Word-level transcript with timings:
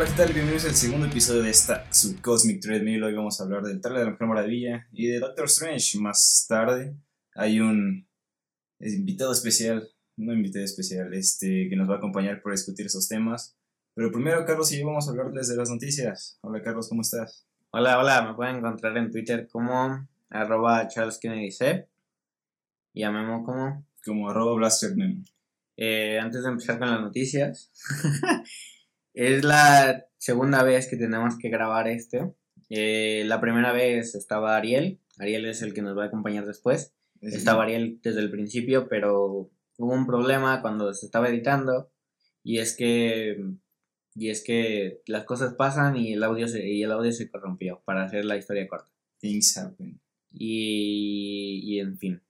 Hola, 0.00 0.08
¿qué 0.08 0.16
tal? 0.16 0.32
Bienvenidos 0.32 0.64
al 0.64 0.74
segundo 0.74 1.06
episodio 1.08 1.42
de 1.42 1.50
esta 1.50 1.84
Subcosmic 1.92 2.62
Treadmill. 2.62 3.04
Hoy 3.04 3.14
vamos 3.14 3.38
a 3.38 3.44
hablar 3.44 3.62
del 3.62 3.82
trailer 3.82 4.00
de 4.00 4.04
la 4.06 4.10
Mujer 4.12 4.28
Maravilla 4.28 4.88
y 4.92 5.08
de 5.08 5.18
Doctor 5.18 5.44
Strange. 5.44 5.98
Más 5.98 6.46
tarde 6.48 6.96
hay 7.34 7.60
un 7.60 8.08
invitado 8.80 9.30
especial, 9.32 9.86
no 10.16 10.32
invitado 10.32 10.64
especial, 10.64 11.12
este, 11.12 11.68
que 11.68 11.76
nos 11.76 11.86
va 11.86 11.96
a 11.96 11.98
acompañar 11.98 12.40
para 12.40 12.54
discutir 12.54 12.86
esos 12.86 13.08
temas. 13.08 13.58
Pero 13.92 14.10
primero, 14.10 14.42
Carlos 14.46 14.72
y 14.72 14.80
yo 14.80 14.86
vamos 14.86 15.06
a 15.06 15.10
hablarles 15.10 15.48
de 15.48 15.56
las 15.56 15.68
noticias. 15.68 16.38
Hola, 16.40 16.62
Carlos, 16.62 16.88
¿cómo 16.88 17.02
estás? 17.02 17.46
Hola, 17.70 17.98
hola, 17.98 18.26
me 18.26 18.34
pueden 18.34 18.56
encontrar 18.56 18.96
en 18.96 19.10
Twitter 19.10 19.48
como 19.52 20.08
arroba 20.30 20.88
Charles 20.88 21.18
Kennedy 21.18 21.50
C. 21.50 21.86
Y 22.94 23.02
a 23.02 23.10
Memo 23.10 23.44
como... 23.44 23.86
Como 24.02 24.30
arroba 24.30 24.54
Blaster 24.54 24.96
Memo. 24.96 25.22
Eh, 25.76 26.18
antes 26.18 26.42
de 26.42 26.48
empezar 26.48 26.78
con 26.78 26.90
las 26.90 27.02
noticias, 27.02 27.70
es 29.14 29.44
la 29.44 30.06
segunda 30.18 30.62
vez 30.62 30.88
que 30.88 30.96
tenemos 30.96 31.38
que 31.38 31.48
grabar 31.48 31.88
este. 31.88 32.32
Eh, 32.68 33.24
la 33.26 33.40
primera 33.40 33.72
vez 33.72 34.14
estaba 34.14 34.56
Ariel, 34.56 35.00
Ariel 35.18 35.46
es 35.46 35.62
el 35.62 35.74
que 35.74 35.82
nos 35.82 35.96
va 35.96 36.04
a 36.04 36.06
acompañar 36.06 36.46
después. 36.46 36.94
Estaba 37.20 37.64
Ariel 37.64 38.00
desde 38.02 38.20
el 38.20 38.30
principio, 38.30 38.88
pero 38.88 39.50
hubo 39.76 39.92
un 39.92 40.06
problema 40.06 40.62
cuando 40.62 40.92
se 40.94 41.06
estaba 41.06 41.28
editando 41.28 41.90
y 42.42 42.58
es 42.58 42.74
que 42.76 43.36
y 44.14 44.30
es 44.30 44.42
que 44.42 45.02
las 45.06 45.24
cosas 45.24 45.54
pasan 45.54 45.96
y 45.96 46.14
el 46.14 46.22
audio 46.22 46.48
se, 46.48 46.68
y 46.68 46.82
el 46.82 46.92
audio 46.92 47.12
se 47.12 47.30
corrompió 47.30 47.82
para 47.84 48.04
hacer 48.04 48.24
la 48.24 48.36
historia 48.36 48.66
corta. 48.66 48.90
Things 49.18 49.56
happen. 49.56 50.00
Y, 50.32 51.60
y 51.62 51.80
en 51.80 51.96
fin. 51.96 52.20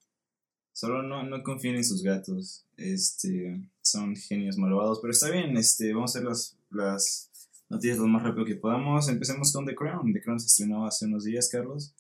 Solo 0.73 1.03
no, 1.03 1.23
no 1.25 1.43
confíen 1.43 1.77
en 1.77 1.85
sus 1.85 2.03
gatos. 2.03 2.67
Este, 2.77 3.61
son 3.83 4.15
genios 4.15 4.57
malvados. 4.59 5.01
Pero 5.01 5.13
está 5.13 5.31
bien, 5.31 5.57
este, 5.57 5.93
vamos 5.93 6.15
a 6.15 6.19
hacer 6.19 6.29
las, 6.29 6.60
las 6.71 7.31
noticias 7.69 7.99
lo 7.99 8.07
más 8.07 8.23
rápido 8.23 8.45
que 8.45 8.57
podamos. 8.57 9.09
Empecemos 9.09 9.53
con 9.53 9.67
The 9.67 9.75
Crown. 9.75 10.13
The 10.13 10.21
Crown 10.21 10.41
se 10.41 10.47
estrenó 10.47 10.87
hace 10.87 11.07
unos 11.07 11.25
días, 11.25 11.49
Carlos. 11.51 11.95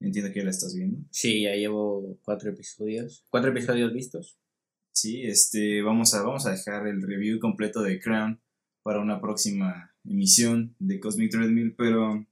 Entiendo 0.00 0.32
que 0.32 0.40
ya 0.40 0.44
la 0.44 0.50
estás 0.50 0.74
viendo. 0.74 1.00
Sí, 1.10 1.42
ya 1.42 1.54
llevo 1.54 2.18
cuatro 2.22 2.50
episodios. 2.50 3.24
Cuatro 3.30 3.50
episodios 3.50 3.92
vistos. 3.92 4.38
Sí, 4.92 5.22
este, 5.22 5.82
vamos 5.82 6.14
a, 6.14 6.22
vamos 6.22 6.46
a 6.46 6.50
dejar 6.50 6.86
el 6.86 7.02
review 7.02 7.38
completo 7.38 7.82
de 7.82 8.00
Crown 8.00 8.40
para 8.82 9.00
una 9.00 9.20
próxima 9.20 9.92
emisión 10.04 10.74
de 10.78 10.98
Cosmic 10.98 11.30
Treadmill, 11.30 11.74
pero 11.76 12.26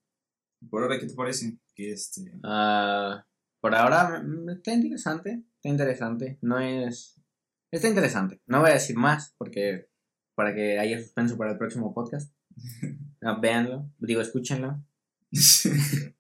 por 0.71 0.83
ahora, 0.83 0.99
¿qué 0.99 1.07
te 1.07 1.15
parece? 1.15 1.59
Que 1.75 1.93
este... 1.93 2.33
Ah, 2.43 3.27
por 3.61 3.75
ahora 3.75 4.23
mm, 4.23 4.51
está 4.51 4.73
interesante, 4.73 5.43
está 5.57 5.69
interesante, 5.69 6.39
no 6.41 6.59
es... 6.59 7.21
Está 7.71 7.89
interesante, 7.89 8.41
no 8.47 8.61
voy 8.61 8.71
a 8.71 8.75
decir 8.75 8.97
más 8.97 9.35
porque 9.39 9.89
para 10.37 10.55
que 10.55 10.79
haya 10.79 11.01
suspenso 11.01 11.37
para 11.37 11.53
el 11.53 11.59
próximo 11.59 11.93
podcast. 11.93 12.33
No, 13.21 13.41
véanlo, 13.41 13.91
digo, 13.99 14.21
escúchenlo. 14.21 14.81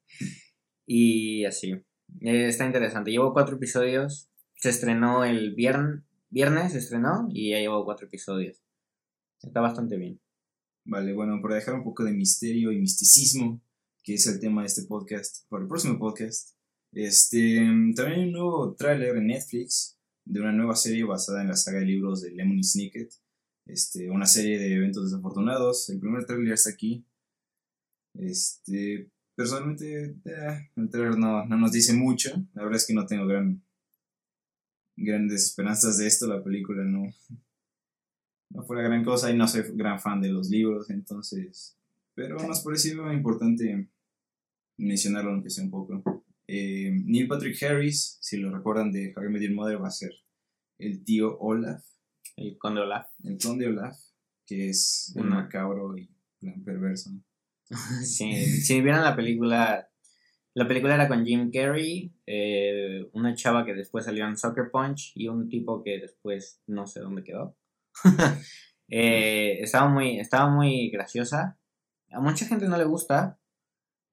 y 0.86 1.44
así. 1.44 1.72
Eh, 2.20 2.48
está 2.48 2.66
interesante. 2.66 3.12
Llevo 3.12 3.32
cuatro 3.32 3.56
episodios. 3.56 4.28
Se 4.54 4.70
estrenó 4.70 5.24
el 5.24 5.54
viernes, 5.54 6.02
viernes 6.30 6.72
se 6.72 6.78
estrenó 6.78 7.28
y 7.30 7.50
ya 7.50 7.58
llevo 7.58 7.84
cuatro 7.84 8.06
episodios. 8.06 8.64
Está 9.42 9.60
bastante 9.60 9.96
bien. 9.96 10.18
Vale, 10.84 11.12
bueno, 11.12 11.40
para 11.42 11.56
dejar 11.56 11.74
un 11.74 11.84
poco 11.84 12.04
de 12.04 12.12
misterio 12.12 12.72
y 12.72 12.78
misticismo, 12.78 13.60
que 14.02 14.14
es 14.14 14.26
el 14.26 14.40
tema 14.40 14.62
de 14.62 14.68
este 14.68 14.84
podcast, 14.84 15.46
para 15.48 15.62
el 15.62 15.68
próximo 15.68 15.98
podcast, 15.98 16.56
este, 16.92 17.56
también 17.94 18.20
hay 18.20 18.24
un 18.24 18.32
nuevo 18.32 18.74
tráiler 18.74 19.16
en 19.16 19.26
Netflix 19.26 19.98
de 20.24 20.40
una 20.40 20.52
nueva 20.52 20.74
serie 20.74 21.04
basada 21.04 21.42
en 21.42 21.48
la 21.48 21.56
saga 21.56 21.80
de 21.80 21.86
libros 21.86 22.22
de 22.22 22.30
Lemony 22.30 22.62
Snicket, 22.62 23.10
este, 23.66 24.10
una 24.10 24.26
serie 24.26 24.58
de 24.58 24.74
eventos 24.74 25.10
desafortunados. 25.10 25.88
El 25.90 26.00
primer 26.00 26.24
tráiler 26.24 26.54
está 26.54 26.70
aquí. 26.70 27.04
Este, 28.14 29.10
personalmente, 29.34 30.16
eh, 30.24 30.70
el 30.76 30.88
trailer 30.88 31.18
no, 31.18 31.44
no, 31.44 31.56
nos 31.56 31.72
dice 31.72 31.92
mucho. 31.92 32.30
La 32.54 32.62
verdad 32.62 32.76
es 32.76 32.86
que 32.86 32.94
no 32.94 33.06
tengo 33.06 33.26
gran, 33.26 33.62
grandes 34.96 35.44
esperanzas 35.44 35.98
de 35.98 36.06
esto. 36.06 36.26
La 36.26 36.42
película 36.42 36.82
no, 36.84 37.12
no 38.50 38.62
fue 38.62 38.82
gran 38.82 39.04
cosa 39.04 39.30
y 39.30 39.36
no 39.36 39.46
soy 39.46 39.62
gran 39.74 40.00
fan 40.00 40.20
de 40.20 40.30
los 40.30 40.48
libros, 40.48 40.90
entonces. 40.90 41.76
Pero 42.14 42.38
nos 42.38 42.60
pareció 42.60 43.12
importante 43.12 43.88
mencionarlo, 44.78 45.32
aunque 45.32 45.50
sea 45.50 45.64
un 45.64 45.70
poco. 45.70 46.24
Eh, 46.48 46.92
Neil 47.04 47.26
Patrick 47.26 47.60
Harris, 47.62 48.18
si 48.20 48.36
lo 48.36 48.50
recuerdan 48.50 48.92
de 48.92 49.12
Harry 49.16 49.30
Met 49.30 49.42
Your 49.42 49.54
Mother, 49.54 49.82
va 49.82 49.88
a 49.88 49.90
ser 49.90 50.12
el 50.78 51.04
tío 51.04 51.38
Olaf. 51.38 51.84
El 52.36 52.58
conde 52.58 52.82
Olaf. 52.82 53.08
El 53.24 53.38
conde 53.38 53.66
Olaf, 53.66 53.96
que 54.46 54.68
es 54.68 55.12
un 55.16 55.30
macabro 55.30 55.96
y 55.96 56.08
plan 56.38 56.62
perverso. 56.62 57.10
sí, 58.04 58.44
si 58.46 58.80
vieron 58.80 59.02
la 59.02 59.16
película, 59.16 59.88
la 60.54 60.68
película 60.68 60.94
era 60.94 61.08
con 61.08 61.24
Jim 61.24 61.50
Carrey, 61.50 62.12
eh, 62.26 63.08
una 63.12 63.34
chava 63.34 63.64
que 63.64 63.74
después 63.74 64.04
salió 64.04 64.26
en 64.26 64.36
Soccer 64.36 64.70
Punch 64.70 65.12
y 65.14 65.28
un 65.28 65.48
tipo 65.48 65.82
que 65.82 65.98
después 65.98 66.60
no 66.66 66.86
sé 66.86 67.00
dónde 67.00 67.24
quedó. 67.24 67.56
eh, 68.88 69.58
estaba, 69.60 69.88
muy, 69.88 70.20
estaba 70.20 70.50
muy 70.50 70.90
graciosa. 70.90 71.58
A 72.10 72.20
mucha 72.20 72.46
gente 72.46 72.68
no 72.68 72.76
le 72.76 72.84
gusta, 72.84 73.38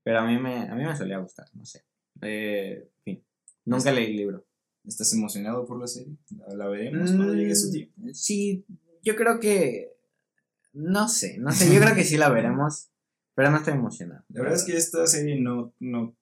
pero 0.01 0.19
a 0.19 0.25
mí 0.25 0.39
me, 0.39 0.69
a 0.69 0.75
mí 0.75 0.83
me 0.83 0.95
solía 0.95 1.19
gustar, 1.19 1.47
no 1.53 1.65
sé. 1.65 1.85
Eh, 2.21 2.89
en 2.97 3.03
fin, 3.03 3.25
nunca 3.65 3.91
leí 3.91 4.05
el 4.05 4.15
libro. 4.15 4.45
¿Estás 4.85 5.13
emocionado 5.13 5.65
por 5.65 5.79
la 5.79 5.87
serie? 5.87 6.17
¿La, 6.55 6.67
veremos 6.67 7.11
cuando 7.11 7.33
llegue 7.33 7.55
su 7.55 7.71
tiempo? 7.71 7.93
Sí, 8.13 8.65
yo 9.01 9.15
creo 9.15 9.39
que... 9.39 9.91
No 10.73 11.07
sé, 11.07 11.37
no 11.37 11.51
sé, 11.51 11.73
yo 11.73 11.79
creo 11.79 11.95
que 11.95 12.03
sí 12.03 12.17
la 12.17 12.29
veremos, 12.33 12.89
pero 13.35 13.51
no 13.51 13.57
estoy 13.57 13.73
emocionado. 13.73 14.25
La 14.29 14.41
verdad 14.41 14.57
es 14.57 14.63
que 14.63 14.75
esta 14.75 15.05
serie 15.05 15.39
no, 15.39 15.73
no 15.79 16.15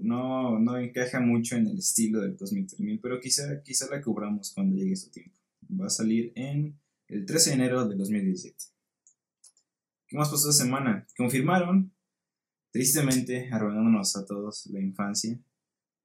no, 0.00 0.58
no 0.58 0.78
encaja 0.78 1.20
mucho 1.20 1.56
en 1.56 1.66
el 1.66 1.78
estilo 1.78 2.20
del 2.20 2.36
Cosmic 2.36 2.68
3000, 2.68 3.00
pero 3.00 3.20
quizá, 3.20 3.62
quizá 3.62 3.86
la 3.90 4.00
cubramos 4.00 4.52
cuando 4.54 4.76
llegue 4.76 4.96
su 4.96 5.10
tiempo. 5.10 5.36
Va 5.80 5.86
a 5.86 5.90
salir 5.90 6.32
en 6.34 6.78
el 7.08 7.26
13 7.26 7.50
de 7.50 7.56
enero 7.56 7.86
de 7.86 7.96
2017. 7.96 8.56
¿Qué 10.06 10.16
más 10.16 10.30
pasó 10.30 10.50
esta 10.50 10.64
semana? 10.64 11.06
Confirmaron, 11.16 11.92
tristemente, 12.70 13.48
arruinándonos 13.52 14.16
a 14.16 14.24
todos 14.24 14.66
la 14.66 14.80
infancia, 14.80 15.38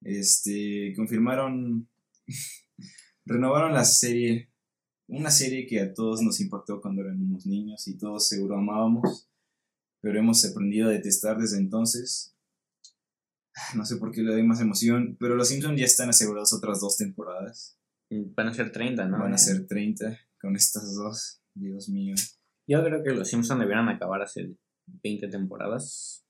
este, 0.01 0.93
confirmaron, 0.95 1.87
renovaron 3.25 3.73
la 3.73 3.83
serie, 3.85 4.51
una 5.07 5.31
serie 5.31 5.65
que 5.65 5.81
a 5.81 5.93
todos 5.93 6.21
nos 6.21 6.39
impactó 6.39 6.81
cuando 6.81 7.01
éramos 7.01 7.45
niños 7.45 7.87
y 7.87 7.97
todos 7.97 8.27
seguro 8.27 8.57
amábamos, 8.57 9.29
pero 10.01 10.19
hemos 10.19 10.45
aprendido 10.45 10.89
a 10.89 10.93
detestar 10.93 11.37
desde 11.37 11.57
entonces. 11.57 12.33
No 13.75 13.85
sé 13.85 13.97
por 13.97 14.11
qué 14.11 14.21
le 14.21 14.33
doy 14.33 14.43
más 14.43 14.61
emoción, 14.61 15.17
pero 15.19 15.35
los 15.35 15.47
Simpsons 15.47 15.79
ya 15.79 15.85
están 15.85 16.09
asegurados 16.09 16.53
otras 16.53 16.79
dos 16.79 16.95
temporadas. 16.95 17.75
Van 18.09 18.47
a 18.47 18.53
ser 18.53 18.71
30, 18.71 19.05
¿no? 19.07 19.17
Van 19.19 19.33
a 19.33 19.37
ser 19.37 19.67
30 19.67 20.17
con 20.39 20.55
estas 20.55 20.95
dos. 20.95 21.41
Dios 21.53 21.89
mío. 21.89 22.15
Yo 22.67 22.83
creo 22.83 23.03
que 23.03 23.11
los 23.11 23.29
Simpsons 23.29 23.59
debieran 23.59 23.89
acabar 23.89 24.21
hace 24.21 24.55
20 24.85 25.27
temporadas. 25.29 26.25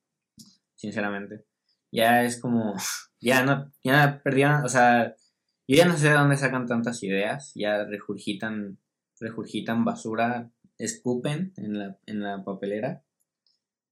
Sinceramente. 0.76 1.46
Ya 1.92 2.24
es 2.24 2.40
como. 2.40 2.76
Ya 3.20 3.44
no. 3.44 3.72
Ya 3.84 4.22
perdieron. 4.24 4.64
O 4.64 4.70
sea. 4.70 5.16
Yo 5.68 5.76
ya 5.76 5.86
no 5.86 5.98
sé 5.98 6.08
de 6.08 6.14
dónde 6.14 6.38
sacan 6.38 6.68
tantas 6.68 7.04
ideas. 7.04 7.52
Ya 7.56 7.84
regurgitan. 7.86 8.78
Regurgitan 9.20 9.86
basura. 9.86 10.52
Escupen 10.78 11.54
en 11.58 11.80
la, 11.80 12.00
en 12.06 12.22
la 12.22 12.44
papelera. 12.44 13.04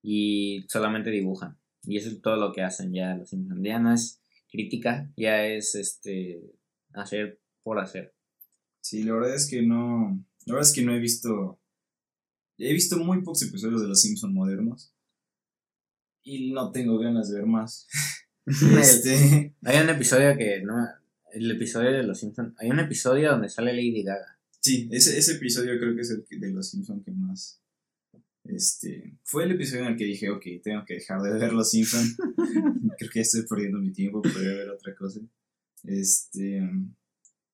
Y 0.02 0.66
solamente 0.70 1.10
dibujan. 1.10 1.58
Y 1.84 1.98
eso 1.98 2.10
es 2.10 2.22
todo 2.22 2.38
lo 2.38 2.54
que 2.54 2.62
hacen 2.62 2.94
ya 2.94 3.16
los 3.16 3.30
Simpsons. 3.30 3.62
Ya 3.64 3.80
no 3.80 3.94
es 3.94 4.22
crítica. 4.50 5.12
Ya 5.18 5.46
es 5.46 5.76
este. 5.76 6.54
Hacer 6.94 7.40
por 7.64 7.80
hacer. 7.80 8.14
Sí, 8.82 9.04
la 9.04 9.14
verdad 9.14 9.36
es 9.36 9.50
que 9.50 9.64
no. 9.64 10.24
La 10.46 10.54
verdad 10.54 10.70
es 10.70 10.76
que 10.76 10.84
no 10.84 10.94
he 10.94 11.00
visto. 11.00 11.60
He 12.58 12.72
visto 12.72 12.98
muy 12.98 13.22
pocos 13.22 13.42
episodios 13.42 13.82
de 13.82 13.88
Los 13.88 14.02
Simpsons 14.02 14.34
modernos. 14.34 14.94
Y 16.22 16.52
no 16.54 16.72
tengo 16.72 16.98
ganas 17.00 17.30
de 17.30 17.40
ver 17.40 17.48
más. 17.48 17.88
este... 18.80 19.54
Hay 19.64 19.84
un 19.84 19.90
episodio 19.90 20.38
que. 20.38 20.62
no 20.62 20.88
El 21.34 21.52
episodio 21.52 21.92
de 21.92 22.04
Los 22.04 22.20
Simpsons. 22.20 22.54
Hay 22.60 22.70
un 22.70 22.80
episodio 22.80 23.32
donde 23.32 23.50
sale 23.50 23.74
Lady 23.74 24.04
Gaga. 24.04 24.38
Sí, 24.60 24.88
ese, 24.92 25.18
ese 25.18 25.34
episodio 25.34 25.78
creo 25.80 25.96
que 25.96 26.02
es 26.02 26.10
el 26.10 26.26
de 26.40 26.52
Los 26.52 26.70
Simpsons 26.70 27.04
que 27.04 27.12
más. 27.12 27.60
Este. 28.44 29.18
Fue 29.24 29.44
el 29.44 29.52
episodio 29.52 29.84
en 29.84 29.92
el 29.92 29.98
que 29.98 30.06
dije, 30.06 30.30
ok, 30.30 30.46
tengo 30.64 30.86
que 30.86 30.96
dejar 30.96 31.22
de 31.22 31.34
ver 31.34 31.54
Los 31.54 31.72
Simpsons. 31.72 32.18
creo 32.98 33.12
que 33.12 33.20
ya 33.20 33.22
estoy 33.22 33.44
perdiendo 33.48 33.80
mi 33.80 33.92
tiempo, 33.92 34.22
podría 34.22 34.54
ver 34.54 34.70
otra 34.70 34.96
cosa. 34.96 35.20
Este. 35.84 36.62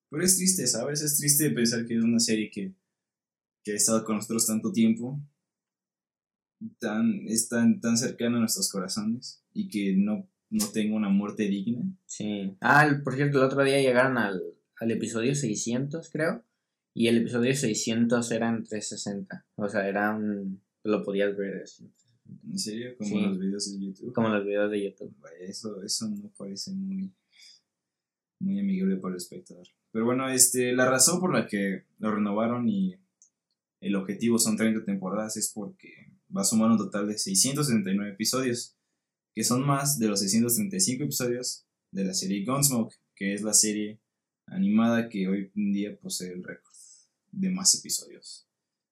Pero 0.09 0.23
es 0.23 0.35
triste, 0.35 0.67
¿sabes? 0.67 1.01
Es 1.01 1.17
triste 1.17 1.49
pensar 1.51 1.85
que 1.85 1.95
es 1.95 2.03
una 2.03 2.19
serie 2.19 2.51
que, 2.51 2.73
que 3.63 3.71
ha 3.71 3.75
estado 3.75 4.03
con 4.03 4.17
nosotros 4.17 4.45
tanto 4.45 4.73
tiempo, 4.73 5.21
tan, 6.79 7.25
es 7.27 7.47
tan, 7.47 7.79
tan 7.79 7.97
cercana 7.97 8.37
a 8.37 8.39
nuestros 8.41 8.69
corazones 8.69 9.41
y 9.53 9.69
que 9.69 9.95
no, 9.95 10.29
no 10.51 10.67
tenga 10.71 10.95
una 10.95 11.09
muerte 11.09 11.43
digna. 11.43 11.81
Sí. 12.05 12.55
Ah, 12.61 12.87
por 13.03 13.15
cierto, 13.15 13.39
el 13.39 13.45
otro 13.45 13.63
día 13.63 13.81
llegaron 13.81 14.17
al, 14.17 14.41
al 14.79 14.91
episodio 14.91 15.33
600, 15.33 16.09
creo. 16.11 16.43
Y 16.93 17.07
el 17.07 17.17
episodio 17.17 17.55
600 17.55 18.31
era 18.31 18.49
en 18.49 18.63
360. 18.63 19.45
O 19.55 19.67
sea, 19.69 19.87
era 19.87 20.13
un, 20.15 20.61
lo 20.83 21.03
podías 21.03 21.35
ver 21.35 21.63
así. 21.63 21.89
¿En 22.49 22.59
serio? 22.59 22.95
Como 22.97 23.09
Sí. 23.09 23.21
los 23.21 23.39
videos 23.39 23.71
de 23.73 23.85
YouTube. 23.85 24.13
Como 24.13 24.29
los 24.29 24.45
videos 24.45 24.69
de 24.71 24.83
YouTube. 24.83 25.15
Eso, 25.39 25.81
eso 25.83 26.09
no 26.09 26.29
parece 26.37 26.71
muy, 26.71 27.11
muy 28.39 28.59
amigable 28.59 28.97
para 28.97 29.13
el 29.13 29.17
espectador. 29.17 29.65
Pero 29.91 30.05
bueno, 30.05 30.29
este, 30.29 30.73
la 30.73 30.89
razón 30.89 31.19
por 31.19 31.33
la 31.33 31.47
que 31.47 31.85
lo 31.99 32.11
renovaron 32.11 32.67
y 32.69 32.95
el 33.81 33.95
objetivo 33.95 34.37
son 34.37 34.57
30 34.57 34.83
temporadas 34.85 35.37
es 35.37 35.51
porque 35.53 36.11
va 36.35 36.41
a 36.41 36.45
sumar 36.45 36.71
un 36.71 36.77
total 36.77 37.07
de 37.07 37.17
679 37.17 38.11
episodios, 38.13 38.77
que 39.33 39.43
son 39.43 39.65
más 39.65 39.99
de 39.99 40.07
los 40.07 40.19
635 40.19 41.03
episodios 41.03 41.65
de 41.91 42.05
la 42.05 42.13
serie 42.13 42.45
Gunsmoke, 42.45 42.95
que 43.15 43.33
es 43.33 43.41
la 43.41 43.53
serie 43.53 43.99
animada 44.47 45.09
que 45.09 45.27
hoy 45.27 45.51
en 45.55 45.73
día 45.73 45.97
posee 45.97 46.33
el 46.33 46.43
récord 46.43 46.73
de 47.31 47.49
más 47.49 47.73
episodios 47.75 48.47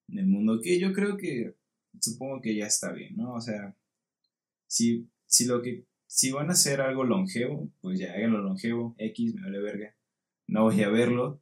en 0.08 0.20
el 0.20 0.28
mundo, 0.28 0.62
que 0.62 0.80
yo 0.80 0.94
creo 0.94 1.18
que 1.18 1.56
supongo 2.00 2.42
que 2.42 2.56
ya 2.56 2.66
está 2.66 2.92
bien, 2.92 3.18
¿no? 3.18 3.34
O 3.34 3.42
sea, 3.42 3.76
si, 4.68 5.08
si 5.26 5.46
lo 5.46 5.62
que 5.62 5.86
si 6.08 6.32
van 6.32 6.50
a 6.50 6.54
hacer 6.54 6.82
algo 6.82 7.04
longevo, 7.04 7.70
pues 7.82 8.00
ya 8.00 8.14
háganlo 8.14 8.42
longevo, 8.42 8.96
X, 8.98 9.36
me 9.36 9.44
vale 9.44 9.60
verga. 9.60 9.96
No 10.48 10.64
voy 10.64 10.82
a 10.82 10.90
verlo, 10.90 11.40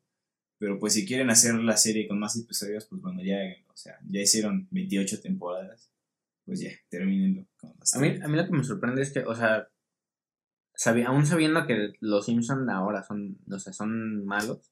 pero 0.58 0.78
pues 0.78 0.94
si 0.94 1.06
quieren 1.06 1.30
hacer 1.30 1.56
la 1.56 1.78
serie 1.78 2.06
con 2.08 2.20
más 2.20 2.36
episodios, 2.36 2.86
pues 2.86 3.02
bueno, 3.02 3.24
ya 3.24 3.38
háganlo. 3.38 3.72
O 3.74 3.78
sea, 3.78 3.98
ya 4.10 4.22
hicieron 4.22 4.68
28 4.72 5.22
temporadas, 5.22 5.90
pues 6.48 6.62
ya, 6.62 6.72
terminenlo 6.90 7.46
A 7.62 8.00
mí, 8.00 8.08
30. 8.10 8.26
a 8.26 8.28
mí 8.30 8.38
lo 8.38 8.46
que 8.46 8.52
me 8.54 8.64
sorprende 8.64 9.02
es 9.04 9.12
que, 9.14 9.20
o 9.20 9.36
sea, 9.36 9.68
sabi- 10.74 11.04
aún 11.04 11.26
sabiendo 11.28 11.68
que 11.68 11.94
los 12.00 12.26
Simpsons 12.26 12.68
ahora 12.70 13.04
son, 13.04 13.38
o 13.52 13.60
sea, 13.60 13.74
son 13.74 14.26
malos, 14.26 14.72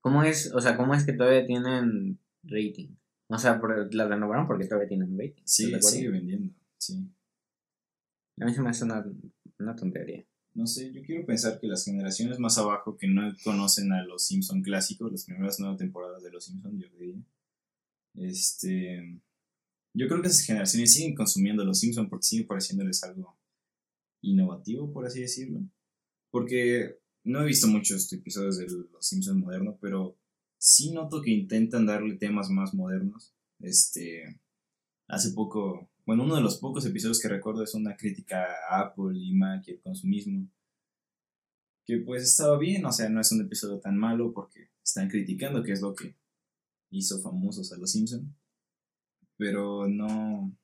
¿cómo 0.00 0.22
es, 0.24 0.52
o 0.52 0.60
sea, 0.60 0.76
cómo 0.76 0.94
es 0.94 1.06
que 1.06 1.12
todavía 1.14 1.46
tienen 1.46 2.18
rating? 2.42 2.88
O 3.28 3.38
sea, 3.38 3.58
por- 3.60 3.94
la 3.94 4.06
renovaron 4.06 4.46
porque 4.46 4.66
todavía 4.66 4.88
tienen 4.88 5.16
rating. 5.18 5.42
¿estás 5.42 5.90
Sí, 5.90 5.96
sigue 5.98 6.10
vendiendo, 6.10 6.52
sí. 6.76 7.08
A 8.40 8.44
mí 8.44 8.52
se 8.52 8.60
me 8.60 8.68
hace 8.70 8.84
una, 8.84 9.02
una 9.60 9.76
tontería. 9.76 10.24
No 10.54 10.66
sé, 10.66 10.92
yo 10.92 11.02
quiero 11.02 11.24
pensar 11.26 11.58
que 11.60 11.66
las 11.68 11.84
generaciones 11.84 12.38
más 12.38 12.58
abajo 12.58 12.96
que 12.96 13.08
no 13.08 13.22
conocen 13.42 13.92
a 13.92 14.04
los 14.04 14.26
Simpson 14.26 14.62
clásicos, 14.62 15.10
las 15.10 15.24
primeras 15.24 15.58
nueve 15.60 15.76
temporadas 15.78 16.22
de 16.22 16.30
los 16.30 16.44
Simpson, 16.44 16.78
yo 16.78 16.88
diría, 16.98 17.16
este, 18.14 19.20
yo 19.94 20.08
creo 20.08 20.20
que 20.20 20.28
esas 20.28 20.44
generaciones 20.44 20.92
siguen 20.92 21.14
consumiendo 21.14 21.64
los 21.64 21.78
Simpson 21.78 22.08
porque 22.08 22.24
sigue 22.24 22.44
pareciéndoles 22.44 23.02
algo 23.04 23.38
innovativo, 24.20 24.92
por 24.92 25.06
así 25.06 25.20
decirlo. 25.20 25.60
Porque 26.30 26.98
no 27.22 27.42
he 27.42 27.46
visto 27.46 27.68
muchos 27.68 28.12
episodios 28.12 28.58
de 28.58 28.66
los 28.66 29.06
Simpson 29.06 29.38
modernos, 29.38 29.76
pero 29.80 30.18
sí 30.58 30.90
noto 30.92 31.22
que 31.22 31.30
intentan 31.30 31.86
darle 31.86 32.16
temas 32.16 32.50
más 32.50 32.74
modernos. 32.74 33.34
Este, 33.60 34.40
hace 35.06 35.30
poco, 35.30 35.88
bueno, 36.04 36.24
uno 36.24 36.34
de 36.34 36.42
los 36.42 36.58
pocos 36.58 36.84
episodios 36.84 37.20
que 37.20 37.28
recuerdo 37.28 37.62
es 37.62 37.74
una 37.74 37.96
crítica 37.96 38.46
a 38.68 38.80
Apple 38.80 39.16
y 39.16 39.32
Mac 39.32 39.62
y 39.68 39.72
el 39.72 39.80
consumismo. 39.80 40.50
Que 41.86 41.98
pues 41.98 42.24
estaba 42.24 42.58
bien, 42.58 42.84
o 42.84 42.92
sea, 42.92 43.08
no 43.08 43.20
es 43.20 43.30
un 43.30 43.42
episodio 43.42 43.78
tan 43.78 43.96
malo 43.96 44.32
porque 44.32 44.70
están 44.82 45.08
criticando 45.08 45.62
que 45.62 45.72
es 45.72 45.82
lo 45.82 45.94
que 45.94 46.16
hizo 46.90 47.20
famosos 47.20 47.72
a 47.72 47.76
los 47.76 47.92
Simpson. 47.92 48.34
Pero 49.36 49.88
no, 49.88 50.56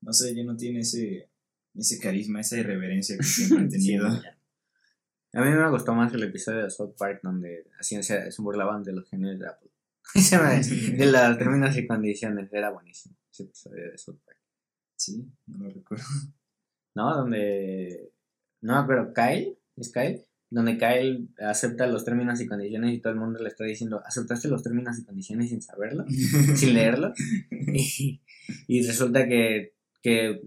no 0.00 0.12
sé, 0.12 0.34
ya 0.34 0.44
no 0.44 0.56
tiene 0.56 0.80
ese, 0.80 1.30
ese 1.74 1.98
carisma, 1.98 2.40
esa 2.40 2.58
irreverencia 2.58 3.16
que 3.16 3.22
siempre 3.22 3.58
han 3.58 3.68
tenido. 3.70 4.10
Sí. 4.10 4.26
A 5.34 5.40
mí 5.40 5.50
me 5.50 5.70
gustó 5.70 5.94
más 5.94 6.12
el 6.14 6.22
episodio 6.22 6.62
de 6.62 6.70
South 6.70 6.94
Park 6.96 7.20
donde 7.22 7.66
hacían, 7.78 8.04
se, 8.04 8.30
se 8.30 8.42
burlaban 8.42 8.84
de 8.84 8.92
los 8.92 9.08
genios 9.08 9.38
de 9.38 9.48
Apple. 9.48 9.70
De 10.96 11.06
los 11.06 11.38
términos 11.38 11.76
y 11.76 11.86
condiciones. 11.86 12.52
Era 12.52 12.70
buenísimo 12.70 13.16
ese 13.30 13.44
episodio 13.44 13.90
de 13.90 13.98
South 13.98 14.18
Park. 14.24 14.38
sí, 14.96 15.26
no 15.46 15.64
lo 15.64 15.70
recuerdo. 15.70 16.04
¿No? 16.94 17.16
Donde. 17.16 18.12
No 18.60 18.74
me 18.74 18.80
acuerdo, 18.80 19.12
Kyle. 19.12 19.58
¿Es 19.76 19.92
Kyle? 19.92 20.24
Donde 20.50 20.78
Kyle 20.78 21.28
acepta 21.38 21.86
los 21.86 22.04
términos 22.04 22.40
y 22.40 22.46
condiciones 22.46 22.94
y 22.94 23.00
todo 23.00 23.12
el 23.12 23.18
mundo 23.18 23.42
le 23.42 23.48
está 23.48 23.64
diciendo, 23.64 24.02
¿aceptaste 24.06 24.48
los 24.48 24.62
términos 24.62 24.98
y 24.98 25.04
condiciones 25.04 25.50
sin 25.50 25.62
saberlo? 25.62 26.04
sin 26.54 26.74
leerlo. 26.74 27.12
Y, 27.50 28.20
y 28.68 28.86
resulta 28.86 29.26
que, 29.26 29.74
que, 30.02 30.42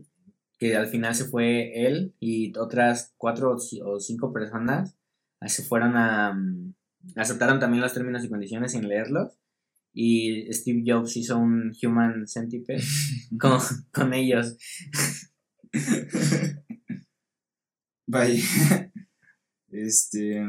que 0.59 0.75
al 0.75 0.87
final 0.87 1.15
se 1.15 1.25
fue 1.25 1.85
él 1.87 2.13
y 2.19 2.57
otras 2.57 3.13
cuatro 3.17 3.57
o 3.83 3.99
cinco 3.99 4.31
personas 4.31 4.95
ah, 5.41 5.49
se 5.49 5.63
fueron 5.63 5.97
a... 5.97 6.33
mm, 6.33 6.73
aceptaron 7.15 7.59
también 7.59 7.81
los 7.81 7.93
términos 7.93 8.23
y 8.23 8.29
condiciones 8.29 8.71
sin 8.71 8.87
leerlos. 8.87 9.33
Y 9.93 10.53
Steve 10.53 10.83
Jobs 10.85 11.17
hizo 11.17 11.39
un 11.39 11.73
Human 11.81 12.27
Centipede 12.27 12.83
con, 13.39 13.59
con 13.91 14.13
ellos. 14.13 14.57
Bye. 18.07 18.41
Este. 19.69 20.41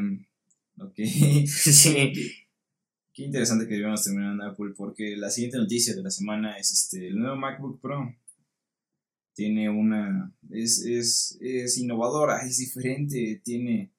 Ok. 0.79 0.94
sí. 1.47 2.12
Qué 3.12 3.25
interesante 3.25 3.67
que 3.67 3.75
debíamos 3.75 4.05
terminar 4.05 4.35
en 4.35 4.43
Apple 4.43 4.75
porque 4.76 5.17
la 5.17 5.29
siguiente 5.31 5.59
noticia 5.59 5.94
de 5.94 6.03
la 6.03 6.11
semana 6.11 6.56
es 6.56 6.70
este, 6.70 7.09
el 7.09 7.19
nuevo 7.19 7.37
MacBook 7.37 7.81
Pro. 7.81 8.15
Tiene 9.35 9.69
una... 9.69 10.32
Es, 10.50 10.85
es, 10.85 11.37
es 11.41 11.79
innovadora, 11.79 12.47
es 12.47 12.59
diferente, 12.59 13.41
tiene 13.44 13.93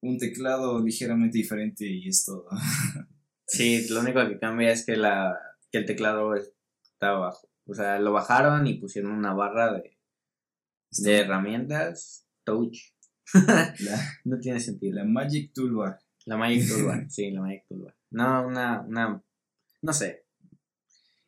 un 0.00 0.18
teclado 0.18 0.82
ligeramente 0.82 1.38
diferente 1.38 1.86
y 1.86 2.08
es 2.08 2.24
todo. 2.24 2.48
Sí, 3.48 3.86
lo 3.90 4.00
único 4.00 4.26
que 4.26 4.40
cambia 4.40 4.72
es 4.72 4.84
que, 4.84 4.96
la, 4.96 5.38
que 5.70 5.78
el 5.78 5.86
teclado 5.86 6.34
está 6.34 7.10
abajo. 7.10 7.48
O 7.64 7.74
sea, 7.74 8.00
lo 8.00 8.12
bajaron 8.12 8.66
y 8.66 8.74
pusieron 8.74 9.12
una 9.12 9.34
barra 9.34 9.72
de, 9.72 9.96
de 10.90 11.18
herramientas 11.18 12.26
touch. 12.42 12.95
La, 13.34 13.74
No 14.24 14.38
tiene 14.38 14.60
sentido. 14.60 14.96
la 14.96 15.04
Magic 15.04 15.52
Toolbar. 15.52 15.98
La 16.24 16.36
Magic 16.36 16.68
Toolbar, 16.68 17.10
sí, 17.10 17.30
la 17.30 17.40
Magic 17.40 17.64
Toolbar. 17.68 17.94
No, 18.10 18.46
una, 18.46 18.82
una, 18.82 19.22
no 19.82 19.92
sé. 19.92 20.24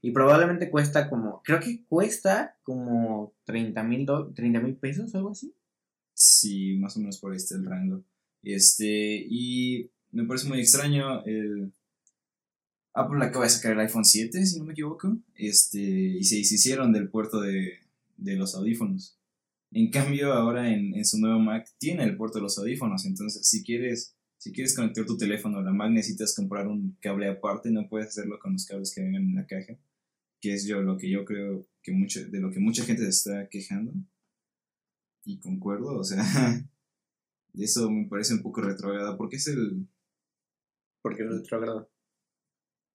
Y 0.00 0.12
probablemente 0.12 0.70
cuesta 0.70 1.10
como, 1.10 1.42
creo 1.42 1.58
que 1.58 1.84
cuesta 1.86 2.56
como 2.62 3.34
30 3.44 3.82
mil 3.82 4.06
mil 4.62 4.76
pesos, 4.76 5.14
algo 5.14 5.30
así. 5.30 5.52
Sí, 6.14 6.76
más 6.78 6.96
o 6.96 7.00
menos 7.00 7.18
por 7.18 7.34
este 7.34 7.56
el 7.56 7.64
rango. 7.64 8.04
Este, 8.42 9.26
y 9.28 9.90
me 10.12 10.24
parece 10.24 10.48
muy 10.48 10.60
extraño 10.60 11.24
el... 11.24 11.72
Apple 12.94 13.24
acaba 13.24 13.44
de 13.44 13.50
sacar 13.50 13.72
el 13.72 13.80
iPhone 13.80 14.04
7, 14.04 14.44
si 14.44 14.58
no 14.58 14.64
me 14.64 14.72
equivoco, 14.72 15.16
este, 15.36 15.78
y 15.78 16.24
se 16.24 16.36
deshicieron 16.36 16.92
del 16.92 17.08
puerto 17.10 17.40
de, 17.40 17.78
de 18.16 18.34
los 18.36 18.54
audífonos. 18.56 19.17
En 19.70 19.90
cambio, 19.90 20.32
ahora 20.32 20.72
en, 20.72 20.94
en 20.94 21.04
su 21.04 21.18
nuevo 21.18 21.38
Mac 21.38 21.68
tiene 21.78 22.04
el 22.04 22.16
puerto 22.16 22.38
de 22.38 22.42
los 22.42 22.58
audífonos, 22.58 23.04
entonces 23.04 23.46
si 23.46 23.62
quieres, 23.62 24.16
si 24.38 24.52
quieres 24.52 24.74
conectar 24.74 25.04
tu 25.04 25.16
teléfono 25.18 25.58
a 25.58 25.62
la 25.62 25.72
Mac 25.72 25.90
necesitas 25.90 26.34
comprar 26.34 26.66
un 26.68 26.96
cable 27.00 27.28
aparte, 27.28 27.70
no 27.70 27.88
puedes 27.88 28.08
hacerlo 28.08 28.38
con 28.40 28.54
los 28.54 28.64
cables 28.64 28.94
que 28.94 29.02
vengan 29.02 29.24
en 29.24 29.34
la 29.34 29.46
caja, 29.46 29.78
que 30.40 30.54
es 30.54 30.66
yo 30.66 30.80
lo 30.82 30.96
que 30.96 31.10
yo 31.10 31.24
creo 31.24 31.66
que 31.82 31.92
mucho, 31.92 32.24
de 32.26 32.40
lo 32.40 32.50
que 32.50 32.60
mucha 32.60 32.84
gente 32.84 33.02
se 33.04 33.08
está 33.10 33.48
quejando. 33.48 33.92
Y 35.24 35.38
concuerdo, 35.40 35.98
o 35.98 36.04
sea, 36.04 36.22
eso 37.54 37.90
me 37.90 38.06
parece 38.08 38.34
un 38.34 38.42
poco 38.42 38.62
retrogrado, 38.62 39.16
porque 39.16 39.36
es 39.36 39.48
el, 39.48 39.86
Porque 41.02 41.22
es 41.24 41.28
retrógrado. 41.28 41.90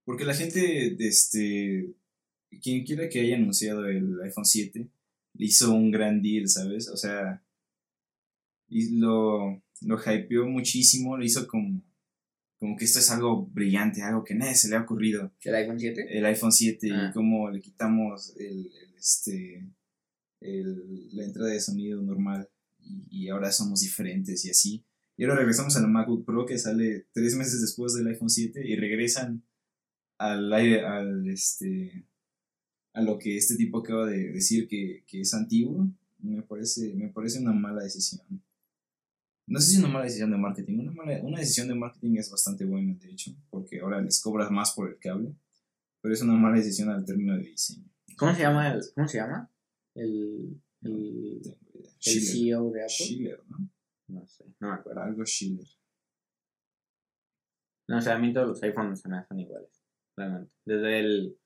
porque 0.06 0.26
la 0.26 0.34
gente, 0.34 0.96
este, 1.00 1.94
quien 2.62 2.84
quiera 2.86 3.10
que 3.10 3.20
haya 3.22 3.36
anunciado 3.36 3.86
el 3.86 4.20
iPhone 4.22 4.46
7, 4.46 4.80
le 4.80 4.90
hizo 5.36 5.74
un 5.74 5.92
gran 5.92 6.22
deal, 6.22 6.48
¿sabes? 6.48 6.88
O 6.90 6.98
sea, 6.98 7.44
y 8.68 8.98
lo, 8.98 9.62
lo 9.82 9.98
hypeó 10.06 10.46
muchísimo, 10.48 11.18
lo 11.18 11.24
hizo 11.24 11.48
como, 11.48 11.82
como 12.58 12.76
que 12.78 12.86
esto 12.86 13.00
es 13.00 13.10
algo 13.12 13.46
brillante, 13.48 14.02
algo 14.02 14.24
que 14.24 14.36
nadie 14.36 14.56
se 14.56 14.70
le 14.70 14.76
ha 14.76 14.82
ocurrido. 14.82 15.32
¿El 15.42 15.56
iPhone 15.56 15.80
7? 15.80 16.18
El 16.18 16.26
iPhone 16.26 16.52
7 16.52 16.90
Ah. 16.92 17.08
y 17.10 17.14
cómo 17.14 17.50
le 17.50 17.62
quitamos 17.62 18.34
el, 18.38 18.68
el, 18.68 18.94
este, 18.98 19.68
el- 20.42 21.16
la 21.16 21.26
entrada 21.26 21.50
de 21.50 21.60
sonido 21.60 22.02
normal 22.02 22.50
y, 22.80 23.26
y 23.26 23.30
ahora 23.30 23.52
somos 23.52 23.82
diferentes 23.82 24.44
y 24.46 24.50
así. 24.50 24.86
Y 25.16 25.24
ahora 25.26 25.36
regresamos 25.38 25.76
a 25.78 25.82
la 25.82 25.88
MacBook 25.88 26.26
Pro 26.26 26.46
que 26.46 26.58
sale 26.58 27.06
tres 27.12 27.36
meses 27.36 27.62
después 27.62 27.94
del 27.94 28.08
iPhone 28.08 28.30
7 28.30 28.62
y 28.68 28.76
regresan 28.76 29.44
al 30.18 30.52
al 30.54 31.28
este, 31.30 32.06
a 32.94 33.02
lo 33.02 33.18
que 33.18 33.38
este 33.38 33.56
tipo 33.56 33.80
acaba 33.80 34.06
de 34.06 34.32
decir 34.32 34.68
que, 34.68 35.04
que 35.08 35.22
es 35.22 35.34
antiguo. 35.34 35.88
Me 36.20 36.42
parece, 36.42 36.94
me 36.94 37.10
parece 37.10 37.40
una 37.40 37.52
mala 37.54 37.84
decisión. 37.84 38.22
No 39.46 39.60
sé 39.60 39.72
si 39.72 39.78
una 39.80 39.90
mala 39.90 40.06
decisión 40.06 40.32
de 40.32 40.38
marketing. 40.38 40.80
Una, 40.80 40.92
mala- 40.94 41.22
una 41.22 41.40
decisión 41.40 41.68
de 41.68 41.76
marketing 41.76 42.16
es 42.18 42.32
bastante 42.32 42.64
buena, 42.66 42.94
de 42.96 43.10
hecho, 43.12 43.36
porque 43.50 43.82
ahora 43.82 44.00
les 44.02 44.22
cobras 44.22 44.50
más 44.52 44.72
por 44.74 44.90
el 44.90 44.98
cable. 45.00 45.36
Pero 46.02 46.14
es 46.14 46.22
una 46.22 46.34
mala 46.34 46.58
decisión 46.58 46.90
al 46.90 47.04
término 47.06 47.36
de 47.36 47.44
diseño. 47.44 47.84
¿Cómo 48.18 48.34
se 48.34 48.42
llama? 48.42 48.72
El, 48.72 48.82
¿Cómo 48.96 49.08
se 49.08 49.18
llama? 49.18 49.50
El, 49.96 50.62
el, 50.82 51.42
el. 51.44 52.22
CEO 52.22 52.72
de 52.72 52.82
Apple. 52.84 52.90
Schiller, 52.96 53.40
¿no? 53.50 53.70
No 54.08 54.28
sé, 54.28 54.46
no 54.60 54.68
me 54.70 54.74
acuerdo. 54.76 55.02
Algo 55.02 55.26
Schiller. 55.26 55.66
No, 57.88 57.98
o 57.98 58.02
sea, 58.02 58.16
a 58.16 58.20
mí 58.20 58.32
todos 58.34 58.48
los 58.48 58.64
iPhones 58.64 59.02
se 59.02 59.10
me 59.10 59.18
hacen 59.18 59.40
iguales. 59.40 59.70
Realmente. 60.16 60.52
Desde 60.66 61.00
el 61.00 61.38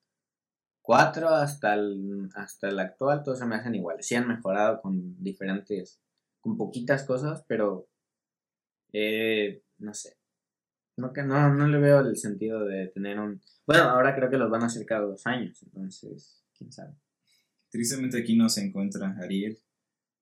4 0.88 1.28
hasta 1.28 1.74
el, 1.74 2.30
hasta 2.34 2.70
el 2.70 2.80
actual, 2.80 3.22
todos 3.22 3.40
se 3.40 3.46
me 3.46 3.56
hacen 3.56 3.76
iguales. 3.76 4.08
Sí 4.08 4.16
han 4.16 4.26
mejorado 4.26 4.82
con 4.82 5.22
diferentes, 5.22 6.00
con 6.40 6.56
poquitas 6.56 7.04
cosas, 7.04 7.44
pero 7.46 7.90
eh, 8.94 9.64
no 9.80 9.94
sé. 9.94 10.16
No, 10.96 11.12
que 11.12 11.24
no, 11.24 11.54
no 11.54 11.68
le 11.68 11.78
veo 11.78 12.00
el 12.00 12.16
sentido 12.16 12.64
de 12.64 12.88
tener 12.88 13.20
un... 13.20 13.42
Bueno, 13.66 13.84
ahora 13.84 14.16
creo 14.16 14.30
que 14.30 14.38
los 14.38 14.50
van 14.50 14.64
a 14.64 14.68
hacer 14.68 14.86
cada 14.86 15.02
dos 15.02 15.28
años, 15.28 15.62
entonces, 15.62 16.46
quién 16.58 16.72
sabe. 16.72 16.94
Tristemente 17.70 18.18
aquí 18.18 18.38
no 18.38 18.48
se 18.48 18.66
encuentra 18.66 19.14
Ariel, 19.22 19.60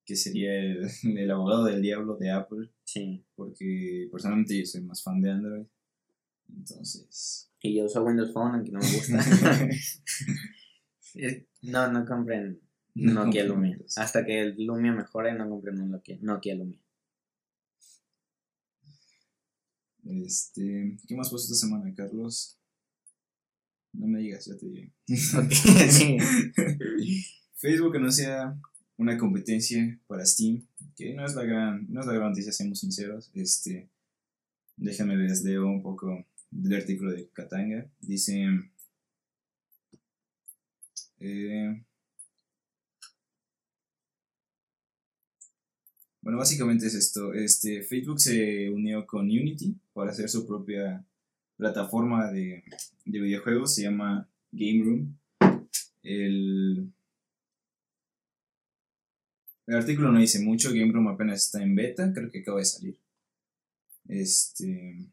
que 0.04 0.16
sería 0.16 0.52
el, 0.52 0.90
el 1.16 1.30
abogado 1.30 1.66
del 1.66 1.84
diablo 1.84 2.18
de 2.18 2.32
Apple. 2.32 2.72
Sí. 2.86 3.24
Porque 3.36 4.10
personalmente 4.12 4.58
yo 4.58 4.66
soy 4.66 4.82
más 4.82 5.04
fan 5.04 5.22
de 5.22 5.30
Android. 5.30 5.66
Entonces. 6.50 7.52
Y 7.62 7.78
yo 7.78 7.86
uso 7.86 8.04
Windows 8.04 8.34
Phone, 8.34 8.56
aunque 8.56 8.72
no 8.72 8.80
me 8.80 8.92
gusta. 8.92 9.20
no, 11.62 11.92
no 11.92 12.06
compren 12.06 12.60
No 12.94 13.14
Nokia 13.14 13.48
compren 13.48 13.78
Lumia. 13.78 13.86
Hasta 13.98 14.26
que 14.26 14.42
el 14.42 14.66
Lumia 14.66 14.92
mejore, 14.92 15.34
no 15.34 15.50
compren 15.50 15.82
un 15.82 15.92
Nokia, 15.92 16.18
Nokia 16.22 16.56
Lumia. 16.56 16.80
Este, 20.06 20.98
¿Qué 21.08 21.16
más 21.16 21.30
pasó 21.30 21.44
esta 21.44 21.56
semana, 21.56 21.92
Carlos? 21.96 22.60
No 23.92 24.08
me 24.08 24.20
digas, 24.20 24.46
ya 24.46 24.56
te 24.58 24.94
sí. 25.92 26.18
Facebook 27.56 27.96
anuncia 27.96 28.60
una 28.98 29.18
competencia 29.18 30.00
para 30.08 30.26
Steam, 30.26 30.68
que 30.96 31.14
no 31.14 31.26
es 31.26 31.34
la 31.36 31.44
gran, 31.44 31.86
no 31.90 32.02
es 32.02 32.08
la 32.08 32.14
gran 32.14 32.30
noticia, 32.30 32.52
seamos 32.52 32.80
sinceros. 32.80 33.32
Este, 33.34 33.90
déjenme 34.78 35.16
les 35.16 35.44
leo 35.44 35.66
un 35.66 35.82
poco 35.82 36.26
del 36.52 36.80
artículo 36.80 37.12
de 37.12 37.30
Katanga. 37.30 37.90
Dice, 38.00 38.48
eh, 41.20 41.84
bueno, 46.22 46.38
básicamente 46.40 46.88
es 46.88 46.96
esto. 46.96 47.34
Este, 47.34 47.84
Facebook 47.84 48.20
se 48.20 48.70
unió 48.70 49.06
con 49.06 49.26
Unity 49.26 49.76
para 49.94 50.12
hacer 50.12 50.30
su 50.30 50.46
propia 50.48 51.06
plataforma 51.58 52.32
de, 52.32 52.64
de 53.06 53.20
videojuegos, 53.20 53.76
se 53.76 53.84
llama 53.84 54.28
Game 54.52 54.84
Room. 54.84 55.18
El, 56.04 56.92
el 59.68 59.76
artículo 59.76 60.12
no 60.12 60.20
dice 60.20 60.40
mucho, 60.40 60.70
Game 60.70 60.92
Room 60.92 61.08
apenas 61.08 61.46
está 61.46 61.64
en 61.64 61.76
beta, 61.76 62.12
creo 62.14 62.30
que 62.32 62.40
acaba 62.42 62.60
de 62.60 62.66
salir. 62.66 63.00
Este, 64.08 65.08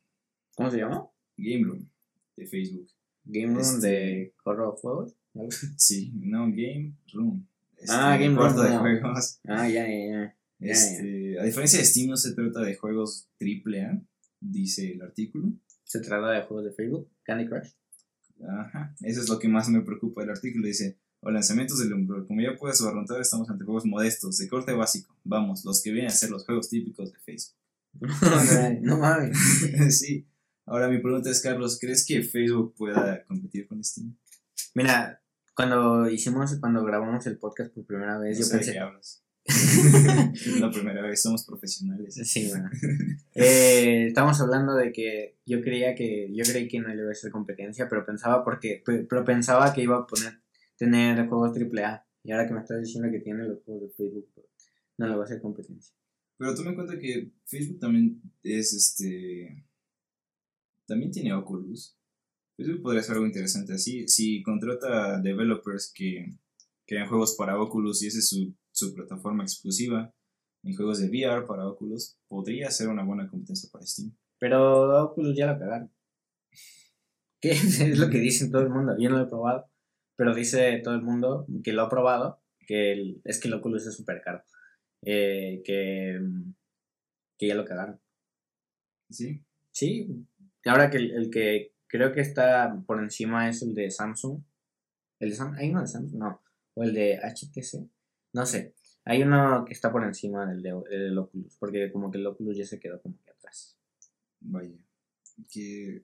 ¿Cómo 0.54 0.71
se 0.71 0.78
llama? 0.78 1.09
Game 1.37 1.64
Room 1.64 1.88
de 2.37 2.47
Facebook. 2.47 2.88
Game 3.25 3.54
Room 3.54 3.61
Este- 3.61 3.87
de 3.87 4.35
Corro 4.42 4.73
Juegos. 4.76 5.14
Sí, 5.76 6.12
no, 6.14 6.46
Game 6.46 6.94
Room. 7.12 7.46
Este, 7.76 7.92
Ah, 7.92 8.16
Game 8.16 8.34
Room, 8.36 8.56
de 8.56 8.70
no. 8.70 8.80
juegos. 8.80 9.40
Ah, 9.46 9.68
ya, 9.68 9.86
ya, 9.86 10.06
ya. 10.10 10.36
Este, 10.60 11.40
a 11.40 11.44
diferencia 11.44 11.78
de 11.80 11.84
Steam, 11.84 12.08
no 12.08 12.16
se 12.16 12.34
trata 12.34 12.60
de 12.60 12.76
juegos 12.76 13.28
AAA, 13.40 14.00
dice 14.40 14.92
el 14.92 15.02
artículo. 15.02 15.52
Se 15.84 16.00
trata 16.00 16.30
de 16.30 16.42
juegos 16.42 16.66
de 16.66 16.72
Facebook. 16.72 17.08
Candy 17.24 17.48
Crush. 17.48 17.70
Ajá, 18.48 18.94
eso 19.02 19.20
es 19.20 19.28
lo 19.28 19.38
que 19.38 19.48
más 19.48 19.68
me 19.68 19.80
preocupa 19.82 20.20
del 20.22 20.30
artículo. 20.30 20.66
Dice, 20.66 20.98
o 21.20 21.30
lanzamientos 21.30 21.78
del 21.78 21.92
Umbral. 21.92 22.26
Como 22.26 22.40
ya 22.40 22.56
puedes 22.56 22.80
barrontar, 22.80 23.20
estamos 23.20 23.48
ante 23.50 23.64
juegos 23.64 23.86
modestos, 23.86 24.38
de 24.38 24.48
corte 24.48 24.72
básico. 24.72 25.16
Vamos, 25.24 25.64
los 25.64 25.82
que 25.82 25.90
vienen 25.92 26.10
a 26.10 26.14
ser 26.14 26.30
los 26.30 26.44
juegos 26.44 26.68
típicos 26.68 27.12
de 27.12 27.18
Facebook. 27.18 27.56
no 28.82 28.98
mames. 28.98 29.36
sí. 29.98 30.26
Ahora 30.66 30.88
mi 30.88 30.98
pregunta 30.98 31.30
es, 31.30 31.40
Carlos, 31.40 31.78
¿crees 31.80 32.06
que 32.06 32.22
Facebook 32.22 32.74
pueda 32.76 33.24
competir 33.24 33.66
con 33.66 33.82
Steam? 33.82 34.16
Mira, 34.74 35.21
cuando 35.54 36.09
hicimos, 36.11 36.56
cuando 36.61 36.85
grabamos 36.85 37.26
el 37.26 37.38
podcast 37.38 37.73
por 37.75 37.85
primera 37.87 38.18
vez, 38.18 38.38
No 38.38 38.44
yo 38.47 38.50
pensé. 38.52 38.78
la 40.61 40.71
primera 40.71 41.02
vez, 41.02 41.21
somos 41.21 41.44
profesionales. 41.44 42.14
Sí, 42.14 42.49
bueno. 42.49 42.71
Eh, 43.35 44.06
estamos 44.09 44.38
hablando 44.42 44.75
de 44.75 44.92
que 44.92 45.38
yo 45.47 45.62
creía 45.62 45.94
que 45.94 46.30
yo 46.35 46.44
creí 46.44 46.68
que 46.68 46.80
no 46.80 46.88
le 46.88 46.97
iba 47.00 47.09
a 47.09 47.12
hacer 47.12 47.30
competencia, 47.32 47.88
pero 47.88 48.04
pensaba 48.04 48.44
porque 48.44 48.82
pe- 48.85 49.04
pero 49.09 49.25
pensaba 49.25 49.73
que 49.73 49.82
iba 49.82 49.97
a 49.97 50.06
poner 50.06 50.42
tener 50.76 51.26
juegos 51.28 51.56
AAA 51.56 52.06
y 52.25 52.30
ahora 52.32 52.47
que 52.47 52.52
me 52.54 52.61
estás 52.61 52.80
diciendo 52.80 53.11
que 53.11 53.21
tiene 53.21 53.44
los 53.49 53.62
juegos 53.64 53.85
de 53.85 53.94
Facebook, 53.97 54.28
pues, 54.35 54.47
no 54.99 55.06
le 55.09 55.14
va 55.16 55.23
a 55.23 55.25
hacer 55.25 55.40
competencia. 55.40 55.94
Pero 56.37 56.54
toma 56.54 56.71
en 56.71 56.75
cuenta 56.76 56.99
que 56.99 57.32
Facebook 57.47 57.78
también 57.80 58.21
es 58.42 58.75
este. 58.75 59.64
También 60.87 61.11
tiene 61.11 61.32
Oculus. 61.32 61.97
Facebook 62.56 62.82
podría 62.82 63.02
ser 63.02 63.14
algo 63.14 63.26
interesante 63.26 63.73
así. 63.75 64.06
Si 64.09 64.42
contrata 64.42 65.21
developers 65.21 65.92
que 65.94 66.35
crean 66.87 67.09
juegos 67.09 67.35
para 67.37 67.61
Oculus 67.61 68.02
y 68.02 68.09
esa 68.09 68.18
es 68.18 68.28
su, 68.28 68.54
su 68.71 68.94
plataforma 68.94 69.42
exclusiva 69.44 70.12
en 70.64 70.75
juegos 70.76 71.00
de 71.00 71.09
VR 71.09 71.47
para 71.47 71.66
Oculus, 71.66 72.18
podría 72.28 72.71
ser 72.71 72.88
una 72.88 73.04
buena 73.04 73.28
competencia 73.28 73.68
para 73.73 73.85
Steam. 73.87 74.12
Pero 74.38 75.04
Oculus 75.11 75.37
ya 75.37 75.52
lo 75.52 75.59
cagaron. 75.59 75.90
¿Qué? 77.40 77.50
Es 77.52 77.99
lo 77.99 78.09
que 78.11 78.18
dicen 78.18 78.50
todo 78.50 78.62
el 78.62 78.71
mundo. 78.71 78.94
Yo 78.99 79.11
no 79.11 79.18
lo 79.18 79.25
he 79.25 79.28
probado, 79.28 79.68
pero 80.16 80.35
dice 80.35 80.80
todo 80.85 80.94
el 80.94 81.02
mundo 81.02 81.47
que 81.64 81.73
lo 81.73 81.82
ha 81.82 81.88
probado, 81.88 82.40
que 82.66 82.92
el- 82.92 83.21
es 83.25 83.40
que 83.40 83.49
el 83.49 83.54
Oculus 83.54 83.87
es 83.87 83.94
súper 83.97 84.21
caro. 84.23 84.42
Eh, 85.04 85.62
que, 85.64 86.21
que 87.38 87.49
ya 87.49 87.54
lo 87.56 87.64
cagaron. 87.64 88.00
¿Sí? 89.11 89.42
Sí, 89.73 90.09
ahora 90.64 90.90
que 90.90 90.99
el, 90.99 91.11
el 91.12 91.30
que 91.30 91.73
creo 91.92 92.12
que 92.12 92.22
está 92.22 92.82
por 92.87 93.00
encima 93.00 93.50
es 93.50 93.61
el 93.62 93.75
de 93.75 93.90
Samsung. 93.90 94.40
¿El 95.20 95.30
de 95.30 95.37
Samsung? 95.37 95.58
¿Hay 95.58 95.70
uno 95.70 95.82
de 95.82 95.87
Samsung? 95.87 96.18
No. 96.18 96.42
¿O 96.75 96.82
el 96.82 96.94
de 96.94 97.18
HTC? 97.18 97.87
No 98.32 98.46
sé. 98.46 98.75
Hay 99.04 99.22
uno 99.22 99.64
que 99.66 99.75
está 99.75 99.92
por 99.92 100.02
encima 100.02 100.46
del, 100.46 100.62
de, 100.62 100.72
del 100.88 101.18
Oculus, 101.18 101.56
porque 101.58 101.92
como 101.92 102.11
que 102.11 102.18
el 102.18 102.26
Oculus 102.26 102.56
ya 102.56 102.64
se 102.64 102.80
quedó 102.80 103.00
como 103.02 103.18
que 103.22 103.30
atrás. 103.30 103.76
Vaya. 104.40 104.78
Qué, 105.52 106.02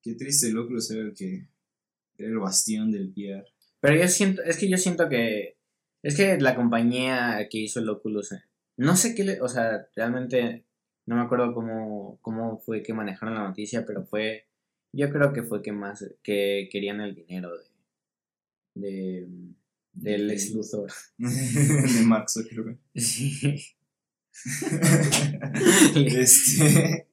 qué 0.00 0.14
triste 0.14 0.48
el 0.48 0.58
Oculus 0.58 0.90
era 0.90 1.02
el 1.02 1.14
que. 1.14 1.48
Era 2.16 2.30
el 2.30 2.38
bastión 2.38 2.90
del 2.90 3.12
VR. 3.14 3.46
Pero 3.80 4.00
yo 4.00 4.08
siento, 4.08 4.42
es 4.42 4.56
que 4.56 4.70
yo 4.70 4.78
siento 4.78 5.06
que, 5.10 5.58
es 6.02 6.16
que 6.16 6.40
la 6.40 6.56
compañía 6.56 7.46
que 7.50 7.58
hizo 7.58 7.80
el 7.80 7.90
Oculus, 7.90 8.32
eh, 8.32 8.42
no 8.78 8.96
sé 8.96 9.14
qué 9.14 9.22
le, 9.22 9.40
o 9.42 9.48
sea, 9.48 9.86
realmente 9.94 10.64
no 11.04 11.16
me 11.16 11.22
acuerdo 11.22 11.52
cómo, 11.52 12.18
cómo 12.22 12.58
fue 12.58 12.82
que 12.82 12.94
manejaron 12.94 13.34
la 13.34 13.46
noticia, 13.46 13.84
pero 13.84 14.06
fue, 14.06 14.46
yo 14.92 15.10
creo 15.10 15.32
que 15.32 15.42
fue 15.42 15.62
que 15.62 15.72
más, 15.72 16.04
que 16.22 16.68
querían 16.70 17.00
el 17.00 17.14
dinero 17.14 17.50
de, 17.56 17.64
de, 18.74 19.28
del 19.92 20.28
De 20.28 20.34
ex 20.34 20.50
Luthor. 20.52 20.90
de 21.18 22.02
Mark 22.04 22.30
Zuckerberg. 22.30 22.78
Sí. 22.94 23.56
este. 25.94 27.08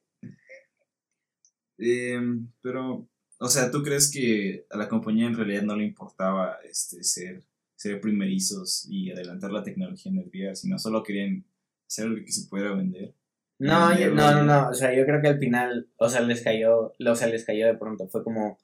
em, 1.78 2.48
pero, 2.60 3.08
o 3.38 3.48
sea, 3.48 3.70
¿tú 3.70 3.82
crees 3.82 4.10
que 4.10 4.66
a 4.70 4.76
la 4.76 4.88
compañía 4.88 5.26
en 5.26 5.36
realidad 5.36 5.62
no 5.62 5.76
le 5.76 5.84
importaba 5.84 6.58
este, 6.64 7.02
ser, 7.02 7.42
ser 7.76 8.00
primerizos 8.00 8.86
y 8.88 9.10
adelantar 9.10 9.50
la 9.50 9.62
tecnología 9.62 10.12
en 10.12 10.18
el 10.18 10.28
VR, 10.28 10.54
sino 10.54 10.78
solo 10.78 11.02
querían 11.02 11.44
hacer 11.86 12.06
algo 12.06 12.24
que 12.24 12.32
se 12.32 12.46
pudiera 12.48 12.74
vender? 12.74 13.14
No, 13.58 13.96
yo- 13.98 14.10
no, 14.14 14.30
no, 14.32 14.44
no, 14.44 14.68
o 14.68 14.74
sea, 14.74 14.94
yo 14.94 15.04
creo 15.04 15.20
que 15.22 15.28
al 15.28 15.38
final, 15.38 15.88
o 15.96 16.08
sea, 16.08 16.20
les 16.20 16.42
cayó, 16.42 16.92
o 16.98 17.14
sea, 17.16 17.26
les 17.28 17.44
cayó 17.44 17.66
de 17.66 17.74
pronto, 17.76 18.08
fue 18.08 18.22
como, 18.24 18.58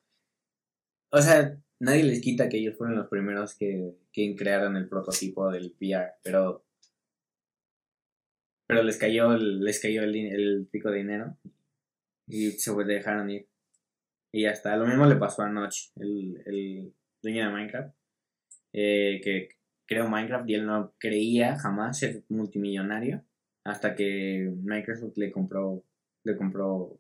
o 1.11 1.21
sea, 1.23 1.57
nadie 1.81 2.03
les 2.05 2.21
quita 2.21 2.49
que 2.49 2.59
ellos 2.59 2.77
fueron 2.77 2.97
los 2.97 3.09
primeros 3.09 3.55
que, 3.57 3.95
que 4.13 4.35
crearon 4.37 4.77
el 4.77 4.89
prototipo 4.89 5.51
del 5.51 5.75
VR, 5.81 6.13
pero, 6.23 6.65
pero 8.67 8.83
les 8.83 8.97
cayó, 8.99 9.37
les 9.37 9.81
cayó 9.81 10.03
el, 10.03 10.15
el 10.17 10.69
pico 10.71 10.91
de 10.91 10.99
dinero 10.99 11.37
y 12.27 12.53
se 12.53 12.73
dejaron 12.85 13.31
ir. 13.31 13.49
Y 14.33 14.43
ya 14.43 14.51
está, 14.53 14.77
lo 14.77 14.87
mismo 14.87 15.07
le 15.07 15.17
pasó 15.17 15.43
a 15.43 15.51
Notch, 15.51 15.91
el, 15.97 16.43
el 16.47 16.95
dueño 17.23 17.47
de 17.47 17.53
Minecraft, 17.53 17.97
eh, 18.73 19.21
que 19.25 19.49
creó 19.87 20.09
Minecraft 20.09 20.49
y 20.51 20.55
él 20.57 20.67
no 20.67 20.95
creía 20.99 21.59
jamás 21.59 21.99
ser 21.99 22.25
multimillonario 22.29 23.25
hasta 23.65 23.95
que 23.95 24.53
Microsoft 24.63 25.17
le 25.17 25.31
compró 25.31 25.85
le 26.25 26.37
compró 26.37 26.99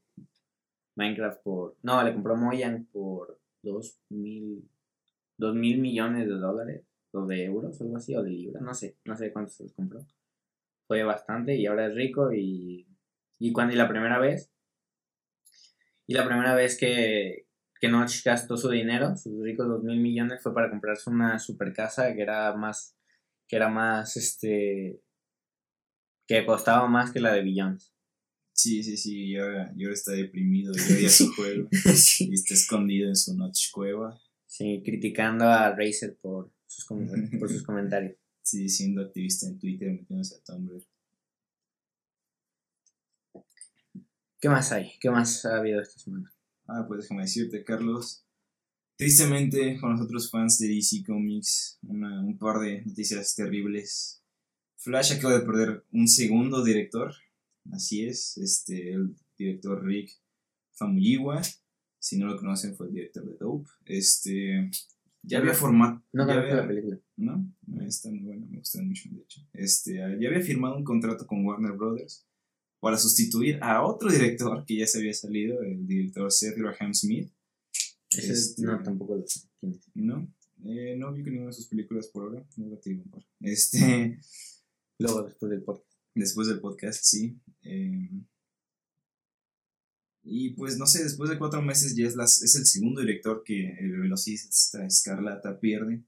Minecraft 0.96 1.42
por 1.42 1.76
no 1.82 2.02
le 2.02 2.12
compró 2.12 2.36
Mojang 2.36 2.86
por 2.86 3.38
dos 3.62 3.98
mil 4.08 4.68
dos 5.36 5.54
mil 5.54 5.80
millones 5.80 6.28
de 6.28 6.34
dólares 6.34 6.84
o 7.12 7.26
de 7.26 7.44
euros 7.44 7.80
algo 7.80 7.96
así 7.96 8.14
o 8.14 8.22
de 8.22 8.30
libras 8.30 8.62
no 8.62 8.74
sé 8.74 8.96
no 9.04 9.16
sé 9.16 9.32
cuántos 9.32 9.54
se 9.54 9.64
los 9.64 9.72
compró. 9.72 10.00
Fue 10.86 11.02
bastante 11.04 11.54
y 11.54 11.66
ahora 11.66 11.86
es 11.86 11.94
rico 11.94 12.32
y 12.32 12.86
y 13.38 13.52
cuando 13.52 13.74
y 13.74 13.76
la 13.76 13.88
primera 13.88 14.18
vez 14.18 14.50
y 16.06 16.14
la 16.14 16.26
primera 16.26 16.54
vez 16.54 16.76
que 16.78 17.46
que 17.80 17.88
Notch 17.88 18.22
gastó 18.24 18.56
su 18.56 18.68
dinero 18.68 19.16
sus 19.16 19.42
ricos 19.42 19.66
dos 19.66 19.82
mil 19.82 20.00
millones 20.00 20.42
fue 20.42 20.52
para 20.52 20.68
comprarse 20.68 21.08
una 21.08 21.38
super 21.38 21.72
casa 21.72 22.14
que 22.14 22.22
era 22.22 22.54
más 22.54 22.96
que 23.48 23.56
era 23.56 23.68
más 23.68 24.16
este 24.16 25.00
que 26.30 26.46
costaba 26.46 26.86
más 26.88 27.10
que 27.10 27.18
la 27.18 27.32
de 27.32 27.42
Billions. 27.42 27.92
Sí, 28.52 28.84
sí, 28.84 28.96
sí, 28.96 29.30
y 29.30 29.36
ahora, 29.36 29.72
y 29.76 29.82
ahora 29.82 29.94
está 29.94 30.12
deprimido 30.12 30.72
y 30.76 30.92
odia 30.92 31.08
su 31.10 31.32
juego 31.34 31.68
sí. 31.96 32.28
y 32.30 32.34
está 32.34 32.54
escondido 32.54 33.08
en 33.08 33.16
su 33.16 33.36
noche 33.36 33.68
cueva. 33.72 34.16
Sí, 34.46 34.80
criticando 34.84 35.46
a 35.46 35.74
Razer 35.74 36.16
por 36.20 36.52
sus, 36.66 36.84
por 36.86 37.48
sus 37.50 37.62
comentarios. 37.64 38.14
Sí, 38.42 38.68
siendo 38.68 39.02
activista 39.02 39.46
en 39.46 39.58
Twitter, 39.58 39.92
metiéndose 39.92 40.34
a 40.36 40.40
Tumblr. 40.42 40.82
¿Qué 44.40 44.48
más 44.48 44.72
hay? 44.72 44.92
¿Qué 44.98 45.10
más 45.10 45.44
ha 45.44 45.58
habido 45.58 45.80
esta 45.80 45.98
semana? 46.00 46.32
Ah, 46.66 46.84
pues 46.88 47.02
déjame 47.02 47.22
decirte, 47.22 47.62
Carlos. 47.62 48.24
Tristemente, 48.96 49.78
con 49.78 49.92
los 49.92 50.00
otros 50.00 50.30
fans 50.30 50.58
de 50.58 50.68
DC 50.68 51.02
Comics, 51.06 51.78
una- 51.82 52.20
un 52.24 52.38
par 52.38 52.58
de 52.60 52.82
noticias 52.84 53.34
terribles. 53.36 54.19
Flash 54.82 55.12
acaba 55.12 55.38
de 55.38 55.44
perder 55.46 55.84
un 55.92 56.08
segundo 56.08 56.64
director. 56.64 57.12
Así 57.72 58.04
es, 58.04 58.36
este, 58.38 58.92
el 58.92 59.14
director 59.38 59.84
Rick 59.84 60.10
Famuyiwa. 60.72 61.42
Si 61.98 62.16
no 62.18 62.26
lo 62.26 62.38
conocen, 62.38 62.74
fue 62.76 62.86
el 62.88 62.94
director 62.94 63.24
de 63.26 63.36
Dope. 63.36 63.68
Este, 63.84 64.70
ya 65.22 65.38
había 65.38 65.52
formado. 65.52 66.02
No 66.12 66.24
conozco 66.26 66.40
había- 66.42 66.56
la 66.56 66.66
película. 66.66 66.98
¿no? 67.16 67.52
Está 67.86 68.08
muy 68.10 68.20
bueno, 68.20 68.46
me 68.48 68.58
gusta 68.58 68.80
mucho, 68.82 69.08
de 69.12 69.20
hecho. 69.20 69.42
Este, 69.52 69.96
ya 69.96 70.06
había 70.06 70.40
firmado 70.40 70.76
un 70.76 70.84
contrato 70.84 71.26
con 71.26 71.44
Warner 71.44 71.72
Brothers 71.72 72.26
para 72.80 72.96
sustituir 72.96 73.58
a 73.62 73.84
otro 73.84 74.10
director 74.10 74.64
que 74.64 74.76
ya 74.78 74.86
se 74.86 74.98
había 74.98 75.12
salido, 75.12 75.60
el 75.60 75.86
director 75.86 76.32
Seth 76.32 76.56
Graham 76.56 76.94
Smith, 76.94 77.30
Ese 78.08 78.32
Este- 78.32 78.62
no, 78.62 78.82
tampoco 78.82 79.16
lo 79.16 79.26
sé. 79.26 79.40
¿no? 79.94 80.26
Eh, 80.64 80.96
no 80.98 81.12
vi 81.12 81.22
ninguna 81.22 81.48
de 81.48 81.52
sus 81.52 81.66
películas 81.68 82.06
por 82.08 82.24
ahora, 82.24 82.44
no 82.56 82.76
te 82.78 82.90
digo 82.90 83.02
un 83.04 83.10
par. 83.10 83.24
Este, 83.40 84.18
Luego, 85.00 85.22
después 85.22 85.50
del 85.50 85.62
podcast. 85.62 85.90
después 86.14 86.48
del 86.48 86.60
podcast, 86.60 87.02
sí. 87.02 87.40
Eh, 87.62 88.10
y 90.22 90.50
pues 90.50 90.76
no 90.76 90.86
sé, 90.86 91.02
después 91.02 91.30
de 91.30 91.38
cuatro 91.38 91.62
meses 91.62 91.96
ya 91.96 92.06
es, 92.06 92.14
las, 92.16 92.42
el 92.42 92.66
segundo 92.66 93.00
director 93.00 93.42
que 93.42 93.78
el 93.78 93.98
velocista 93.98 94.84
Escarlata 94.84 95.58
pierde. 95.58 96.04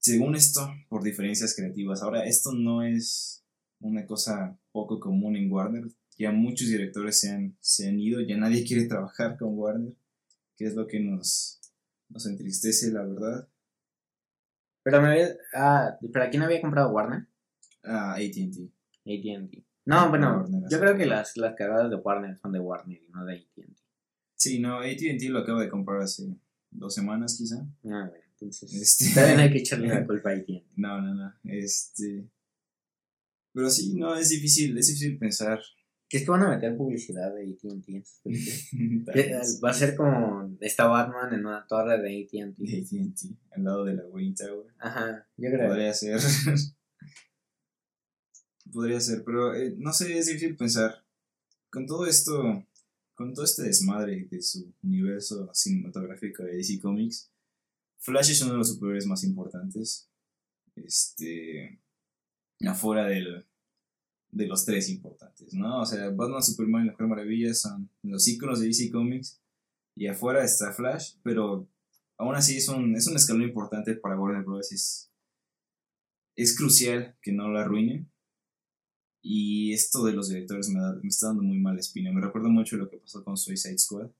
Según 0.00 0.34
esto, 0.34 0.68
por 0.88 1.04
diferencias 1.04 1.54
creativas. 1.54 2.02
Ahora, 2.02 2.26
esto 2.26 2.52
no 2.52 2.82
es 2.82 3.44
una 3.78 4.04
cosa 4.06 4.58
poco 4.72 4.98
común 4.98 5.36
en 5.36 5.50
Warner. 5.50 5.84
Ya 6.18 6.32
muchos 6.32 6.68
directores 6.68 7.20
se 7.20 7.86
han, 7.86 8.00
ido, 8.00 8.20
ya 8.22 8.36
nadie 8.36 8.64
quiere 8.66 8.86
trabajar 8.86 9.38
con 9.38 9.56
Warner, 9.56 9.94
que 10.56 10.66
es 10.66 10.74
lo 10.74 10.88
que 10.88 10.98
nos 10.98 11.60
entristece, 12.26 12.90
la 12.90 13.04
verdad. 13.04 13.48
Pero 14.84 15.02
me 15.02 15.08
había... 15.08 15.28
Ah, 15.54 15.98
¿pero 16.12 16.30
quién 16.30 16.42
había 16.42 16.60
comprado 16.60 16.90
Warner? 16.92 17.26
Ah, 17.82 18.12
ATT. 18.14 18.70
AT&T. 19.06 19.64
No, 19.86 20.08
bueno, 20.10 20.38
Warner, 20.38 20.62
yo 20.70 20.78
creo 20.78 20.96
que 20.96 21.06
las, 21.06 21.36
las 21.36 21.54
cagadas 21.56 21.90
de 21.90 21.96
Warner 21.96 22.36
son 22.38 22.52
de 22.52 22.60
Warner 22.60 23.02
y 23.02 23.08
no 23.10 23.24
de 23.24 23.34
AT&T. 23.34 23.66
Sí, 24.36 24.60
no, 24.60 24.78
ATT 24.78 25.22
lo 25.30 25.40
acaba 25.40 25.60
de 25.62 25.68
comprar 25.68 26.02
hace 26.02 26.24
dos 26.70 26.94
semanas 26.94 27.36
quizá. 27.36 27.56
Ah, 27.84 28.08
bueno, 28.08 28.24
entonces... 28.32 28.72
Este- 28.72 29.14
También 29.14 29.40
hay 29.40 29.50
que 29.50 29.58
echarle 29.58 29.88
la 29.88 30.06
culpa 30.06 30.30
a 30.30 30.34
AT&T. 30.34 30.64
No, 30.76 31.00
no, 31.00 31.14
no. 31.14 31.34
Este. 31.44 32.28
Pero 33.52 33.70
sí, 33.70 33.94
no, 33.94 34.14
es 34.16 34.28
difícil, 34.30 34.76
es 34.78 34.86
difícil 34.88 35.18
pensar. 35.18 35.60
Que 36.14 36.18
es 36.18 36.24
que 36.26 36.30
van 36.30 36.44
a 36.44 36.50
meter 36.50 36.76
publicidad 36.76 37.34
de 37.34 37.42
AT&T 37.42 38.04
vez. 38.22 38.24
Va 39.64 39.70
a 39.70 39.74
ser 39.74 39.96
como 39.96 40.56
está 40.60 40.86
Batman 40.86 41.34
en 41.34 41.44
una 41.44 41.66
torre 41.66 42.00
de 42.00 42.22
AT&T. 42.22 42.54
De 42.56 42.82
ATT, 42.82 43.36
al 43.50 43.64
lado 43.64 43.84
de 43.84 43.94
la 43.94 44.04
Wayne 44.04 44.36
Tower. 44.36 44.72
Ajá, 44.78 45.26
yo 45.36 45.50
creo. 45.50 45.70
Podría 45.70 45.92
ser. 45.92 46.20
Podría 48.72 49.00
ser, 49.00 49.24
pero 49.24 49.56
eh, 49.56 49.74
no 49.76 49.92
sé, 49.92 50.16
es 50.16 50.26
difícil 50.26 50.56
pensar. 50.56 51.04
Con 51.68 51.84
todo 51.84 52.06
esto, 52.06 52.64
con 53.14 53.34
todo 53.34 53.44
este 53.44 53.64
desmadre 53.64 54.28
de 54.30 54.40
su 54.40 54.72
universo 54.84 55.50
cinematográfico 55.52 56.44
de 56.44 56.58
DC 56.58 56.78
Comics, 56.80 57.32
Flash 57.98 58.30
es 58.30 58.40
uno 58.42 58.52
de 58.52 58.58
los 58.58 58.68
superhéroes 58.68 59.06
más 59.06 59.24
importantes. 59.24 60.08
Este. 60.76 61.80
Afuera 62.64 63.08
del, 63.08 63.44
de 64.34 64.46
los 64.46 64.64
tres 64.64 64.88
importantes, 64.90 65.54
¿no? 65.54 65.80
O 65.82 65.86
sea, 65.86 66.10
Batman, 66.10 66.42
Superman 66.42 66.82
y 66.82 66.86
la 66.86 66.92
Mujer 66.92 67.06
Maravilla 67.06 67.54
son 67.54 67.88
los 68.02 68.26
íconos 68.26 68.60
de 68.60 68.66
DC 68.66 68.90
Comics. 68.90 69.40
Y 69.96 70.08
afuera 70.08 70.44
está 70.44 70.72
Flash, 70.72 71.14
pero 71.22 71.68
aún 72.18 72.34
así 72.34 72.56
es 72.56 72.68
un, 72.68 72.96
es 72.96 73.06
un 73.06 73.14
escalón 73.14 73.42
importante 73.44 73.94
para 73.94 74.18
Warner 74.18 74.42
Bros. 74.42 74.72
Es, 74.72 75.08
es 76.36 76.56
crucial 76.56 77.16
que 77.22 77.30
no 77.32 77.48
lo 77.48 77.58
arruinen. 77.60 78.10
Y 79.22 79.72
esto 79.72 80.04
de 80.04 80.12
los 80.12 80.28
directores 80.28 80.68
me, 80.68 80.80
da- 80.80 80.98
me 81.00 81.08
está 81.08 81.28
dando 81.28 81.42
muy 81.44 81.58
mala 81.60 81.78
espina. 81.78 82.12
Me 82.12 82.20
recuerda 82.20 82.48
mucho 82.48 82.76
lo 82.76 82.90
que 82.90 82.98
pasó 82.98 83.22
con 83.24 83.36
Suicide 83.36 83.78
Squad. 83.78 84.10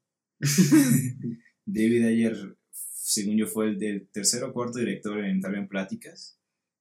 David 1.66 2.06
Ayer, 2.06 2.56
según 2.70 3.36
yo, 3.36 3.46
fue 3.46 3.68
el 3.68 3.78
del 3.78 4.08
tercer 4.08 4.44
o 4.44 4.52
cuarto 4.52 4.78
director 4.78 5.18
en 5.18 5.26
entrar 5.26 5.54
en 5.56 5.68
pláticas 5.68 6.38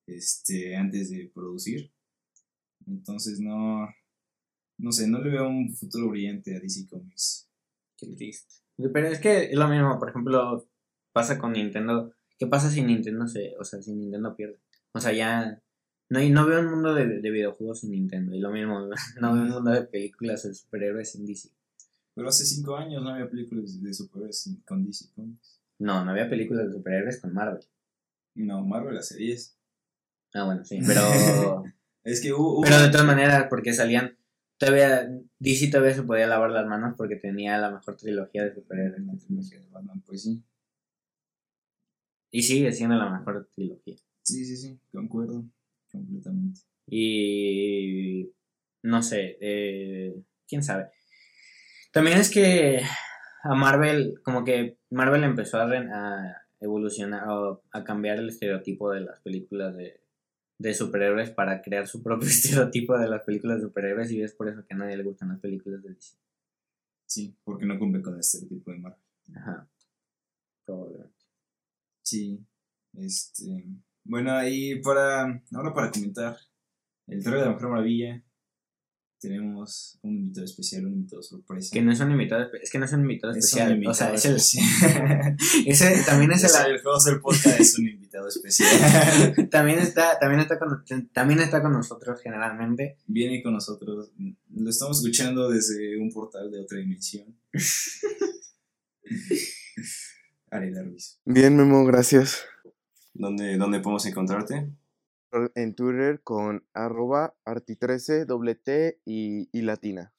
este, 0.08 0.76
antes 0.76 1.10
de 1.10 1.32
producir. 1.34 1.92
Entonces, 2.88 3.40
no, 3.40 3.88
no 4.78 4.92
sé, 4.92 5.08
no 5.08 5.20
le 5.20 5.30
veo 5.32 5.48
un 5.48 5.74
futuro 5.76 6.10
brillante 6.10 6.56
a 6.56 6.60
DC 6.60 6.88
Comics. 6.88 7.48
Qué 7.98 8.08
triste. 8.08 8.56
Pero 8.92 9.08
es 9.08 9.20
que 9.20 9.46
es 9.52 9.56
lo 9.56 9.68
mismo, 9.68 10.00
por 10.00 10.10
ejemplo, 10.10 10.68
pasa 11.12 11.38
con 11.38 11.54
Nintendo. 11.54 12.14
¿Qué 12.40 12.48
pasa 12.48 12.70
si 12.70 12.82
Nintendo 12.82 13.28
se, 13.28 13.56
o 13.60 13.64
sea, 13.64 13.82
si 13.82 13.94
Nintendo 13.94 14.36
pierde? 14.36 14.60
O 14.94 15.00
sea, 15.00 15.14
ya 15.14 15.62
no, 16.10 16.20
no 16.20 16.46
veo 16.48 16.60
un 16.62 16.72
mundo 16.72 16.94
de, 16.94 17.22
de 17.22 17.32
videojuegos 17.32 17.82
sin 17.82 17.92
Nintendo. 17.92 18.36
Y 18.36 18.40
lo 18.40 18.52
mismo, 18.52 18.80
no 18.80 18.90
veo 19.34 19.44
un 19.44 19.50
mundo 19.50 19.72
de 19.72 19.84
películas 19.84 20.44
de 20.44 20.54
superhéroes 20.54 21.12
sin 21.12 21.26
DC. 21.26 21.50
Pero 22.16 22.28
hace 22.30 22.46
cinco 22.46 22.76
años 22.78 23.02
no 23.04 23.10
había 23.10 23.30
películas 23.30 23.82
de 23.82 23.94
superhéroes 23.94 24.40
sin- 24.40 24.62
con 24.62 24.84
DC 24.86 25.06
Comics. 25.16 25.60
No, 25.80 26.04
no 26.06 26.12
había 26.12 26.30
películas 26.30 26.68
de 26.68 26.74
superhéroes 26.74 27.20
con 27.22 27.34
Marvel. 27.34 27.64
No, 28.36 28.64
Marvel 28.66 28.98
hace 28.98 29.18
10. 29.18 29.56
Ah, 30.34 30.46
bueno, 30.46 30.66
sí, 30.66 30.80
pero 30.86 31.64
Es 32.04 32.22
que 32.22 32.34
hubo... 32.34 32.58
hubo- 32.60 32.62
pero 32.64 32.80
de 32.82 32.90
todas 32.90 33.06
maneras 33.08 33.48
porque 33.50 33.74
salían 33.74 34.18
todavía 34.58 35.10
DC 35.40 35.70
todavía 35.72 35.94
se 35.96 36.04
podía 36.04 36.28
lavar 36.28 36.52
las 36.52 36.66
manos 36.68 36.96
porque 36.98 37.16
tenía 37.18 37.58
la 37.58 37.72
mejor 37.72 37.98
trilogía 37.98 38.44
de 38.46 38.54
superhéroes. 38.54 39.06
La 39.06 39.14
trilogía 39.18 39.60
de 39.60 39.68
Batman, 39.70 40.02
pues 40.06 40.24
sí. 40.24 40.42
Y 42.32 42.42
sigue 42.44 42.72
siendo 42.72 42.96
la 42.96 43.10
mejor 43.10 43.48
trilogía. 43.54 43.96
Sí, 44.24 44.46
sí, 44.46 44.56
sí, 44.58 44.80
concuerdo 44.92 45.44
completamente. 45.92 46.62
Y 46.88 48.32
no 48.82 49.04
sé, 49.04 49.38
eh, 49.42 50.16
quién 50.48 50.64
sabe. 50.64 50.90
También 51.92 52.18
es 52.18 52.32
que 52.32 52.82
a 53.44 53.54
Marvel, 53.56 54.20
como 54.24 54.44
que 54.44 54.78
Marvel 54.90 55.24
empezó 55.24 55.58
a, 55.58 55.66
a 55.72 56.38
evolucionar 56.60 57.28
o 57.30 57.64
a 57.72 57.84
cambiar 57.84 58.18
el 58.20 58.30
estereotipo 58.30 58.92
de 58.92 59.02
las 59.02 59.20
películas 59.22 59.76
de, 59.76 60.02
de 60.58 60.74
superhéroes 60.74 61.32
para 61.32 61.62
crear 61.62 61.88
su 61.88 62.02
propio 62.02 62.28
estereotipo 62.30 62.98
de 62.98 63.10
las 63.10 63.24
películas 63.24 63.58
de 63.58 63.64
superhéroes 63.64 64.12
y 64.12 64.22
es 64.22 64.34
por 64.34 64.50
eso 64.50 64.66
que 64.66 64.74
a 64.74 64.78
nadie 64.78 64.98
le 64.98 65.04
gustan 65.04 65.30
las 65.30 65.40
películas 65.40 65.84
de 65.84 65.90
DC. 65.90 66.18
Sí, 67.06 67.36
porque 67.44 67.66
no 67.66 67.78
cumple 67.78 68.02
con 68.02 68.20
este 68.20 68.46
tipo 68.48 68.72
de 68.72 68.80
Marvel. 68.80 69.00
Ajá. 69.36 69.68
Probablemente. 70.66 71.26
Sí, 72.02 72.46
este... 72.94 73.66
Bueno, 74.04 74.48
y 74.48 74.82
para... 74.82 75.42
Ahora 75.54 75.74
para 75.74 75.92
comentar 75.92 76.38
el 77.08 77.22
trailer 77.22 77.42
de 77.42 77.48
la 77.48 77.54
Mujer 77.54 77.70
Maravilla, 77.70 78.24
tenemos 79.24 79.98
un 80.02 80.18
invitado 80.18 80.44
especial, 80.46 80.86
un 80.86 80.94
invitado 80.96 81.24
sorpresa. 81.24 81.70
Que 81.72 81.82
no 81.82 81.94
es 81.94 82.00
un 82.02 82.12
invitado, 82.12 82.46
es 82.62 82.70
que 82.70 82.78
no 82.78 82.84
es 82.84 82.92
un 82.92 83.02
invitado 83.02 83.32
Es 83.32 83.54
un 83.54 83.62
especial. 83.62 83.88
o 83.88 83.94
sea, 83.94 84.14
es 84.14 84.26
el, 84.26 84.36
ese 85.66 86.04
también 86.06 86.34
es 86.34 86.44
Es 86.44 86.54
el, 86.54 86.72
el 86.74 86.82
host 86.86 87.08
del 87.08 87.22
podcast 87.22 87.58
es 87.58 87.80
un 87.80 87.88
invitado 87.88 88.28
especial. 88.28 89.50
también 89.50 89.80
está, 89.80 90.20
también 90.20 90.42
está 90.42 90.60
con, 90.60 90.84
también 91.14 91.40
está 91.40 91.62
con 91.62 91.72
nosotros 91.72 92.20
generalmente. 92.22 92.98
Viene 93.08 93.42
con 93.42 93.54
nosotros. 93.54 94.12
Lo 94.54 94.70
estamos 94.70 94.98
escuchando 94.98 95.50
desde 95.50 95.98
un 95.98 96.12
portal 96.12 96.52
de 96.52 96.60
otra 96.60 96.80
dimensión. 96.80 97.34
Ariel 100.52 100.86
Ruiz. 100.86 101.18
Bien, 101.24 101.56
Memo, 101.56 101.86
gracias. 101.86 102.44
¿Dónde, 103.14 103.56
¿Dónde 103.56 103.80
podemos 103.80 104.06
encontrarte? 104.06 104.68
En 105.56 105.74
Twitter 105.76 106.22
con 106.24 106.66
arroba 106.74 107.36
arti13, 107.46 108.26
doble 108.26 108.56
T 108.56 109.00
y, 109.06 109.50
y 109.52 109.62
latina. 109.64 110.14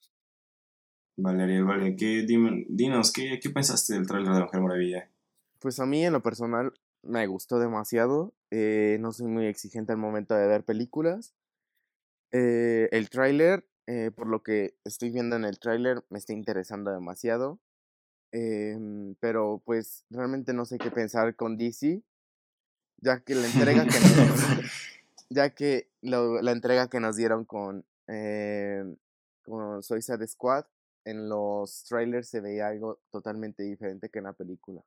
Vale, 1.16 1.44
Ariel, 1.44 1.64
vale. 1.64 1.94
¿Qué, 1.96 2.26
dinos, 2.26 3.12
¿qué, 3.12 3.38
¿qué 3.40 3.50
pensaste 3.50 3.94
del 3.94 4.06
trailer 4.06 4.32
de 4.34 4.40
Mujer 4.40 4.60
Maravilla? 4.60 5.10
Pues 5.60 5.78
a 5.78 5.86
mí 5.86 6.04
en 6.04 6.12
lo 6.12 6.22
personal 6.22 6.72
me 7.02 7.26
gustó 7.26 7.58
demasiado. 7.58 8.34
eh, 8.50 8.98
no 9.00 9.12
soy 9.12 9.26
muy 9.28 9.46
exigente 9.46 9.92
al 9.92 9.98
momento 9.98 10.34
de 10.34 10.46
ver 10.46 10.64
películas. 10.64 11.34
Eh, 12.32 12.88
el 12.90 13.10
tráiler, 13.10 13.64
eh, 13.86 14.10
por 14.14 14.26
lo 14.26 14.42
que 14.42 14.74
estoy 14.84 15.10
viendo 15.10 15.36
en 15.36 15.44
el 15.44 15.58
tráiler, 15.60 16.04
me 16.10 16.18
está 16.18 16.32
interesando 16.32 16.90
demasiado. 16.90 17.60
em, 18.32 19.14
pero 19.20 19.62
pues 19.64 20.04
realmente 20.10 20.52
no 20.52 20.64
sé 20.64 20.78
qué 20.78 20.90
pensar 20.90 21.36
con 21.36 21.56
DC, 21.56 22.02
ya 23.00 23.20
que 23.20 23.34
la 23.36 23.46
entrega 23.46 23.84
que 23.84 24.00
nos, 24.00 24.00
ya 25.34 25.50
que 25.50 25.88
lo- 26.02 26.40
la 26.40 26.52
entrega 26.52 26.88
que 26.88 27.00
nos 27.00 27.16
dieron 27.16 27.44
con, 27.44 27.84
con 29.44 29.82
Suicide 29.82 30.26
Squad 30.26 30.64
en 31.04 31.28
los 31.28 31.84
trailers 31.84 32.28
se 32.28 32.40
veía 32.40 32.68
algo 32.68 33.00
totalmente 33.10 33.62
diferente 33.62 34.08
que 34.08 34.18
en 34.20 34.24
la 34.24 34.32
película. 34.32 34.82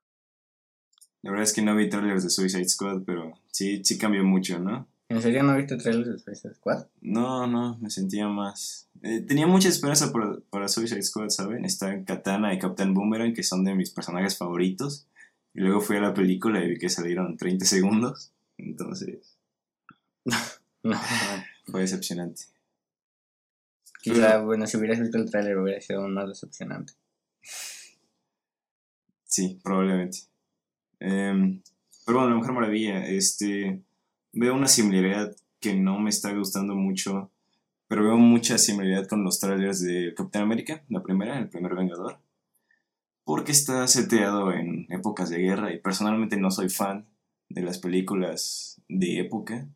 La 1.22 1.30
verdad 1.30 1.44
es 1.44 1.52
que 1.52 1.62
no 1.62 1.76
vi 1.76 1.88
trailers 1.88 2.24
de 2.24 2.30
Suicide 2.30 2.68
Squad, 2.68 3.02
pero 3.04 3.32
sí, 3.52 3.84
sí 3.84 3.98
cambió 3.98 4.24
mucho, 4.24 4.58
¿no? 4.58 4.88
¿En 5.08 5.22
serio 5.22 5.42
no 5.42 5.56
viste 5.56 5.76
trailers 5.76 6.08
de 6.10 6.18
Suicide 6.18 6.54
Squad? 6.54 6.86
No, 7.00 7.46
no, 7.46 7.78
me 7.78 7.90
sentía 7.90 8.28
más... 8.28 8.88
eh, 9.02 9.20
tenía 9.20 9.46
mucha 9.46 9.68
esperanza 9.68 10.12
por- 10.12 10.42
para 10.44 10.68
Suicide 10.68 11.02
Squad, 11.02 11.30
¿saben? 11.30 11.64
Está 11.64 12.04
Katana 12.04 12.52
y 12.52 12.58
Captain 12.58 12.94
Boomerang, 12.94 13.32
que 13.34 13.42
son 13.42 13.64
de 13.64 13.74
mis 13.74 13.90
personajes 13.90 14.36
favoritos. 14.36 15.06
Y 15.54 15.60
luego 15.60 15.80
fui 15.80 15.96
a 15.96 16.00
la 16.00 16.14
película 16.14 16.62
y 16.62 16.68
vi 16.68 16.78
que 16.78 16.88
salieron 16.90 17.36
30 17.36 17.64
segundos. 17.64 18.32
Entonces, 18.58 19.37
No. 20.84 20.96
fue 21.66 21.80
decepcionante. 21.80 22.42
Quizá, 24.00 24.38
bueno, 24.38 24.66
si 24.66 24.76
hubieras 24.76 25.00
visto 25.00 25.18
el 25.18 25.28
trailer 25.28 25.58
hubiera 25.58 25.80
sido 25.80 26.02
aún 26.02 26.14
más 26.14 26.28
decepcionante. 26.28 26.92
Sí, 29.24 29.58
probablemente. 29.62 30.18
Em, 31.00 31.60
pero 32.06 32.18
bueno, 32.18 32.30
La 32.30 32.36
Mujer 32.36 32.52
Maravilla, 32.52 33.06
este, 33.06 33.82
veo 34.32 34.54
una 34.54 34.68
similaridad 34.68 35.36
que 35.60 35.74
no 35.74 35.98
me 35.98 36.10
está 36.10 36.32
gustando 36.32 36.74
mucho, 36.74 37.30
pero 37.88 38.04
veo 38.04 38.16
mucha 38.16 38.56
similaridad 38.58 39.06
con 39.06 39.24
los 39.24 39.40
trailers 39.40 39.82
de 39.82 40.14
Capitán 40.16 40.42
América, 40.42 40.84
la 40.88 41.02
primera, 41.02 41.38
el 41.38 41.48
primer 41.48 41.74
Vengador, 41.74 42.18
porque 43.24 43.52
está 43.52 43.86
seteado 43.88 44.52
en 44.52 44.86
épocas 44.90 45.28
de 45.30 45.38
guerra 45.38 45.72
y 45.72 45.80
personalmente 45.80 46.36
no 46.36 46.50
soy 46.50 46.68
fan 46.70 47.06
de 47.48 47.62
las 47.62 47.78
películas 47.78 48.80
de 48.88 49.20
época. 49.20 49.68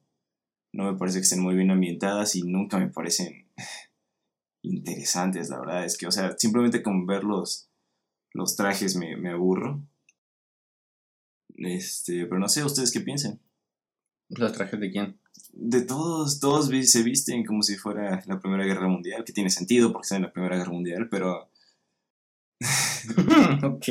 No 0.72 0.90
me 0.90 0.98
parece 0.98 1.18
que 1.18 1.24
estén 1.24 1.42
muy 1.42 1.54
bien 1.54 1.70
ambientadas 1.70 2.34
y 2.34 2.42
nunca 2.42 2.78
me 2.78 2.88
parecen 2.88 3.46
interesantes, 4.62 5.50
la 5.50 5.60
verdad. 5.60 5.84
Es 5.84 5.98
que, 5.98 6.06
o 6.06 6.12
sea, 6.12 6.34
simplemente 6.38 6.82
con 6.82 7.06
verlos 7.06 7.68
los 8.32 8.56
trajes 8.56 8.96
me, 8.96 9.16
me 9.16 9.30
aburro. 9.30 9.82
Este, 11.56 12.26
pero 12.26 12.38
no 12.38 12.48
sé, 12.48 12.64
¿ustedes 12.64 12.90
qué 12.90 13.00
piensan? 13.00 13.40
¿Los 14.30 14.52
trajes 14.52 14.80
de 14.80 14.90
quién? 14.90 15.18
De 15.52 15.82
todos, 15.82 16.40
todos 16.40 16.68
se 16.68 17.02
visten 17.02 17.44
como 17.44 17.62
si 17.62 17.76
fuera 17.76 18.22
la 18.26 18.40
Primera 18.40 18.64
Guerra 18.64 18.88
Mundial, 18.88 19.24
que 19.24 19.34
tiene 19.34 19.50
sentido 19.50 19.92
porque 19.92 20.06
está 20.06 20.16
en 20.16 20.22
la 20.22 20.32
Primera 20.32 20.56
Guerra 20.56 20.72
Mundial, 20.72 21.08
pero 21.10 21.50
ok. 23.62 23.86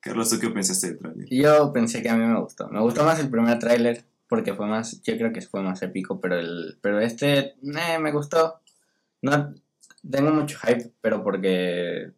Carlos, 0.00 0.30
¿tú 0.30 0.38
qué 0.38 0.50
pensaste 0.50 0.88
del 0.88 0.98
trailer? 0.98 1.28
Yo 1.28 1.72
pensé 1.72 2.02
que 2.02 2.08
a 2.08 2.16
mí 2.16 2.24
me 2.24 2.40
gustó. 2.40 2.68
Me 2.68 2.80
gustó 2.80 3.04
más 3.04 3.18
el 3.18 3.30
primer 3.30 3.58
tráiler 3.58 4.04
porque 4.32 4.54
fue 4.54 4.66
más, 4.66 5.02
yo 5.02 5.18
creo 5.18 5.30
que 5.30 5.42
fue 5.42 5.62
más 5.62 5.82
épico, 5.82 6.18
pero 6.18 6.38
el, 6.38 6.78
pero 6.80 7.00
este, 7.00 7.38
eh, 7.38 7.98
me 8.00 8.12
gustó. 8.12 8.62
No, 9.20 9.52
tengo 10.10 10.30
mucho 10.30 10.58
hype, 10.60 10.90
pero 11.02 11.22
porque, 11.22 12.12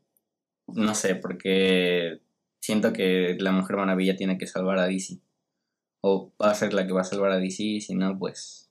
no 0.68 0.94
sé, 0.94 1.16
porque 1.16 2.20
siento 2.60 2.92
que 2.92 3.36
la 3.40 3.50
Mujer 3.50 3.78
Maravilla 3.78 4.14
tiene 4.14 4.38
que 4.38 4.46
salvar 4.46 4.78
a 4.78 4.86
DC. 4.86 5.18
O 6.02 6.32
va 6.40 6.52
a 6.52 6.54
ser 6.54 6.72
la 6.72 6.86
que 6.86 6.92
va 6.92 7.00
a 7.00 7.04
salvar 7.04 7.32
a 7.32 7.38
DC, 7.38 7.80
si 7.80 7.96
no, 7.96 8.16
pues 8.16 8.70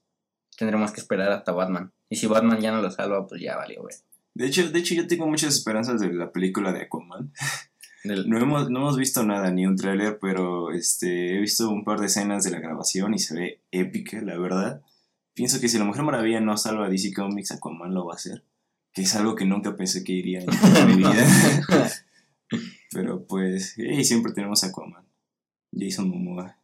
tendremos 0.58 0.94
que 0.94 1.02
esperar 1.02 1.30
hasta 1.34 1.52
Batman. 1.52 1.92
Y 2.08 2.16
si 2.16 2.28
Batman 2.28 2.62
ya 2.62 2.72
no 2.72 2.82
lo 2.82 2.92
salva, 2.92 3.28
pues 3.28 3.42
ya 3.42 3.58
valió, 3.58 3.82
güey. 3.82 3.96
De 4.36 4.46
hecho, 4.46 4.70
de 4.70 4.80
hecho, 4.80 4.96
yo 4.96 5.06
tengo 5.06 5.28
muchas 5.28 5.54
esperanzas 5.54 6.00
de 6.00 6.14
la 6.14 6.32
película 6.32 6.72
de 6.72 6.84
Aquaman. 6.84 7.34
No 8.04 8.38
hemos, 8.38 8.70
no 8.70 8.80
hemos 8.80 8.98
visto 8.98 9.24
nada, 9.24 9.50
ni 9.52 9.66
un 9.66 9.78
tráiler, 9.78 10.20
pero 10.20 10.74
este, 10.74 11.38
he 11.38 11.40
visto 11.40 11.70
un 11.70 11.86
par 11.86 12.00
de 12.00 12.08
escenas 12.08 12.44
de 12.44 12.52
la 12.52 12.60
grabación 12.60 13.14
y 13.14 13.20
se 13.20 13.34
ve 13.34 13.62
épica, 13.72 14.22
la 14.22 14.38
verdad. 14.38 14.82
Pienso 15.34 15.62
que 15.62 15.70
si 15.70 15.78
la 15.78 15.86
Mujer 15.86 16.04
Maravilla 16.04 16.42
no 16.42 16.58
salva 16.58 16.86
a 16.86 16.90
DC 16.90 17.14
Comics, 17.14 17.52
Aquaman 17.52 17.94
lo 17.94 18.06
va 18.06 18.14
a 18.14 18.18
hacer. 18.18 18.44
Que 18.92 19.04
es 19.04 19.16
algo 19.16 19.36
que 19.36 19.46
nunca 19.46 19.76
pensé 19.76 20.04
que 20.04 20.12
iría 20.12 20.42
en 20.42 20.48
mi 20.88 20.96
vida. 20.98 21.26
Pero 22.92 23.26
pues, 23.26 23.76
hey, 23.78 24.04
siempre 24.04 24.34
tenemos 24.34 24.64
a 24.64 24.68
Aquaman. 24.68 25.06
Jason 25.72 26.10
Momoa. 26.10 26.60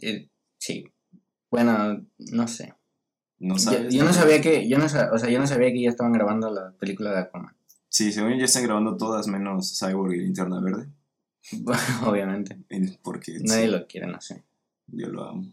Eh, 0.00 0.28
sí. 0.58 0.84
Bueno, 1.50 2.06
no 2.18 2.48
sé. 2.48 2.74
No 3.38 3.56
Yo, 3.56 3.58
sabes. 3.58 3.92
yo 3.92 4.04
no 4.04 4.12
sabía 4.12 4.40
que, 4.40 4.68
yo 4.68 4.78
no, 4.78 4.84
o 4.84 4.88
sea, 4.88 5.28
yo 5.28 5.38
no 5.40 5.46
sabía 5.48 5.72
que 5.72 5.82
ya 5.82 5.90
estaban 5.90 6.12
grabando 6.12 6.50
la 6.50 6.70
película 6.78 7.10
de 7.10 7.18
Aquaman. 7.18 7.56
Sí, 7.92 8.10
según 8.10 8.32
yo 8.32 8.38
ya 8.38 8.44
están 8.46 8.64
grabando 8.64 8.96
todas 8.96 9.26
menos 9.28 9.78
Cyborg 9.78 10.14
y 10.14 10.20
Linterna 10.20 10.60
Verde. 10.60 10.86
Obviamente. 12.06 12.56
En- 12.70 12.96
Porque 13.02 13.32
Nadie 13.40 13.66
sí, 13.66 13.70
lo 13.70 13.86
quiere, 13.86 14.06
no 14.06 14.18
sé. 14.20 14.42
yo 14.86 15.08
lo 15.08 15.24
amo. 15.28 15.52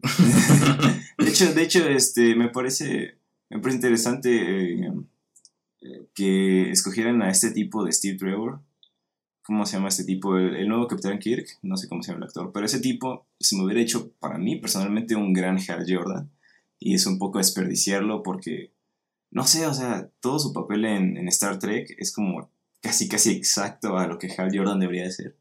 de 1.18 1.28
hecho, 1.28 1.54
de 1.54 1.62
hecho, 1.62 1.86
este, 1.88 2.34
me 2.34 2.48
parece, 2.48 3.18
me 3.50 3.60
parece 3.60 3.76
interesante 3.76 4.30
eh, 4.84 4.92
eh, 5.82 6.06
que 6.12 6.70
escogieran 6.72 7.22
a 7.22 7.30
este 7.30 7.52
tipo 7.52 7.84
de 7.84 7.92
Steve 7.92 8.18
Trevor. 8.18 8.60
¿Cómo 9.42 9.64
se 9.64 9.76
llama 9.76 9.88
este 9.88 10.02
tipo? 10.02 10.36
El, 10.36 10.56
el 10.56 10.66
nuevo 10.68 10.88
Capitán 10.88 11.20
Kirk. 11.20 11.46
No 11.62 11.76
sé 11.76 11.88
cómo 11.88 12.02
se 12.02 12.10
llama 12.10 12.24
el 12.24 12.28
actor. 12.28 12.50
Pero 12.52 12.66
ese 12.66 12.80
tipo 12.80 13.26
se 13.38 13.54
me 13.56 13.62
hubiera 13.64 13.80
hecho, 13.80 14.10
para 14.18 14.38
mí, 14.38 14.56
personalmente, 14.56 15.14
un 15.14 15.32
gran 15.32 15.56
Hal 15.68 15.86
Jordan. 15.88 16.28
Y 16.80 16.94
es 16.94 17.06
un 17.06 17.18
poco 17.20 17.38
desperdiciarlo 17.38 18.24
porque, 18.24 18.72
no 19.30 19.44
sé, 19.44 19.66
o 19.66 19.74
sea, 19.74 20.08
todo 20.20 20.38
su 20.38 20.52
papel 20.52 20.84
en, 20.84 21.28
Star 21.28 21.58
Trek 21.58 21.94
es 21.98 22.12
como 22.12 22.50
casi, 22.80 23.08
casi 23.08 23.32
exacto 23.32 23.98
a 23.98 24.06
lo 24.06 24.18
que 24.18 24.32
Hal 24.36 24.56
Jordan 24.56 24.80
debería 24.80 25.04
de 25.04 25.12
ser. 25.12 25.36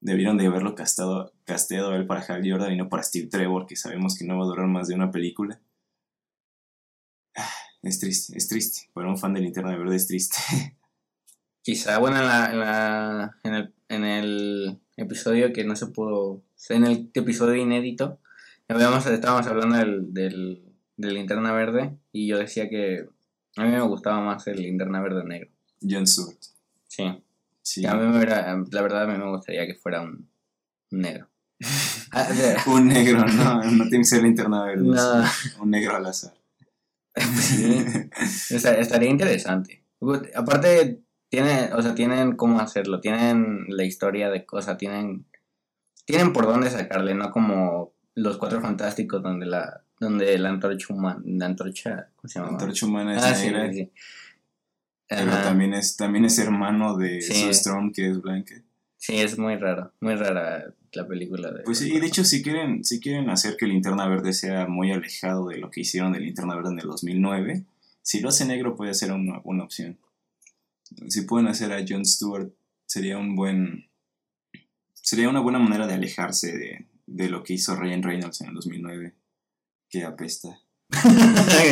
Debieron 0.00 0.36
de 0.36 0.46
haberlo 0.46 0.74
castado, 0.74 1.32
casteado 1.44 1.94
él 1.94 2.06
para 2.06 2.20
Hal 2.20 2.42
Jordan 2.48 2.72
y 2.72 2.76
no 2.76 2.88
para 2.88 3.02
Steve 3.02 3.28
Trevor, 3.28 3.66
que 3.66 3.76
sabemos 3.76 4.16
que 4.16 4.26
no 4.26 4.38
va 4.38 4.44
a 4.44 4.48
durar 4.48 4.66
más 4.66 4.88
de 4.88 4.94
una 4.94 5.10
película. 5.10 5.60
Ah, 7.36 7.48
Es 7.82 7.98
triste, 8.00 8.36
es 8.36 8.48
triste. 8.48 8.90
Para 8.92 9.08
un 9.08 9.18
fan 9.18 9.34
de 9.34 9.40
Linterna 9.40 9.76
Verde 9.76 9.96
es 9.96 10.06
triste. 10.06 10.36
Quizá, 11.62 11.98
bueno, 11.98 12.18
en, 12.18 12.26
la, 12.26 12.52
en, 12.52 12.60
la, 12.60 13.36
en, 13.42 13.54
el, 13.54 13.74
en 13.88 14.04
el 14.04 14.80
episodio 14.98 15.52
que 15.52 15.64
no 15.64 15.74
se 15.76 15.86
pudo, 15.86 16.42
en 16.68 16.84
el 16.84 17.10
episodio 17.14 17.56
inédito, 17.56 18.20
habíamos, 18.68 19.06
estábamos 19.06 19.46
hablando 19.46 19.76
del, 19.76 20.12
del, 20.12 20.62
del 20.96 21.14
linterna 21.14 21.52
verde 21.52 21.96
y 22.12 22.26
yo 22.26 22.38
decía 22.38 22.68
que 22.68 23.08
a 23.56 23.62
mí 23.64 23.70
me 23.70 23.80
gustaba 23.82 24.20
más 24.20 24.46
el 24.46 24.56
linterna 24.62 25.00
verde 25.00 25.24
negro. 25.24 25.50
John 25.80 26.06
Stewart. 26.06 26.36
Sí. 26.88 27.22
Sí. 27.62 27.86
A 27.86 27.94
mí 27.94 28.06
me 28.06 28.16
hubiera- 28.16 28.56
la 28.70 28.82
verdad 28.82 29.02
a 29.04 29.06
mí 29.06 29.18
me 29.18 29.30
gustaría 29.30 29.66
que 29.66 29.74
fuera 29.74 30.00
un, 30.02 30.28
negro. 30.90 31.28
Un 32.66 32.88
negro, 32.88 33.24
no, 33.24 33.62
no 33.62 33.84
tiene 33.88 33.98
que 33.98 34.04
ser 34.04 34.22
Linterna 34.22 34.64
Verde. 34.64 34.82
No. 34.84 35.24
Un 35.62 35.70
negro 35.70 35.96
al 35.96 36.06
azar. 36.06 36.34
Sí. 37.16 37.84
Esta- 38.50 38.76
estaría 38.76 39.08
interesante. 39.08 39.82
Aparte, 40.34 41.00
tiene, 41.28 41.70
o 41.72 41.80
sea, 41.80 41.94
tienen 41.94 42.36
cómo 42.36 42.60
hacerlo, 42.60 43.00
tienen 43.00 43.64
la 43.68 43.84
historia 43.84 44.30
de 44.30 44.44
cosas, 44.44 44.76
tienen, 44.76 45.26
tienen 46.04 46.32
por 46.32 46.46
dónde 46.46 46.70
sacarle, 46.70 47.14
no 47.14 47.30
como 47.30 47.94
los 48.14 48.36
cuatro 48.36 48.60
fantásticos 48.60 49.22
donde 49.22 49.46
la, 49.46 49.83
donde 50.00 50.36
la 50.38 50.50
antorcha 50.50 50.92
humana, 50.92 51.22
la 51.24 51.46
antorcha, 51.46 52.08
¿cómo 52.16 52.28
se 52.28 52.38
La 52.38 52.44
llama? 52.46 52.58
antorcha 52.58 52.86
humana 52.86 53.16
es 53.16 53.22
Ah, 53.22 53.38
negra, 53.44 53.72
sí, 53.72 53.78
sí. 53.78 53.92
pero 55.08 55.30
también 55.42 55.74
es, 55.74 55.96
también 55.96 56.24
es 56.24 56.38
hermano 56.38 56.96
de 56.96 57.20
Sí. 57.20 57.34
Sue 57.34 57.50
Storm, 57.50 57.92
que 57.92 58.08
es 58.10 58.20
blanca. 58.20 58.54
Sí, 58.96 59.16
es 59.16 59.38
muy 59.38 59.56
raro, 59.56 59.92
muy 60.00 60.14
rara 60.14 60.72
la 60.92 61.06
película 61.06 61.50
de... 61.50 61.62
Pues 61.64 61.78
sí, 61.78 61.92
y 61.92 62.00
de 62.00 62.06
hecho, 62.06 62.24
si 62.24 62.42
quieren, 62.42 62.84
si 62.84 63.00
quieren 63.00 63.28
hacer 63.28 63.56
que 63.58 63.66
Linterna 63.66 64.08
Verde 64.08 64.32
sea 64.32 64.66
muy 64.66 64.92
alejado 64.92 65.48
de 65.48 65.58
lo 65.58 65.70
que 65.70 65.80
hicieron 65.80 66.12
de 66.12 66.20
Linterna 66.20 66.54
Verde 66.54 66.70
en 66.70 66.78
el 66.78 66.86
2009, 66.86 67.64
si 68.00 68.20
lo 68.20 68.28
hace 68.30 68.44
negro 68.46 68.76
puede 68.76 68.94
ser 68.94 69.12
una 69.12 69.38
buena 69.38 69.64
opción. 69.64 69.98
Si 71.08 71.22
pueden 71.22 71.48
hacer 71.48 71.72
a 71.72 71.84
Jon 71.86 72.04
Stewart, 72.04 72.50
sería 72.86 73.18
un 73.18 73.34
buen. 73.34 73.88
Sería 74.92 75.28
una 75.28 75.40
buena 75.40 75.58
manera 75.58 75.86
de 75.86 75.94
alejarse 75.94 76.56
de, 76.56 76.86
de 77.06 77.28
lo 77.28 77.42
que 77.42 77.54
hizo 77.54 77.74
Ryan 77.76 78.02
Reynolds 78.02 78.40
en 78.40 78.48
el 78.48 78.54
2009, 78.54 79.12
que 79.94 80.04
apesta. 80.04 80.48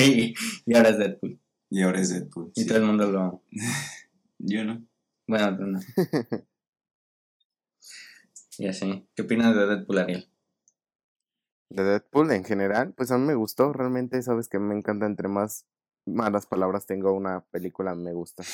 y, 0.06 0.34
y 0.66 0.76
ahora 0.76 0.90
es 0.90 0.98
Deadpool. 0.98 1.40
Y 1.70 1.82
ahora 1.82 2.00
es 2.00 2.10
Deadpool. 2.10 2.52
Y 2.54 2.60
sí. 2.60 2.66
todo 2.68 2.78
el 2.78 2.84
mundo 2.84 3.10
lo... 3.10 3.42
Yo 4.38 4.64
no. 4.64 4.86
Bueno, 5.26 5.56
tú 5.56 5.66
no. 5.66 5.80
Y 8.58 8.66
así. 8.68 9.08
¿Qué 9.16 9.22
opinas 9.22 9.56
de 9.56 9.66
Deadpool, 9.66 9.98
Ariel? 9.98 10.28
De 11.70 11.82
Deadpool 11.82 12.30
en 12.32 12.44
general, 12.44 12.92
pues 12.94 13.10
a 13.10 13.16
mí 13.16 13.26
me 13.26 13.34
gustó. 13.34 13.72
Realmente, 13.72 14.22
sabes 14.22 14.48
que 14.48 14.58
me 14.58 14.76
encanta 14.76 15.06
entre 15.06 15.26
más 15.26 15.64
malas 16.04 16.46
palabras 16.46 16.84
tengo 16.84 17.12
una 17.14 17.40
película, 17.46 17.94
me 17.94 18.12
gusta. 18.12 18.44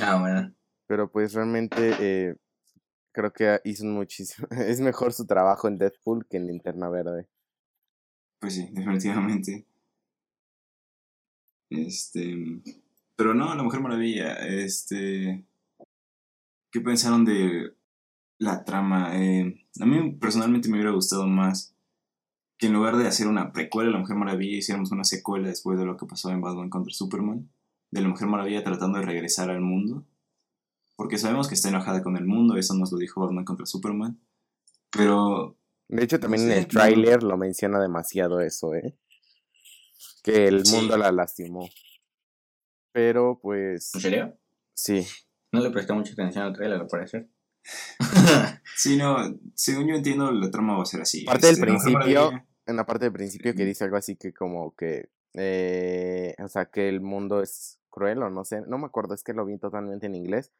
Ah, 0.00 0.18
bueno. 0.18 0.54
Pero 0.86 1.12
pues 1.12 1.34
realmente 1.34 1.94
eh, 2.00 2.36
creo 3.12 3.32
que 3.32 3.60
hizo 3.64 3.84
muchísimo. 3.84 4.48
Es 4.50 4.80
mejor 4.80 5.12
su 5.12 5.26
trabajo 5.26 5.68
en 5.68 5.76
Deadpool 5.76 6.26
que 6.26 6.38
en 6.38 6.46
Linterna 6.46 6.88
Verde. 6.88 7.28
Pues 8.40 8.54
sí, 8.54 8.68
definitivamente. 8.72 9.66
Este. 11.70 12.60
Pero 13.16 13.34
no, 13.34 13.54
La 13.54 13.62
Mujer 13.62 13.80
Maravilla. 13.80 14.34
Este. 14.46 15.44
¿Qué 16.70 16.80
pensaron 16.80 17.24
de 17.24 17.72
la 18.38 18.64
trama? 18.64 19.16
Eh, 19.16 19.66
a 19.80 19.86
mí 19.86 20.12
personalmente 20.12 20.68
me 20.68 20.76
hubiera 20.76 20.90
gustado 20.90 21.26
más 21.26 21.74
que 22.58 22.66
en 22.66 22.72
lugar 22.72 22.96
de 22.96 23.06
hacer 23.06 23.26
una 23.26 23.52
precuela 23.52 23.88
de 23.88 23.94
La 23.94 24.00
Mujer 24.00 24.16
Maravilla, 24.16 24.58
hiciéramos 24.58 24.92
una 24.92 25.04
secuela 25.04 25.48
después 25.48 25.78
de 25.78 25.84
lo 25.84 25.96
que 25.96 26.06
pasó 26.06 26.30
en 26.30 26.40
Batman 26.40 26.70
contra 26.70 26.92
Superman. 26.92 27.50
De 27.90 28.00
La 28.00 28.08
Mujer 28.08 28.28
Maravilla 28.28 28.64
tratando 28.64 28.98
de 28.98 29.06
regresar 29.06 29.50
al 29.50 29.60
mundo. 29.60 30.04
Porque 30.96 31.18
sabemos 31.18 31.48
que 31.48 31.54
está 31.54 31.68
enojada 31.68 32.02
con 32.02 32.16
el 32.16 32.26
mundo, 32.26 32.56
eso 32.56 32.74
nos 32.74 32.92
lo 32.92 32.98
dijo 32.98 33.20
Batman 33.20 33.44
contra 33.44 33.66
Superman. 33.66 34.20
Pero 34.90 35.56
De 35.88 36.02
hecho, 36.04 36.18
también 36.18 36.44
en 36.50 36.58
el 36.58 36.66
tráiler 36.66 37.22
lo 37.22 37.36
menciona 37.36 37.80
demasiado 37.80 38.40
eso, 38.40 38.74
¿eh? 38.74 38.96
Que 40.22 40.46
el 40.46 40.64
Sí. 40.64 40.74
mundo 40.74 40.96
la 40.96 41.12
lastimó. 41.12 41.68
Pero 42.92 43.38
pues 43.42 43.94
¿En 43.94 44.00
serio? 44.00 44.38
sí. 44.72 45.06
No 45.52 45.60
le 45.60 45.70
presté 45.70 45.92
mucha 45.92 46.12
atención 46.12 46.44
al 46.44 46.52
trailer, 46.54 46.80
al 46.80 46.86
parecer. 46.86 47.28
sí, 48.76 48.96
no, 48.96 49.16
según 49.54 49.88
yo 49.88 49.94
entiendo, 49.94 50.30
la 50.32 50.50
trama 50.50 50.76
va 50.76 50.82
a 50.82 50.86
ser 50.86 51.00
así. 51.02 51.24
Parte 51.24 51.46
del 51.46 51.54
Este, 51.54 51.66
principio- 51.66 52.44
En 52.66 52.76
la 52.76 52.86
parte 52.86 53.04
del 53.04 53.12
principio 53.12 53.54
que 53.54 53.64
dice 53.66 53.84
algo 53.84 53.96
así 53.98 54.16
que 54.16 54.32
como 54.32 54.74
que 54.74 55.10
eh, 55.34 56.34
o 56.38 56.48
sea 56.48 56.66
que 56.66 56.88
el 56.88 57.00
mundo 57.00 57.42
es 57.42 57.78
cruel 57.90 58.22
o 58.22 58.30
no 58.30 58.44
sé, 58.44 58.62
no 58.68 58.78
me 58.78 58.86
acuerdo, 58.86 59.14
es 59.14 59.22
que 59.24 59.32
lo 59.34 59.44
vi 59.44 59.58
totalmente 59.58 60.06
en 60.06 60.14
inglés. 60.14 60.52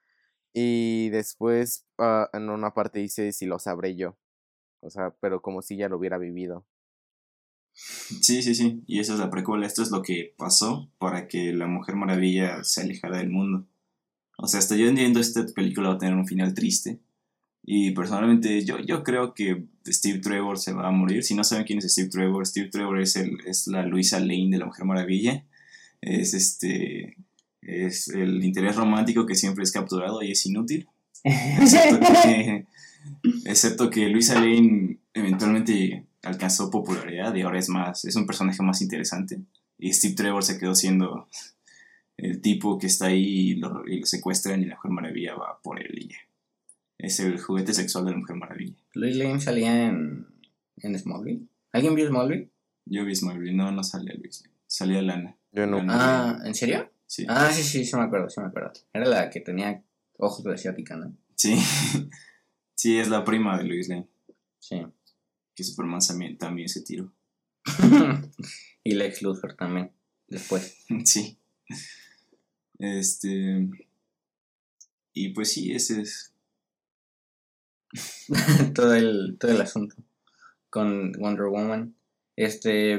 Y 0.53 1.09
después 1.11 1.87
ah, 1.99 2.29
en 2.33 2.51
una 2.51 2.75
parte 2.75 2.99
dice 3.01 3.33
si 3.33 3.47
lo 3.47 3.59
sabré 3.59 3.97
yo. 3.97 4.19
O 4.85 4.91
sea, 4.91 5.15
pero 5.21 5.41
como 5.41 5.63
si 5.63 5.77
ya 5.77 5.89
lo 5.89 5.99
hubiera 5.99 6.19
vivido. 6.19 6.65
Sí, 7.73 8.43
sí, 8.43 8.55
sí. 8.55 8.83
Y 8.87 9.01
esa 9.01 9.15
es 9.15 9.19
la 9.19 9.31
precuela. 9.31 9.67
Esto 9.67 9.83
es 9.83 9.91
lo 9.91 10.03
que 10.03 10.35
pasó 10.37 10.91
para 10.99 11.27
que 11.27 11.53
la 11.53 11.67
Mujer 11.67 11.97
Maravilla 11.97 12.63
se 12.63 12.83
alejara 12.83 13.19
del 13.19 13.31
mundo. 13.31 13.67
O 14.37 14.47
sea, 14.47 14.61
hasta 14.61 14.77
yo 14.77 14.87
entiendo 14.87 15.21
esta 15.21 15.45
película 15.47 15.89
va 15.89 15.95
a 15.95 15.99
tener 15.99 16.15
un 16.15 16.27
final 16.27 16.55
triste. 16.55 17.01
Y 17.67 17.93
personalmente 17.93 18.65
yo, 18.65 18.79
yo 18.79 19.03
creo 19.03 19.33
que 19.33 19.65
Steve 19.87 20.19
Trevor 20.19 20.59
se 20.59 20.73
va 20.73 20.89
a 20.89 20.93
morir. 20.93 21.25
Si 21.25 21.35
no 21.35 21.45
saben 21.45 21.65
quién 21.65 21.79
es 21.79 21.91
Steve 21.91 22.11
Trevor, 22.11 22.47
Steve 22.47 22.69
Trevor 22.69 23.01
es, 23.01 23.17
el, 23.17 23.39
es 23.47 23.67
la 23.67 23.85
Luisa 23.87 24.21
Lane 24.21 24.51
de 24.51 24.59
la 24.59 24.67
Mujer 24.67 24.85
Maravilla. 24.85 25.45
Es 26.01 26.35
este 26.35 27.17
es 27.63 28.09
el 28.09 28.45
interés 28.45 28.77
romántico 28.77 29.25
que 29.25 29.35
siempre 29.35 29.65
es 29.65 29.73
capturado 29.73 30.23
y 30.23 30.33
es 30.33 30.45
inútil. 30.47 30.87
Excepto 31.25 31.99
que, 32.23 32.67
excepto 33.45 33.91
que 33.91 34.09
Luisa 34.09 34.35
Lane 34.35 34.99
eventualmente 35.13 36.07
alcanzó 36.23 36.71
popularidad 36.71 37.35
y 37.35 37.43
ahora 37.43 37.59
es 37.59 37.69
más, 37.69 38.05
es 38.05 38.17
un 38.17 38.27
personaje 38.27 38.63
más 38.63 38.83
interesante. 38.83 39.41
Y 39.79 39.93
Steve 39.93 40.15
Trevor 40.15 40.43
se 40.43 40.59
quedó 40.59 40.75
siendo 40.75 41.29
el 42.17 42.41
tipo 42.41 42.79
que 42.79 42.87
está 42.87 43.07
ahí 43.07 43.51
y 43.51 43.55
lo, 43.57 43.87
y 43.87 44.01
lo 44.01 44.07
secuestran 44.07 44.63
y 44.63 44.67
la 44.67 44.77
Mujer 44.77 44.91
Maravilla 44.91 45.35
va 45.35 45.61
por 45.63 45.81
él 45.81 45.99
y. 45.99 46.11
Es 46.97 47.19
el 47.21 47.39
juguete 47.41 47.75
sexual 47.75 48.05
de 48.07 48.13
la 48.13 48.19
Mujer 48.19 48.37
Maravilla. 48.37 48.77
Luis 48.95 49.17
Lane 49.17 49.41
salía 49.41 49.89
en, 49.89 50.27
en 50.77 50.99
Smallville. 50.99 51.49
¿Alguien 51.73 51.95
vio 51.97 52.07
Smallville? 52.09 52.49
Yo 52.87 53.05
vi 53.05 53.15
Smallville, 53.17 53.55
no, 53.55 53.73
no 53.73 53.83
salía 53.83 54.15
Luis 54.15 54.43
Lane, 54.43 54.55
salía 54.67 55.03
Lana. 55.03 55.37
Yo 55.53 55.67
no. 55.67 55.79
Lana. 55.79 55.95
Ah, 55.97 56.39
¿en 56.45 56.55
serio? 56.55 56.91
Sí. 57.07 57.27
Ah, 57.29 57.51
sí, 57.53 57.63
sí, 57.63 57.85
sí 57.85 57.97
me 57.97 58.03
acuerdo, 58.03 58.31
sí 58.31 58.41
me 58.41 58.47
acuerdo. 58.47 58.73
Era 58.93 59.07
la 59.07 59.29
que 59.29 59.41
tenía 59.41 59.83
ojos 60.17 60.45
de 60.45 60.55
asiática, 60.55 60.97
¿no? 60.97 61.15
Sí. 61.35 61.57
sí, 62.85 62.99
es 62.99 63.09
la 63.09 63.25
prima 63.25 63.57
de 63.57 63.65
Luis 63.65 63.89
Lane, 63.89 64.07
Sí. 64.59 64.85
que 65.55 65.65
Superman 65.65 66.01
también, 66.07 66.37
también 66.37 66.69
se 66.69 66.83
tiró. 66.83 67.11
y 68.85 68.93
Lex 68.93 69.23
Luthor 69.23 69.55
también, 69.57 69.91
después. 70.29 70.85
Sí. 71.07 71.39
Este. 72.79 73.71
Y 75.15 75.31
pues 75.31 75.51
sí, 75.51 75.73
ese 75.73 76.03
es. 76.03 76.35
todo, 78.75 78.95
el, 78.95 79.39
todo 79.41 79.53
el 79.53 79.63
asunto 79.63 79.97
con 80.69 81.13
Wonder 81.13 81.47
Woman. 81.47 81.97
Este. 82.37 82.99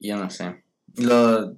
Yo 0.00 0.16
no 0.16 0.30
sé. 0.30 0.64
Lo, 0.96 1.56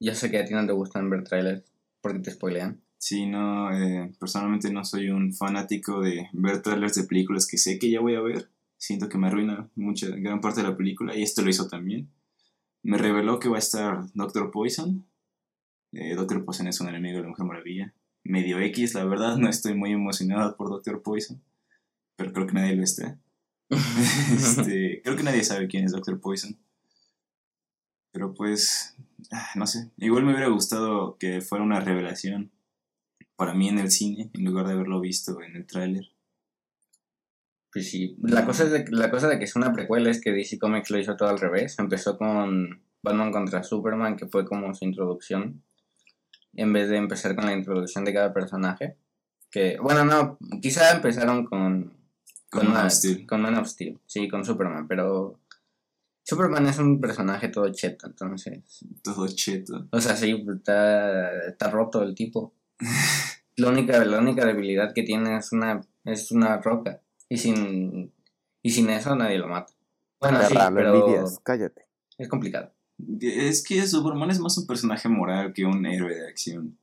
yo 0.00 0.14
sé 0.16 0.32
que 0.32 0.38
a 0.38 0.44
ti 0.44 0.52
no 0.52 0.66
te 0.66 0.72
gustan 0.72 1.10
ver 1.10 1.22
trailers 1.22 1.62
porque 2.00 2.18
te 2.18 2.32
spoilean. 2.32 2.82
Sí, 2.98 3.26
no, 3.26 3.70
eh, 3.72 4.12
personalmente 4.18 4.72
no 4.72 4.84
soy 4.84 5.10
un 5.10 5.32
fanático 5.32 6.00
de 6.00 6.28
ver 6.32 6.62
trailers 6.62 6.96
de 6.96 7.04
películas 7.04 7.46
que 7.46 7.56
sé 7.56 7.78
que 7.78 7.90
ya 7.90 8.00
voy 8.00 8.16
a 8.16 8.20
ver. 8.20 8.50
Siento 8.76 9.08
que 9.08 9.18
me 9.18 9.28
arruina 9.28 9.70
mucha, 9.76 10.08
gran 10.08 10.40
parte 10.40 10.62
de 10.62 10.68
la 10.68 10.76
película 10.76 11.16
y 11.16 11.22
esto 11.22 11.42
lo 11.42 11.50
hizo 11.50 11.68
también. 11.68 12.10
Me 12.82 12.98
reveló 12.98 13.38
que 13.38 13.48
va 13.48 13.56
a 13.56 13.60
estar 13.60 14.12
Doctor 14.14 14.50
Poison. 14.50 15.06
Eh, 15.92 16.14
Doctor 16.16 16.44
Poison 16.44 16.66
es 16.66 16.80
un 16.80 16.88
enemigo 16.88 17.18
de 17.18 17.22
la 17.22 17.28
Mujer 17.28 17.46
Maravilla. 17.46 17.94
Medio 18.24 18.58
X, 18.60 18.94
la 18.94 19.04
verdad, 19.04 19.36
no 19.36 19.48
estoy 19.48 19.74
muy 19.74 19.92
emocionado 19.92 20.56
por 20.56 20.68
Doctor 20.68 21.02
Poison. 21.02 21.40
Pero 22.16 22.32
creo 22.32 22.46
que 22.46 22.54
nadie 22.54 22.76
lo 22.76 22.82
está. 22.82 23.18
Este, 23.70 25.02
creo 25.04 25.16
que 25.16 25.22
nadie 25.22 25.44
sabe 25.44 25.68
quién 25.68 25.84
es 25.84 25.92
Doctor 25.92 26.20
Poison. 26.20 26.58
Pero 28.12 28.34
pues, 28.34 28.96
ah, 29.30 29.50
no 29.54 29.66
sé. 29.66 29.90
Igual 29.98 30.24
me 30.24 30.32
hubiera 30.32 30.48
gustado 30.48 31.16
que 31.18 31.40
fuera 31.40 31.64
una 31.64 31.80
revelación 31.80 32.50
para 33.38 33.54
mí 33.54 33.68
en 33.68 33.78
el 33.78 33.92
cine, 33.92 34.30
en 34.34 34.44
lugar 34.44 34.66
de 34.66 34.72
haberlo 34.72 35.00
visto 35.00 35.40
en 35.40 35.54
el 35.54 35.64
tráiler. 35.64 36.10
Pues 37.72 37.88
sí, 37.88 38.16
la 38.20 38.44
cosa, 38.44 38.64
es 38.64 38.72
de, 38.72 38.84
la 38.90 39.12
cosa 39.12 39.28
de 39.28 39.38
que 39.38 39.44
es 39.44 39.54
una 39.54 39.72
precuela 39.72 40.10
es 40.10 40.20
que 40.20 40.32
DC 40.32 40.58
Comics 40.58 40.90
lo 40.90 40.98
hizo 40.98 41.16
todo 41.16 41.28
al 41.28 41.38
revés. 41.38 41.78
Empezó 41.78 42.18
con 42.18 42.82
Batman 43.00 43.30
contra 43.30 43.62
Superman, 43.62 44.16
que 44.16 44.26
fue 44.26 44.44
como 44.44 44.74
su 44.74 44.84
introducción, 44.84 45.62
en 46.54 46.72
vez 46.72 46.88
de 46.88 46.96
empezar 46.96 47.36
con 47.36 47.46
la 47.46 47.52
introducción 47.52 48.04
de 48.04 48.12
cada 48.12 48.34
personaje. 48.34 48.96
Que, 49.52 49.78
bueno, 49.80 50.04
no, 50.04 50.36
quizá 50.60 50.90
empezaron 50.90 51.44
con, 51.44 51.92
Con 52.50 52.72
Man 52.72 52.86
of 52.86 52.92
Steel. 52.92 53.24
Con 53.24 53.40
Man 53.40 53.56
of 53.56 53.68
Steel, 53.68 54.00
sí, 54.04 54.26
con 54.26 54.44
Superman, 54.44 54.88
pero 54.88 55.38
Superman 56.24 56.66
es 56.66 56.78
un 56.78 57.00
personaje 57.00 57.50
todo 57.50 57.72
cheto, 57.72 58.08
entonces. 58.08 58.84
Todo 59.04 59.28
cheto. 59.28 59.86
O 59.92 60.00
sea, 60.00 60.16
sí, 60.16 60.44
está, 60.56 61.46
está 61.46 61.70
roto 61.70 62.02
el 62.02 62.16
tipo. 62.16 62.52
La 63.58 63.70
única, 63.70 64.04
la 64.04 64.18
única 64.18 64.46
debilidad 64.46 64.94
que 64.94 65.02
tiene 65.02 65.36
es 65.36 65.52
una, 65.52 65.80
es 66.04 66.30
una 66.30 66.58
roca. 66.58 67.02
Y 67.28 67.38
sin, 67.38 68.12
y 68.62 68.70
sin 68.70 68.88
eso 68.88 69.14
nadie 69.16 69.38
lo 69.38 69.48
mata. 69.48 69.72
Bueno, 70.20 70.40
sí, 70.42 70.54
Perra, 70.54 70.70
lo 70.70 70.76
pero 70.76 70.94
envidias, 70.94 71.40
cállate. 71.42 71.86
es 72.16 72.28
complicado. 72.28 72.72
Es 73.20 73.64
que 73.64 73.86
Superman 73.86 74.30
es 74.30 74.38
más 74.38 74.56
un 74.58 74.66
personaje 74.66 75.08
moral 75.08 75.52
que 75.52 75.64
un 75.64 75.84
héroe 75.86 76.14
de 76.14 76.28
acción. 76.28 76.78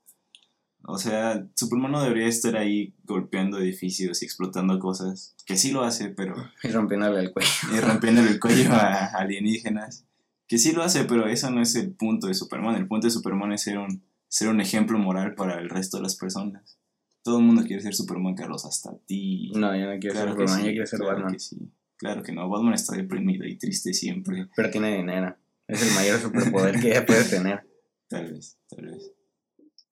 O 0.88 0.98
sea, 0.98 1.48
Superman 1.56 1.94
no 1.94 2.04
debería 2.04 2.28
estar 2.28 2.58
ahí 2.58 2.94
golpeando 3.06 3.58
edificios 3.60 4.22
y 4.22 4.26
explotando 4.26 4.78
cosas. 4.78 5.36
Que 5.46 5.56
sí 5.56 5.72
lo 5.72 5.84
hace, 5.84 6.10
pero. 6.10 6.36
Y 6.64 6.68
rompiéndole 6.68 7.22
el 7.22 7.32
cuello. 7.32 7.50
Y 7.74 7.80
rompiéndole 7.80 8.32
el 8.32 8.40
cuello 8.40 8.72
a 8.74 9.06
alienígenas. 9.18 10.06
Que 10.48 10.58
sí 10.58 10.74
lo 10.74 10.84
hace, 10.84 11.06
pero 11.06 11.26
eso 11.28 11.50
no 11.50 11.62
es 11.62 11.76
el 11.76 11.94
punto 11.94 12.28
de 12.28 12.34
Superman. 12.34 12.76
El 12.76 12.88
punto 12.88 13.08
de 13.08 13.12
Superman 13.12 13.54
es 13.54 13.62
ser 13.64 13.80
un, 13.80 14.04
ser 14.36 14.50
un 14.50 14.60
ejemplo 14.60 15.00
moral 15.00 15.34
para 15.34 15.62
el 15.62 15.70
resto 15.70 15.96
de 15.96 16.04
las 16.04 16.18
personas. 16.18 16.78
Todo 17.24 17.40
el 17.40 17.46
mundo 17.46 17.64
quiere 17.64 17.82
ser 17.82 17.96
Superman, 17.96 18.36
Carlos, 18.36 18.66
hasta 18.66 18.94
ti. 19.06 19.50
No, 19.56 19.74
yo 19.74 19.86
no 19.86 19.98
quiero 19.98 20.14
Claro 20.14 20.14
ser 20.14 20.30
Superman, 20.32 20.60
sí, 20.60 20.66
yo 20.66 20.72
quiero 20.72 20.88
ser 20.88 21.00
claro 21.00 21.14
Batman. 21.16 21.34
que 21.34 21.40
sí. 21.40 21.58
Claro 21.96 22.22
que 22.22 22.32
no, 22.34 22.50
Batman 22.50 22.74
está 22.74 22.98
deprimido 22.98 23.48
y 23.48 23.58
triste 23.58 23.94
siempre. 23.94 24.50
Pero 24.54 24.70
tiene 24.70 24.98
dinero. 24.98 25.38
Es 25.70 25.88
el 25.88 25.96
mayor 25.96 26.20
superpoder 26.20 26.82
que 26.82 26.90
ella 26.90 27.06
puede 27.06 27.24
tener. 27.24 27.66
Tal 28.10 28.34
vez, 28.34 28.58
tal 28.70 28.86
vez. 28.86 29.12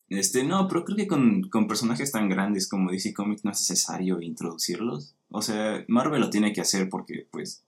Este, 0.10 0.44
no, 0.44 0.68
pero 0.68 0.84
creo 0.84 0.98
que 0.98 1.08
con, 1.08 1.44
con 1.50 1.66
personajes 1.68 2.12
tan 2.12 2.30
grandes 2.30 2.68
como 2.68 2.92
DC 2.92 3.14
Comics 3.14 3.44
no 3.46 3.52
es 3.52 3.60
necesario 3.62 4.22
introducirlos. 4.22 5.16
O 5.30 5.42
sea, 5.42 5.84
Marvel 5.88 6.20
lo 6.22 6.30
tiene 6.30 6.52
que 6.52 6.62
hacer 6.62 6.90
porque, 6.90 7.28
pues, 7.32 7.64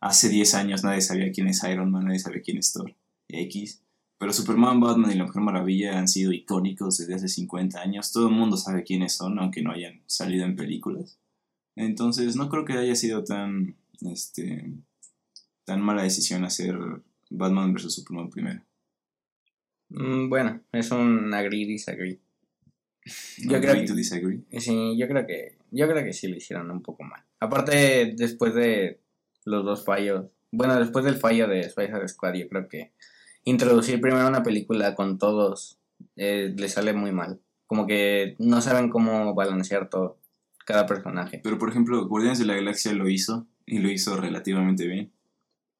hace 0.00 0.28
10 0.30 0.54
años 0.54 0.82
nadie 0.82 1.02
sabía 1.02 1.30
quién 1.30 1.46
es 1.46 1.62
Iron 1.62 1.90
Man, 1.92 2.06
nadie 2.06 2.18
sabía 2.18 2.42
quién 2.42 2.56
es 2.58 2.72
Thor, 2.72 2.96
X. 3.28 3.82
Pero 4.18 4.32
Superman, 4.32 4.80
Batman 4.80 5.10
y 5.12 5.14
la 5.16 5.24
Mujer 5.24 5.42
Maravilla 5.42 5.98
han 5.98 6.08
sido 6.08 6.32
icónicos 6.32 6.96
desde 6.98 7.14
hace 7.14 7.28
50 7.28 7.80
años. 7.80 8.12
Todo 8.12 8.28
el 8.28 8.34
mundo 8.34 8.56
sabe 8.56 8.82
quiénes 8.82 9.12
son, 9.14 9.38
aunque 9.38 9.62
no 9.62 9.72
hayan 9.72 10.02
salido 10.06 10.44
en 10.46 10.56
películas. 10.56 11.18
Entonces, 11.76 12.34
no 12.36 12.48
creo 12.48 12.64
que 12.64 12.72
haya 12.72 12.94
sido 12.94 13.24
tan, 13.24 13.76
este, 14.00 14.72
tan 15.64 15.82
mala 15.82 16.02
decisión 16.02 16.44
hacer 16.44 16.78
Batman 17.28 17.74
vs. 17.74 17.92
Superman 17.94 18.30
primero. 18.30 18.62
Mm, 19.90 20.28
Bueno, 20.30 20.62
es 20.72 20.90
un 20.90 21.32
agree 21.34 21.66
disagree. 21.66 22.18
Yo 23.38 23.56
Agree 23.56 23.60
creo 23.70 23.74
que- 23.82 23.86
to 23.88 23.94
disagree. 23.94 24.40
Sí, 24.58 24.96
yo 24.98 25.06
creo 25.06 25.26
que 25.26 25.58
yo 25.70 25.86
creo 25.88 26.02
que 26.04 26.12
sí 26.12 26.26
lo 26.26 26.36
hicieron 26.36 26.70
un 26.70 26.82
poco 26.82 27.04
mal. 27.04 27.22
Aparte, 27.38 28.14
después 28.16 28.54
de 28.54 29.00
los 29.44 29.64
dos 29.64 29.84
fallos, 29.84 30.26
bueno, 30.50 30.76
después 30.78 31.04
del 31.04 31.16
fallo 31.16 31.46
de 31.46 31.68
Suicide 31.68 32.08
Squad, 32.08 32.34
yo 32.34 32.48
creo 32.48 32.66
que 32.68 32.92
introducir 33.46 34.00
primero 34.00 34.28
una 34.28 34.42
película 34.42 34.94
con 34.94 35.18
todos 35.18 35.78
eh, 36.16 36.52
le 36.54 36.68
sale 36.68 36.92
muy 36.92 37.12
mal. 37.12 37.40
Como 37.66 37.86
que 37.86 38.36
no 38.38 38.60
saben 38.60 38.90
cómo 38.90 39.34
balancear 39.34 39.88
todo, 39.88 40.18
cada 40.64 40.86
personaje. 40.86 41.40
Pero 41.42 41.58
por 41.58 41.70
ejemplo, 41.70 42.06
Guardianes 42.06 42.38
de 42.38 42.44
la 42.44 42.54
Galaxia 42.54 42.92
lo 42.92 43.08
hizo 43.08 43.46
y 43.64 43.78
lo 43.78 43.90
hizo 43.90 44.16
relativamente 44.16 44.86
bien. 44.86 45.12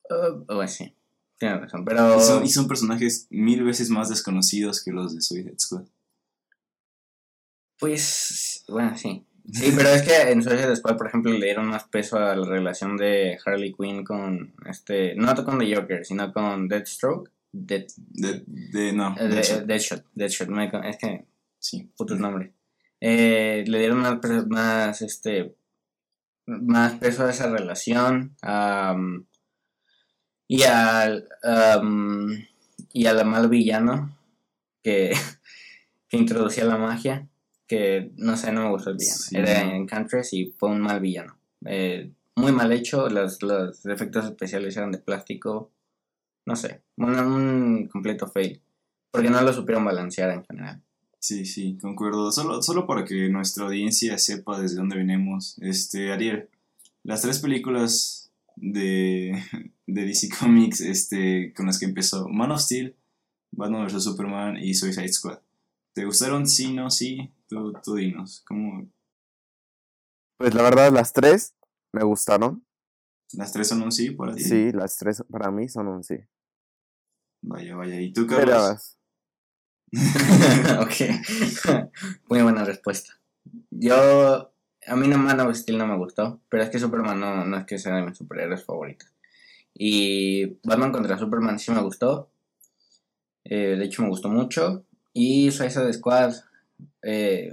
Uh, 0.09 0.44
bueno, 0.46 0.68
sí, 0.68 0.94
tienes 1.38 1.61
razón, 1.61 1.85
pero 1.85 2.16
Y 2.16 2.20
son, 2.20 2.44
y 2.44 2.48
son 2.48 2.68
personajes 2.68 3.26
mil 3.31 3.64
veces 3.64 3.90
más 3.90 4.09
desconocidos 4.09 4.83
que 4.83 4.92
los 4.92 5.14
de 5.14 5.20
Suicide 5.20 5.59
Squad. 5.59 5.85
pues, 7.79 8.64
bueno, 8.68 8.96
sí. 8.96 9.24
Sí, 9.52 9.72
pero 9.76 9.90
es 9.90 10.02
que 10.02 10.31
en 10.31 10.42
Suicide 10.42 10.74
Squad, 10.74 10.96
por 10.96 11.07
ejemplo, 11.07 11.33
le 11.33 11.44
dieron 11.44 11.68
más 11.68 11.85
peso 11.85 12.16
a 12.16 12.35
la 12.35 12.46
relación 12.46 12.96
de 12.96 13.38
Harley 13.44 13.72
Quinn 13.72 14.05
con 14.05 14.55
este, 14.68 15.14
no 15.14 15.33
con 15.44 15.59
The 15.59 15.74
Joker, 15.74 16.05
sino 16.05 16.33
con 16.33 16.68
Deathstroke. 16.68 17.31
Death, 17.64 17.92
De, 17.96 18.44
de 18.46 18.92
no, 18.92 19.14
Eh, 19.18 19.28
Deadshot, 19.66 20.04
Deadshot, 20.14 20.48
me 20.48 20.70
con- 20.70 20.84
es 20.84 20.96
que 20.98 21.24
sí. 21.58 21.90
putos 21.96 22.18
nombres. 22.18 22.52
Eh, 23.00 23.64
le 23.66 23.78
dieron 23.78 24.00
más, 24.48 25.02
este, 25.02 25.54
más 26.46 26.94
peso 26.94 27.24
a 27.24 27.30
esa 27.30 27.48
relación. 27.50 28.36
am, 28.42 29.26
y 30.48 30.62
al 30.62 31.28
am, 31.42 32.46
y 32.92 33.06
al 33.06 33.24
mal 33.26 33.48
villano 33.48 34.16
que, 34.82 35.12
que 36.08 36.16
introducía 36.16 36.64
la 36.64 36.76
magia. 36.78 37.28
Que 37.68 38.12
no 38.16 38.36
sé, 38.36 38.52
no 38.52 38.62
me 38.62 38.70
gustó 38.70 38.90
el 38.90 38.96
villano. 38.96 39.18
Sí, 39.18 39.36
Era 39.36 39.64
no. 39.64 39.72
Enchantress 39.74 40.32
y 40.34 40.46
fue 40.56 40.68
un 40.70 40.80
mal 40.80 41.00
villano. 41.00 41.36
Eh, 41.64 42.12
muy 42.36 42.52
mal 42.52 42.70
hecho, 42.72 43.08
los, 43.08 43.42
los 43.42 43.84
efectos 43.86 44.24
especiales 44.26 44.76
eran 44.76 44.92
de 44.92 44.98
plástico. 44.98 45.72
No 46.46 46.56
sé, 46.56 46.82
un, 46.96 47.14
un 47.18 47.88
completo 47.88 48.28
fail. 48.28 48.62
Porque 49.11 49.30
no 49.30 49.40
lo 49.42 49.52
supieron 49.52 49.85
balancear 49.85 50.30
en 50.30 50.44
general. 50.44 50.82
Sí, 51.18 51.44
sí, 51.44 51.76
concuerdo. 51.78 52.30
Solo, 52.30 52.62
solo 52.62 52.87
para 52.87 53.04
que 53.04 53.28
nuestra 53.28 53.64
audiencia 53.64 54.16
sepa 54.16 54.61
desde 54.61 54.76
dónde 54.76 54.96
venimos. 54.96 55.59
Este, 55.61 56.12
Ariel, 56.12 56.48
las 57.02 57.22
tres 57.22 57.40
películas 57.40 58.30
de, 58.54 59.42
de 59.87 60.04
DC 60.04 60.28
Comics 60.38 60.80
este, 60.80 61.52
con 61.54 61.66
las 61.66 61.78
que 61.80 61.87
empezó 61.87 62.28
Man 62.28 62.52
of 62.52 62.61
Steel, 62.61 62.94
Batman 63.50 63.87
vs. 63.87 64.04
Superman 64.04 64.56
y 64.56 64.74
Suicide 64.74 65.09
Squad. 65.09 65.40
¿Te 65.94 66.04
gustaron? 66.04 66.46
Sí, 66.46 66.72
no, 66.72 66.90
sí. 66.90 67.32
Tú, 67.48 67.72
tú 67.82 67.94
dinos. 67.94 68.44
¿Cómo? 68.46 68.87
Pues 70.38 70.54
la 70.54 70.62
verdad, 70.62 70.92
las 70.92 71.12
tres 71.12 71.54
me 71.92 72.04
gustaron. 72.04 72.64
¿Las 73.32 73.52
tres 73.52 73.68
son 73.68 73.82
un 73.82 73.90
sí 73.90 74.11
para 74.11 74.35
ti? 74.35 74.44
Sí, 74.44 74.70
las 74.72 74.96
tres 74.96 75.24
para 75.30 75.50
mí 75.50 75.68
son 75.68 75.88
un 75.88 76.04
sí. 76.04 76.18
Vaya, 77.46 77.76
vaya. 77.76 78.00
¿Y 78.00 78.12
tú, 78.12 78.26
¿Qué 78.26 78.35
Carlos? 78.35 78.98
esperabas? 79.92 80.80
ok. 80.80 81.90
Muy 82.28 82.42
buena 82.42 82.64
respuesta. 82.64 83.14
Yo. 83.70 84.52
A 84.88 84.94
mí 84.94 85.09
no 85.09 85.18
Man 85.18 85.40
of 85.40 85.56
Steel 85.56 85.78
no 85.78 85.87
me 85.87 85.96
gustó. 85.96 86.40
Pero 86.48 86.62
es 86.62 86.70
que 86.70 86.78
Superman 86.78 87.18
no, 87.20 87.44
no 87.44 87.56
es 87.56 87.64
que 87.66 87.78
sea 87.78 87.96
de 87.96 88.02
mis 88.02 88.18
superhéroes 88.18 88.64
favoritos. 88.64 89.09
Y 89.74 90.59
Batman 90.64 90.92
contra 90.92 91.18
Superman 91.18 91.59
sí 91.59 91.70
me 91.70 91.82
gustó. 91.82 92.30
Eh, 93.44 93.76
de 93.78 93.85
hecho, 93.85 94.02
me 94.02 94.09
gustó 94.09 94.28
mucho. 94.28 94.85
Y 95.12 95.50
Suicide 95.52 95.92
Squad. 95.92 96.35
eh, 97.02 97.52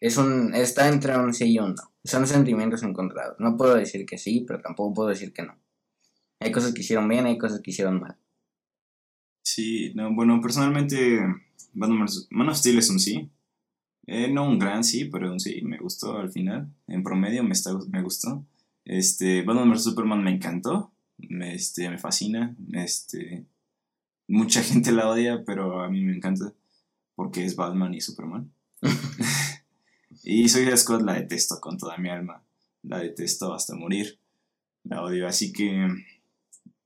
es 0.00 0.16
un, 0.16 0.54
está 0.54 0.88
entre 0.88 1.14
un 1.18 1.34
sí 1.34 1.52
y 1.52 1.58
un 1.58 1.74
no. 1.74 1.92
Son 2.04 2.26
sentimientos 2.26 2.82
encontrados. 2.82 3.36
No 3.38 3.58
puedo 3.58 3.74
decir 3.74 4.06
que 4.06 4.16
sí, 4.16 4.44
pero 4.48 4.60
tampoco 4.62 4.94
puedo 4.94 5.08
decir 5.10 5.34
que 5.34 5.42
no. 5.42 5.58
Hay 6.40 6.52
cosas 6.52 6.72
que 6.72 6.80
hicieron 6.80 7.06
bien, 7.06 7.26
hay 7.26 7.36
cosas 7.36 7.60
que 7.60 7.70
hicieron 7.70 8.00
mal. 8.00 8.16
Sí, 9.42 9.92
no, 9.94 10.14
bueno, 10.14 10.40
personalmente 10.40 11.20
Batman. 11.72 12.08
Man 12.30 12.48
of 12.48 12.56
Steel 12.56 12.78
es 12.78 12.90
un 12.90 13.00
sí. 13.00 13.30
Eh, 14.06 14.30
no 14.30 14.48
un 14.48 14.58
gran 14.58 14.82
sí, 14.82 15.04
pero 15.04 15.30
un 15.30 15.40
sí, 15.40 15.62
me 15.62 15.78
gustó 15.78 16.18
al 16.18 16.30
final. 16.30 16.68
En 16.86 17.02
promedio 17.02 17.44
me, 17.44 17.52
está, 17.52 17.70
me 17.90 18.02
gustó. 18.02 18.44
Este, 18.84 19.42
Batman 19.42 19.70
vs. 19.70 19.84
Superman 19.84 20.24
me 20.24 20.32
encantó. 20.32 20.92
Me, 21.16 21.54
este, 21.54 21.88
me 21.88 21.98
fascina. 21.98 22.56
Este, 22.72 23.44
mucha 24.26 24.62
gente 24.64 24.92
la 24.92 25.08
odia, 25.08 25.44
pero 25.44 25.82
a 25.82 25.88
mí 25.88 26.00
me 26.02 26.16
encanta. 26.16 26.52
Porque 27.14 27.44
es 27.44 27.56
Batman 27.56 27.94
y 27.94 28.00
Superman. 28.00 28.50
y 30.24 30.48
Suicide 30.48 30.76
Squad 30.76 31.02
la 31.02 31.14
detesto 31.14 31.60
con 31.60 31.78
toda 31.78 31.96
mi 31.98 32.08
alma. 32.08 32.42
La 32.82 32.98
detesto 32.98 33.54
hasta 33.54 33.74
morir. 33.74 34.18
La 34.84 35.02
odio. 35.02 35.28
Así 35.28 35.52
que 35.52 35.86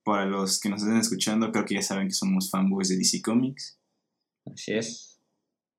para 0.04 0.26
los 0.26 0.60
que 0.60 0.68
nos 0.68 0.82
estén 0.82 0.98
escuchando, 0.98 1.50
creo 1.50 1.64
que 1.64 1.74
ya 1.74 1.82
saben 1.82 2.08
que 2.08 2.14
somos 2.14 2.50
fanboys 2.50 2.88
de 2.88 2.96
DC 2.96 3.22
Comics. 3.22 3.78
Así 4.44 4.72
es. 4.72 5.18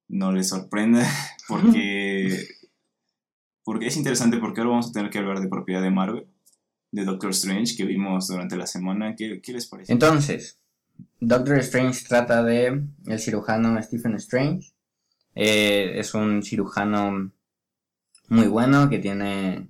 No 0.07 0.31
les 0.31 0.49
sorprenda, 0.49 1.07
porque, 1.47 2.47
porque 3.63 3.87
es 3.87 3.97
interesante, 3.97 4.37
porque 4.37 4.61
ahora 4.61 4.71
vamos 4.71 4.89
a 4.89 4.91
tener 4.91 5.09
que 5.09 5.19
hablar 5.19 5.39
de 5.39 5.47
propiedad 5.47 5.81
de 5.81 5.91
Marvel, 5.91 6.27
de 6.91 7.05
Doctor 7.05 7.31
Strange, 7.31 7.75
que 7.75 7.85
vimos 7.85 8.27
durante 8.27 8.57
la 8.57 8.67
semana. 8.67 9.15
¿Qué, 9.15 9.41
qué 9.41 9.53
les 9.53 9.67
parece? 9.67 9.93
Entonces, 9.93 10.59
Doctor 11.19 11.59
Strange 11.59 12.05
trata 12.07 12.43
de 12.43 12.83
el 13.05 13.19
cirujano 13.19 13.81
Stephen 13.81 14.15
Strange. 14.15 14.71
Eh, 15.35 15.99
es 15.99 16.13
un 16.13 16.43
cirujano 16.43 17.31
muy 18.29 18.47
bueno 18.47 18.89
que 18.89 18.99
tiene 18.99 19.69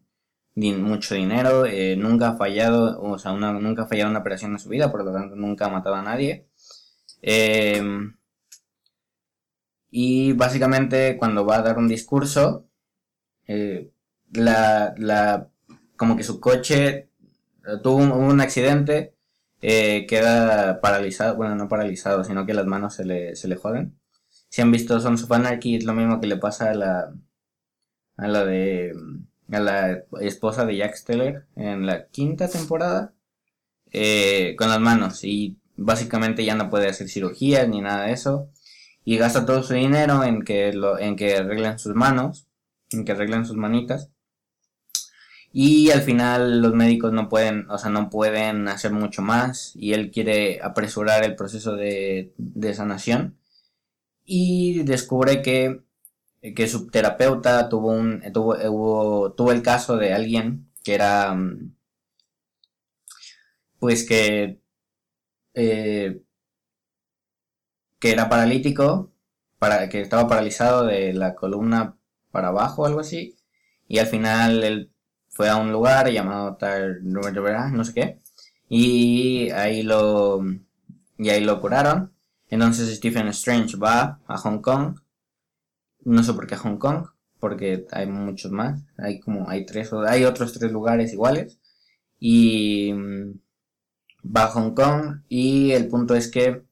din- 0.56 0.82
mucho 0.84 1.16
dinero, 1.16 1.66
eh, 1.66 1.96
nunca 1.98 2.30
ha 2.30 2.38
fallado, 2.38 3.02
o 3.02 3.18
sea, 3.20 3.34
nunca 3.34 3.84
ha 3.84 3.88
fallado 3.88 4.10
una 4.10 4.20
operación 4.20 4.52
en 4.54 4.60
su 4.60 4.70
vida, 4.70 4.92
por 4.92 5.04
lo 5.06 5.14
tanto 5.14 5.36
nunca 5.36 5.66
ha 5.66 5.70
matado 5.70 5.96
a 5.96 6.02
nadie. 6.02 6.48
Eh, 7.22 7.82
y 9.90 10.34
básicamente 10.34 11.18
cuando 11.18 11.46
va 11.46 11.58
a 11.58 11.62
dar 11.62 11.78
un 11.78 11.88
discurso, 11.88 12.68
eh, 13.48 13.92
la, 14.34 14.94
la, 14.98 15.50
como 15.98 16.18
que 16.18 16.24
su 16.24 16.40
coche 16.40 16.88
eh, 16.98 17.10
tuvo 17.84 17.98
un, 17.98 18.42
accidente 18.42 19.14
queda 19.62 20.80
paralizado, 20.82 21.36
bueno, 21.36 21.56
no 21.56 21.68
paralizado, 21.68 22.24
sino 22.24 22.46
que 22.46 22.54
las 22.54 22.68
manos 22.68 22.96
se 22.96 23.06
le, 23.06 23.36
se 23.36 23.48
le 23.48 23.56
joden. 23.56 24.00
Si 24.50 24.62
han 24.62 24.72
visto 24.72 25.00
Sons 25.00 25.24
of 25.24 25.32
Anarchy, 25.32 25.76
es 25.78 25.86
lo 25.86 25.94
mismo 25.94 26.20
que 26.22 26.28
le 26.28 26.38
pasa 26.38 26.72
a 26.72 26.76
la, 26.76 27.14
a 28.18 28.28
la 28.28 28.46
de, 28.46 28.94
a 29.52 29.60
la 29.60 30.04
esposa 30.22 30.66
de 30.66 30.78
Jack 30.78 30.96
Steller 30.96 31.46
en 31.56 31.86
la 31.86 32.08
quinta 32.08 32.50
temporada, 32.50 33.14
eh, 33.92 34.56
con 34.58 34.70
las 34.70 34.80
manos, 34.80 35.24
y 35.24 35.58
básicamente 35.76 36.46
ya 36.46 36.56
no 36.56 36.70
puede 36.70 36.88
hacer 36.88 37.10
cirugías 37.10 37.68
ni 37.68 37.82
nada 37.82 38.06
de 38.06 38.14
eso, 38.14 38.50
y 39.04 39.18
gasta 39.18 39.46
todo 39.46 39.64
su 39.64 39.74
dinero 39.76 40.24
en 40.24 40.44
que, 40.44 40.74
lo, 40.74 41.00
en 41.00 41.16
que 41.16 41.38
arreglen 41.38 41.80
sus 41.80 41.96
manos, 41.96 42.48
en 42.92 43.06
que 43.06 43.12
arreglen 43.12 43.46
sus 43.46 43.56
manitas. 43.56 44.10
Y 45.58 45.92
al 45.92 46.02
final 46.02 46.62
los 46.62 46.74
médicos 46.74 47.14
no 47.14 47.30
pueden, 47.30 47.70
o 47.70 47.78
sea, 47.78 47.90
no 47.90 48.10
pueden 48.10 48.68
hacer 48.68 48.92
mucho 48.92 49.22
más. 49.22 49.72
Y 49.76 49.94
él 49.94 50.12
quiere 50.12 50.60
apresurar 50.62 51.24
el 51.24 51.36
proceso 51.36 51.78
de, 51.78 52.34
de 52.38 52.74
sanación. 52.74 53.38
Y 54.26 54.84
descubre 54.84 55.42
que, 55.42 55.85
que 56.54 56.68
su 56.68 56.88
terapeuta 56.90 57.70
tuvo 57.70 57.90
un 57.92 58.22
tuvo, 58.34 58.56
hubo- 58.70 59.34
tuvo 59.34 59.52
el 59.52 59.62
caso 59.64 59.98
de 59.98 60.14
alguien 60.14 60.70
que 60.84 60.94
era 60.96 61.34
mm, 61.34 61.74
pues 63.80 64.06
que 64.08 64.60
eh, 65.56 66.22
que 68.00 68.12
era 68.12 68.30
paralítico 68.30 69.12
para 69.60 69.90
que 69.90 70.02
estaba 70.02 70.28
paralizado 70.28 70.86
de 70.86 71.14
la 71.14 71.36
columna 71.36 71.98
para 72.32 72.50
abajo 72.50 72.86
algo 72.86 73.00
así 73.00 73.36
y 73.88 74.00
al 74.00 74.08
final 74.08 74.64
él 74.64 74.92
fue 75.30 75.50
a 75.50 75.58
un 75.58 75.72
lugar 75.72 76.10
llamado 76.10 76.58
no 77.72 77.84
sé 77.84 77.94
qué 77.94 78.20
y 78.70 79.50
ahí 79.52 79.84
lo 79.84 80.42
y 81.18 81.30
ahí 81.30 81.44
lo 81.44 81.62
curaron. 81.62 82.14
Entonces 82.50 82.96
Stephen 82.98 83.28
Strange 83.30 83.78
va 83.78 84.20
a 84.28 84.38
Hong 84.38 84.60
Kong 84.62 84.98
no 86.06 86.24
sé 86.24 86.34
por 86.34 86.48
qué 86.48 86.56
a 86.56 86.60
Hong 86.60 86.78
Kong 86.78 87.08
porque 87.40 87.86
hay 87.92 88.08
muchos 88.08 88.52
más. 88.52 88.82
Hay 88.98 89.20
como 89.20 89.50
hay 89.50 89.66
tres 89.66 89.92
hay 90.08 90.24
otros 90.26 90.54
tres 90.54 90.72
lugares 90.72 91.14
iguales. 91.14 91.60
Y 92.20 92.94
mm, 92.94 93.40
va 94.36 94.46
a 94.46 94.48
Hong 94.50 94.74
Kong 94.74 95.24
y 95.30 95.72
el 95.72 95.88
punto 95.90 96.16
es 96.16 96.30
que 96.32 96.64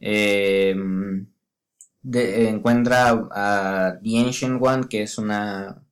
eh, 0.00 0.74
encuentra 2.02 3.28
a 3.30 3.98
The 4.02 4.18
Ancient 4.18 4.60
One 4.62 4.88
que 4.88 5.02
es 5.02 5.18
una 5.18 5.82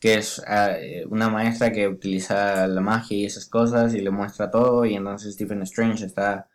que 0.00 0.14
es 0.14 0.42
ah, 0.46 0.72
eh, 0.78 1.04
una 1.10 1.28
maestra 1.28 1.72
que 1.72 1.86
utiliza 1.88 2.66
la 2.66 2.80
magia 2.80 3.18
y 3.18 3.26
esas 3.26 3.46
cosas 3.46 3.94
y 3.94 4.00
le 4.00 4.10
muestra 4.10 4.50
todo. 4.50 4.84
Y 4.86 4.94
entonces 4.94 5.34
Stephen 5.34 5.62
Strange 5.62 6.06
está 6.06 6.48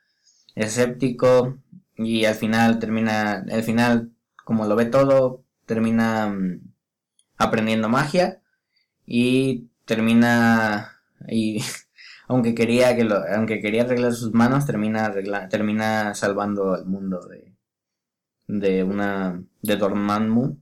escéptico 0.55 1.57
y 1.95 2.25
al 2.25 2.35
final 2.35 2.79
termina, 2.79 3.45
al 3.51 3.63
final 3.63 4.11
como 4.45 4.65
lo 4.67 4.75
ve 4.75 4.85
todo, 4.85 5.44
termina 5.65 6.27
mm, 6.27 6.61
aprendiendo 7.37 7.89
magia 7.89 8.41
y 9.05 9.69
termina 9.85 11.01
y 11.27 11.61
aunque 12.27 12.55
quería 12.55 12.95
que 12.95 13.03
lo, 13.03 13.17
aunque 13.35 13.61
quería 13.61 13.83
arreglar 13.83 14.13
sus 14.13 14.33
manos, 14.33 14.65
termina 14.65 15.13
termina 15.49 16.13
salvando 16.15 16.73
al 16.73 16.85
mundo 16.85 17.25
de 17.27 17.55
de 18.47 18.83
una 18.83 19.43
de 19.61 19.75
Dormammu 19.75 20.59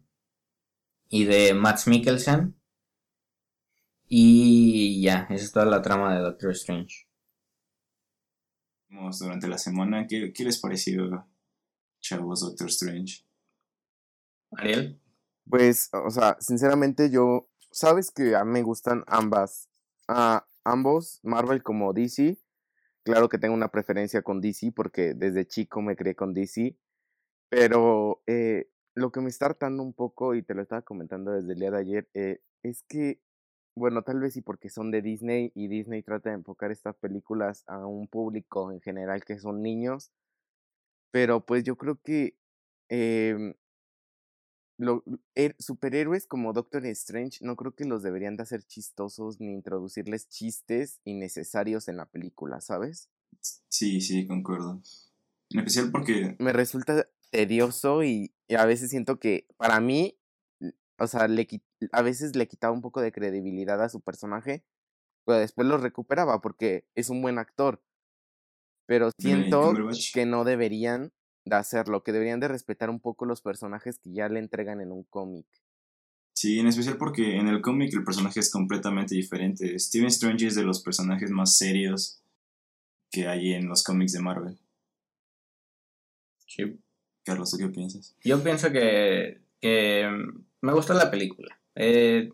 y 1.10 1.26
de 1.26 1.54
Max 1.54 1.88
Mikkelsen 1.88 2.56
y 4.08 5.02
ya, 5.02 5.28
esa 5.32 5.44
es 5.44 5.52
toda 5.52 5.66
la 5.66 5.82
trama 5.82 6.14
de 6.14 6.22
Doctor 6.22 6.52
Strange. 6.52 7.08
Durante 9.20 9.48
la 9.48 9.58
semana. 9.58 10.06
¿Qué, 10.06 10.32
qué 10.32 10.44
les 10.44 10.60
pareció, 10.60 11.28
chavos, 12.00 12.42
Doctor 12.42 12.68
Strange? 12.68 13.26
Ariel. 14.58 15.00
Pues, 15.50 15.90
o 15.94 16.10
sea, 16.10 16.38
sinceramente 16.40 17.10
yo, 17.10 17.50
sabes 17.72 18.12
que 18.12 18.36
a 18.36 18.46
mí 18.46 18.52
me 18.52 18.64
gustan 18.64 19.04
ambas, 19.08 19.70
a 20.08 20.46
ambos, 20.64 21.20
Marvel 21.24 21.64
como 21.64 21.94
DC. 21.94 22.38
Claro 23.04 23.28
que 23.28 23.38
tengo 23.38 23.54
una 23.54 23.68
preferencia 23.68 24.22
con 24.22 24.40
DC 24.40 24.72
porque 24.72 25.14
desde 25.14 25.46
chico 25.46 25.82
me 25.82 25.96
crié 25.96 26.16
con 26.16 26.34
DC. 26.34 26.78
Pero 27.50 28.24
eh, 28.26 28.70
lo 28.96 29.12
que 29.12 29.22
me 29.22 29.30
está 29.30 29.48
hartando 29.48 29.84
un 29.84 29.94
poco, 29.94 30.36
y 30.36 30.44
te 30.44 30.54
lo 30.54 30.62
estaba 30.62 30.82
comentando 30.82 31.32
desde 31.32 31.54
el 31.54 31.60
día 31.60 31.72
de 31.72 31.78
ayer, 31.80 32.10
eh, 32.14 32.42
es 32.64 32.84
que, 32.84 33.20
bueno, 33.76 34.04
tal 34.04 34.20
vez 34.20 34.34
sí 34.34 34.42
porque 34.42 34.70
son 34.70 34.92
de 34.92 35.02
Disney 35.02 35.52
y 35.56 35.68
Disney 35.68 36.04
trata 36.04 36.30
de 36.30 36.36
enfocar 36.36 36.72
estas 36.72 36.96
películas 36.96 37.64
a 37.68 37.86
un 37.86 38.08
público 38.08 38.72
en 38.72 38.82
general 38.82 39.24
que 39.26 39.40
son 39.40 39.62
niños, 39.62 40.12
pero 41.12 41.46
pues 41.46 41.64
yo 41.64 41.76
creo 41.78 42.00
que 42.04 42.38
em, 42.90 43.54
lo, 44.78 45.04
er, 45.36 45.56
superhéroes 45.60 46.26
como 46.26 46.54
Doctor 46.54 46.86
Strange 46.88 47.40
no 47.42 47.56
creo 47.56 47.76
que 47.76 47.86
los 47.86 48.04
deberían 48.04 48.38
de 48.38 48.44
hacer 48.44 48.64
chistosos 48.64 49.40
ni 49.40 49.54
introducirles 49.54 50.30
chistes 50.30 51.00
innecesarios 51.04 51.88
en 51.88 51.98
la 51.98 52.06
película, 52.06 52.62
¿sabes? 52.62 53.10
Sí, 53.70 54.02
sí, 54.02 54.28
concuerdo. 54.28 54.82
En 55.50 55.60
especial 55.60 55.92
porque... 55.92 56.36
Me 56.40 56.54
resulta 56.54 57.08
tedioso 57.30 58.04
y, 58.04 58.34
a 58.56 58.66
veces 58.66 58.90
siento 58.90 59.20
que 59.20 59.48
para 59.58 59.80
mí, 59.80 60.18
o 61.00 61.08
sea, 61.08 61.28
le, 61.28 61.48
a 61.92 62.02
veces 62.02 62.36
le 62.36 62.48
quitaba 62.48 62.74
un 62.74 62.82
poco 62.82 63.02
de 63.02 63.12
credibilidad 63.12 63.82
a 63.82 63.90
su 63.90 64.02
personaje, 64.02 64.64
pero 65.26 65.40
después 65.40 65.68
lo 65.68 65.78
recuperaba 65.78 66.42
porque 66.42 66.86
es 66.96 67.10
un 67.10 67.22
buen 67.22 67.38
actor. 67.38 67.82
Pero 68.86 69.12
siento 69.18 69.74
que 70.14 70.26
no 70.26 70.44
deberían 70.44 71.14
de 71.46 71.56
hacerlo, 71.56 72.04
que 72.04 72.12
deberían 72.12 72.40
de 72.40 72.48
respetar 72.48 72.90
un 72.90 73.00
poco 73.00 73.26
los 73.26 73.42
personajes 73.42 74.00
que 74.00 74.14
ya 74.14 74.30
le 74.30 74.40
entregan 74.40 74.82
en 74.82 74.92
un 74.92 75.04
cómic. 75.04 75.46
Sí, 76.34 76.60
en 76.60 76.68
especial 76.68 76.98
porque 76.98 77.38
en 77.38 77.48
el 77.48 77.62
cómic 77.62 77.94
el 77.94 78.04
personaje 78.04 78.40
es 78.40 78.52
completamente 78.52 79.16
diferente. 79.16 79.78
Steven 79.78 80.08
Strange 80.08 80.48
es 80.48 80.56
de 80.56 80.64
los 80.64 80.82
personajes 80.82 81.30
más 81.30 81.58
serios 81.58 82.22
que 83.12 83.28
hay 83.28 83.54
en 83.54 83.68
los 83.68 83.84
cómics 83.84 84.14
de 84.14 84.22
Marvel. 84.22 84.60
Sí. 86.48 86.80
Carlos, 87.24 87.52
¿tú 87.52 87.58
qué 87.58 87.70
piensas? 87.70 88.16
Yo 88.24 88.44
pienso 88.44 88.72
que, 88.72 89.42
que 89.62 90.10
me 90.62 90.74
gustó 90.74 90.94
la 90.94 91.12
película. 91.12 91.60
Eh, 91.76 92.30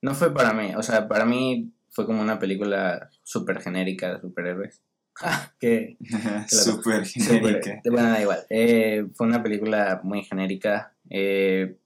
no 0.00 0.14
fue 0.14 0.32
para 0.32 0.52
mí, 0.52 0.74
o 0.74 0.82
sea, 0.82 1.08
para 1.08 1.24
mí 1.24 1.72
fue 1.90 2.06
como 2.06 2.22
una 2.22 2.38
película 2.38 3.10
súper 3.22 3.60
genérica 3.60 4.14
de 4.14 4.20
superhéroes. 4.20 4.82
que 5.60 5.96
súper 6.48 7.04
genérica. 7.06 7.80
bueno, 7.84 8.10
da 8.10 8.20
igual. 8.20 8.40
Eh, 8.50 9.06
fue 9.14 9.26
una 9.26 9.42
película 9.42 10.00
muy 10.02 10.22
genérica. 10.22 10.94
Eh, 11.10 11.76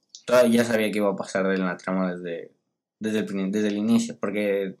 ya 0.49 0.63
sabía 0.63 0.91
que 0.91 0.99
iba 0.99 1.09
a 1.09 1.15
pasar 1.15 1.47
de 1.47 1.57
la 1.57 1.77
trama 1.77 2.13
desde, 2.13 2.51
desde, 2.99 3.19
el, 3.19 3.51
desde 3.51 3.67
el 3.69 3.77
inicio, 3.77 4.17
porque 4.19 4.77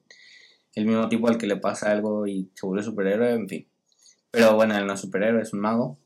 el 0.75 0.85
mismo 0.85 1.09
tipo 1.09 1.27
al 1.27 1.37
que 1.37 1.47
le 1.47 1.57
pasa 1.57 1.91
algo 1.91 2.27
y 2.27 2.51
se 2.53 2.65
vuelve 2.65 2.83
superhéroe, 2.83 3.33
en 3.33 3.49
fin. 3.49 3.67
Pero 4.31 4.55
bueno, 4.55 4.77
él 4.77 4.85
no 4.85 4.93
es 4.93 4.99
superhéroe, 4.99 5.41
es 5.41 5.53
un 5.53 5.61
mago, 5.61 5.99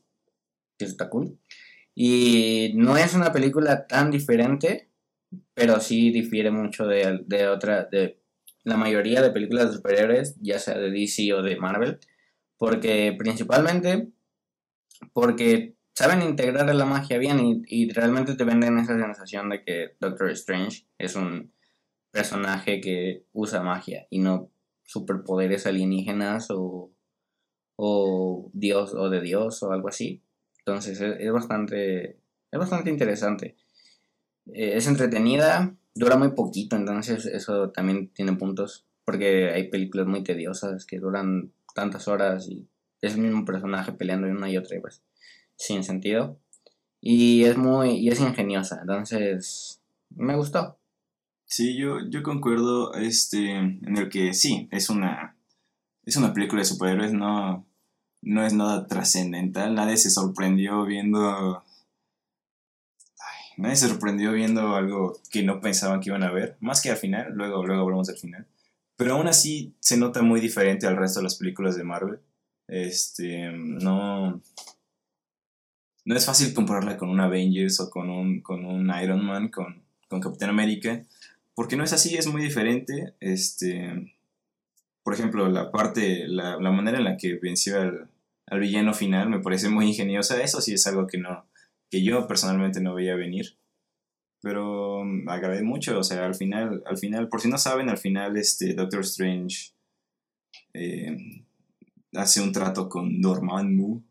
que 0.78 0.86
está 0.86 1.10
cool. 1.10 1.38
Y 1.94 2.72
no 2.74 2.96
es 2.96 3.14
una 3.14 3.32
película 3.32 3.86
tan 3.86 4.10
diferente, 4.10 4.88
pero 5.52 5.78
sí 5.80 6.10
difiere 6.10 6.50
mucho 6.50 6.86
de, 6.86 7.20
de 7.26 7.48
otra, 7.48 7.84
de 7.84 8.18
la 8.64 8.78
mayoría 8.78 9.20
de 9.20 9.30
películas 9.30 9.68
de 9.68 9.76
superhéroes, 9.76 10.36
ya 10.40 10.58
sea 10.58 10.78
de 10.78 10.90
DC 10.90 11.32
o 11.34 11.42
de 11.42 11.56
Marvel, 11.56 12.00
porque 12.58 13.14
principalmente 13.18 14.08
porque 15.12 15.74
saben 15.94 16.22
integrar 16.22 16.72
la 16.74 16.84
magia 16.84 17.18
bien 17.18 17.40
y, 17.40 17.62
y 17.66 17.90
realmente 17.90 18.34
te 18.34 18.44
venden 18.44 18.78
esa 18.78 18.98
sensación 18.98 19.50
de 19.50 19.62
que 19.62 19.96
Doctor 20.00 20.30
Strange 20.30 20.86
es 20.98 21.16
un 21.16 21.52
personaje 22.10 22.80
que 22.80 23.26
usa 23.32 23.62
magia 23.62 24.06
y 24.10 24.20
no 24.20 24.50
superpoderes 24.84 25.66
alienígenas 25.66 26.50
o, 26.50 26.92
o 27.76 28.50
dios 28.52 28.94
o 28.94 29.10
de 29.10 29.20
dios 29.20 29.62
o 29.62 29.72
algo 29.72 29.88
así. 29.88 30.22
Entonces 30.58 31.00
es, 31.00 31.32
bastante 31.32 32.20
es 32.50 32.58
bastante 32.58 32.90
interesante. 32.90 33.56
Eh, 34.46 34.76
es 34.76 34.86
entretenida, 34.86 35.74
dura 35.94 36.16
muy 36.16 36.32
poquito, 36.32 36.76
entonces 36.76 37.26
eso 37.26 37.70
también 37.70 38.08
tiene 38.10 38.34
puntos 38.34 38.86
porque 39.04 39.50
hay 39.50 39.68
películas 39.68 40.06
muy 40.06 40.22
tediosas 40.22 40.86
que 40.86 40.98
duran 40.98 41.52
tantas 41.74 42.08
horas 42.08 42.48
y 42.48 42.66
es 43.02 43.14
el 43.14 43.20
mismo 43.20 43.44
personaje 43.44 43.92
peleando 43.92 44.28
una 44.28 44.50
y 44.50 44.56
otra 44.56 44.80
vez 44.80 45.02
sin 45.56 45.84
sentido. 45.84 46.38
Y 47.00 47.44
es 47.44 47.56
muy 47.56 47.90
y 47.90 48.08
es 48.08 48.20
ingeniosa, 48.20 48.78
entonces 48.80 49.82
me 50.10 50.36
gustó. 50.36 50.78
Sí, 51.44 51.76
yo, 51.76 51.98
yo 52.08 52.22
concuerdo 52.22 52.94
este, 52.94 53.50
en 53.56 53.96
el 53.96 54.08
que 54.08 54.32
sí, 54.32 54.68
es 54.72 54.88
una, 54.88 55.36
es 56.04 56.16
una 56.16 56.32
película 56.32 56.62
de 56.62 56.66
superhéroes, 56.66 57.12
no, 57.12 57.66
no 58.22 58.46
es 58.46 58.54
nada 58.54 58.86
trascendental, 58.86 59.74
nadie 59.74 59.96
se 59.98 60.10
sorprendió 60.10 60.84
viendo... 60.86 61.62
nadie 63.58 63.76
se 63.76 63.88
sorprendió 63.88 64.32
viendo 64.32 64.74
algo 64.74 65.18
que 65.30 65.42
no 65.42 65.60
pensaban 65.60 66.00
que 66.00 66.08
iban 66.08 66.24
a 66.24 66.32
ver, 66.32 66.56
más 66.60 66.80
que 66.80 66.90
al 66.90 66.96
final, 66.96 67.32
luego, 67.34 67.64
luego 67.66 67.82
hablamos 67.82 68.06
del 68.06 68.16
final. 68.16 68.46
Pero 68.96 69.14
aún 69.14 69.26
así 69.26 69.74
se 69.80 69.96
nota 69.96 70.22
muy 70.22 70.40
diferente 70.40 70.86
al 70.86 70.96
resto 70.96 71.20
de 71.20 71.24
las 71.24 71.36
películas 71.36 71.76
de 71.76 71.84
Marvel. 71.84 72.20
Este, 72.68 73.50
no... 73.52 74.40
No 76.06 76.14
es 76.14 76.26
fácil 76.26 76.52
compararla 76.52 76.98
con 76.98 77.08
un 77.08 77.20
Avengers 77.20 77.80
o 77.80 77.88
con 77.88 78.10
un, 78.10 78.42
con 78.42 78.66
un 78.66 78.92
Iron 79.02 79.24
Man, 79.24 79.48
con, 79.48 79.82
con 80.06 80.20
Capitán 80.20 80.50
América 80.50 81.02
porque 81.54 81.76
no 81.76 81.84
es 81.84 81.92
así, 81.92 82.16
es 82.16 82.26
muy 82.26 82.42
diferente. 82.42 83.14
Este, 83.20 84.12
por 85.02 85.14
ejemplo, 85.14 85.48
la 85.48 85.70
parte, 85.70 86.26
la, 86.26 86.58
manera 86.58 86.98
en 86.98 87.04
la 87.04 87.16
que 87.16 87.38
venció 87.40 87.80
al, 87.80 88.08
al, 88.46 88.60
villano 88.60 88.92
final 88.92 89.28
me 89.28 89.40
parece 89.40 89.68
muy 89.68 89.86
ingeniosa. 89.86 90.42
Eso 90.42 90.60
sí 90.60 90.74
es 90.74 90.86
algo 90.86 91.06
que 91.06 91.18
no, 91.18 91.46
que 91.90 92.02
yo 92.02 92.26
personalmente 92.26 92.80
no 92.80 92.94
veía 92.94 93.14
venir. 93.14 93.56
Pero 94.44 95.02
mm, 95.02 95.26
agradé 95.28 95.62
mucho, 95.62 95.98
o 95.98 96.04
sea, 96.04 96.26
al 96.26 96.34
final, 96.34 96.82
al 96.86 96.98
final, 96.98 97.28
por 97.28 97.40
si 97.40 97.48
no 97.48 97.56
saben, 97.56 97.88
al 97.88 97.96
final 97.96 98.36
este 98.36 98.74
Doctor 98.74 99.00
Strange 99.00 99.72
eh, 100.74 101.16
hace 102.12 102.42
un 102.42 102.52
trato 102.52 102.90
con 102.90 103.22
Dormammu, 103.22 104.02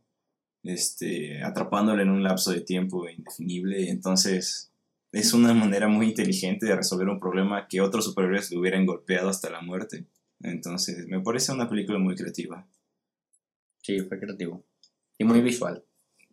este, 0.64 1.44
atrapándole 1.44 2.02
en 2.02 2.10
un 2.10 2.24
lapso 2.24 2.52
de 2.52 2.62
tiempo 2.62 3.08
indefinible. 3.08 3.92
Entonces, 3.92 4.72
es 5.12 5.34
una 5.34 5.54
manera 5.54 5.88
muy 5.88 6.08
inteligente 6.08 6.66
de 6.66 6.76
resolver 6.76 7.08
un 7.10 7.20
problema 7.20 7.68
que 7.68 7.82
otros 7.82 8.06
superhéroes 8.06 8.50
le 8.50 8.58
hubieran 8.58 8.88
golpeado 8.88 9.30
hasta 9.30 9.52
la 9.52 9.62
muerte. 9.62 10.08
Entonces, 10.42 11.06
me 11.08 11.22
parece 11.22 11.52
una 11.52 11.70
película 11.70 12.00
muy 12.00 12.16
creativa. 12.16 12.68
Sí, 13.84 14.00
fue 14.00 14.20
creativo. 14.20 14.64
Y 15.20 15.26
muy 15.26 15.42
visual. 15.42 15.84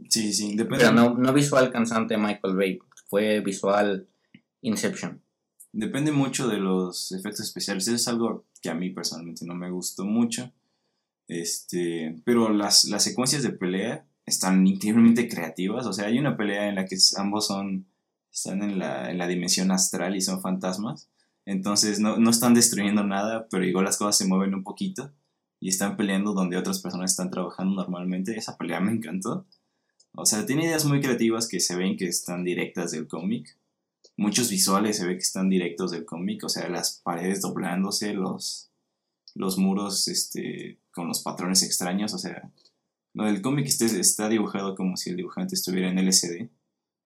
Sí, 0.08 0.32
sí, 0.32 0.56
depende. 0.56 0.86
Pero 0.86 0.92
no, 0.92 1.14
no 1.14 1.32
visual 1.34 1.70
cansante 1.70 2.16
Michael 2.16 2.56
Bay, 2.56 2.78
fue 3.10 3.40
visual 3.40 4.08
Inception. 4.62 5.20
Depende 5.72 6.12
mucho 6.12 6.48
de 6.48 6.58
los 6.58 7.12
efectos 7.12 7.40
especiales. 7.40 7.86
Eso 7.86 7.96
es 7.96 8.08
algo 8.08 8.44
que 8.62 8.70
a 8.70 8.74
mí 8.74 8.90
personalmente 8.90 9.44
no 9.44 9.54
me 9.54 9.70
gustó 9.70 10.04
mucho. 10.04 10.50
Este, 11.28 12.16
pero 12.24 12.48
las, 12.48 12.84
las 12.84 13.04
secuencias 13.04 13.42
de 13.42 13.50
pelea 13.50 14.06
están 14.26 14.66
increíblemente 14.66 15.28
creativas. 15.28 15.86
O 15.86 15.92
sea, 15.92 16.06
hay 16.06 16.18
una 16.18 16.36
pelea 16.36 16.68
en 16.68 16.76
la 16.76 16.86
que 16.86 16.96
ambos 17.16 17.46
son 17.46 17.86
están 18.32 18.62
en 18.62 18.78
la, 18.78 19.10
en 19.10 19.18
la 19.18 19.26
dimensión 19.26 19.70
astral 19.70 20.16
y 20.16 20.20
son 20.20 20.40
fantasmas. 20.40 21.08
Entonces 21.46 22.00
no, 22.00 22.16
no, 22.16 22.30
están 22.30 22.54
destruyendo 22.54 23.04
nada, 23.04 23.48
pero 23.50 23.64
igual 23.64 23.84
las 23.84 23.96
cosas 23.96 24.16
se 24.16 24.26
mueven 24.26 24.54
un 24.54 24.62
poquito 24.62 25.10
y 25.58 25.68
están 25.68 25.96
peleando 25.96 26.32
donde 26.32 26.56
otras 26.56 26.80
personas 26.80 27.10
están 27.10 27.30
trabajando 27.30 27.74
normalmente. 27.74 28.36
Esa 28.36 28.56
pelea 28.56 28.80
me 28.80 28.92
encantó. 28.92 29.46
O 30.14 30.26
sea, 30.26 30.46
tiene 30.46 30.64
ideas 30.64 30.84
muy 30.84 31.00
creativas 31.00 31.48
que 31.48 31.60
se 31.60 31.76
ven 31.76 31.96
que 31.96 32.06
están 32.06 32.44
directas 32.44 32.92
del 32.92 33.06
cómic. 33.06 33.56
Muchos 34.16 34.50
visuales 34.50 34.96
se 34.96 35.06
ve 35.06 35.14
que 35.14 35.22
están 35.22 35.48
directos 35.48 35.92
del 35.92 36.04
cómic, 36.04 36.44
o 36.44 36.48
sea, 36.48 36.68
las 36.68 37.00
paredes 37.02 37.40
doblándose, 37.40 38.12
los, 38.12 38.70
los 39.34 39.56
muros 39.56 40.08
este, 40.08 40.78
con 40.90 41.08
los 41.08 41.22
patrones 41.22 41.62
extraños, 41.62 42.12
o 42.12 42.18
sea, 42.18 42.50
lo 43.14 43.24
del 43.24 43.40
cómic 43.40 43.66
este, 43.66 43.86
está 43.98 44.28
dibujado 44.28 44.74
como 44.74 44.96
si 44.96 45.10
el 45.10 45.16
dibujante 45.16 45.54
estuviera 45.54 45.90
en 45.90 45.98
LCD 45.98 46.50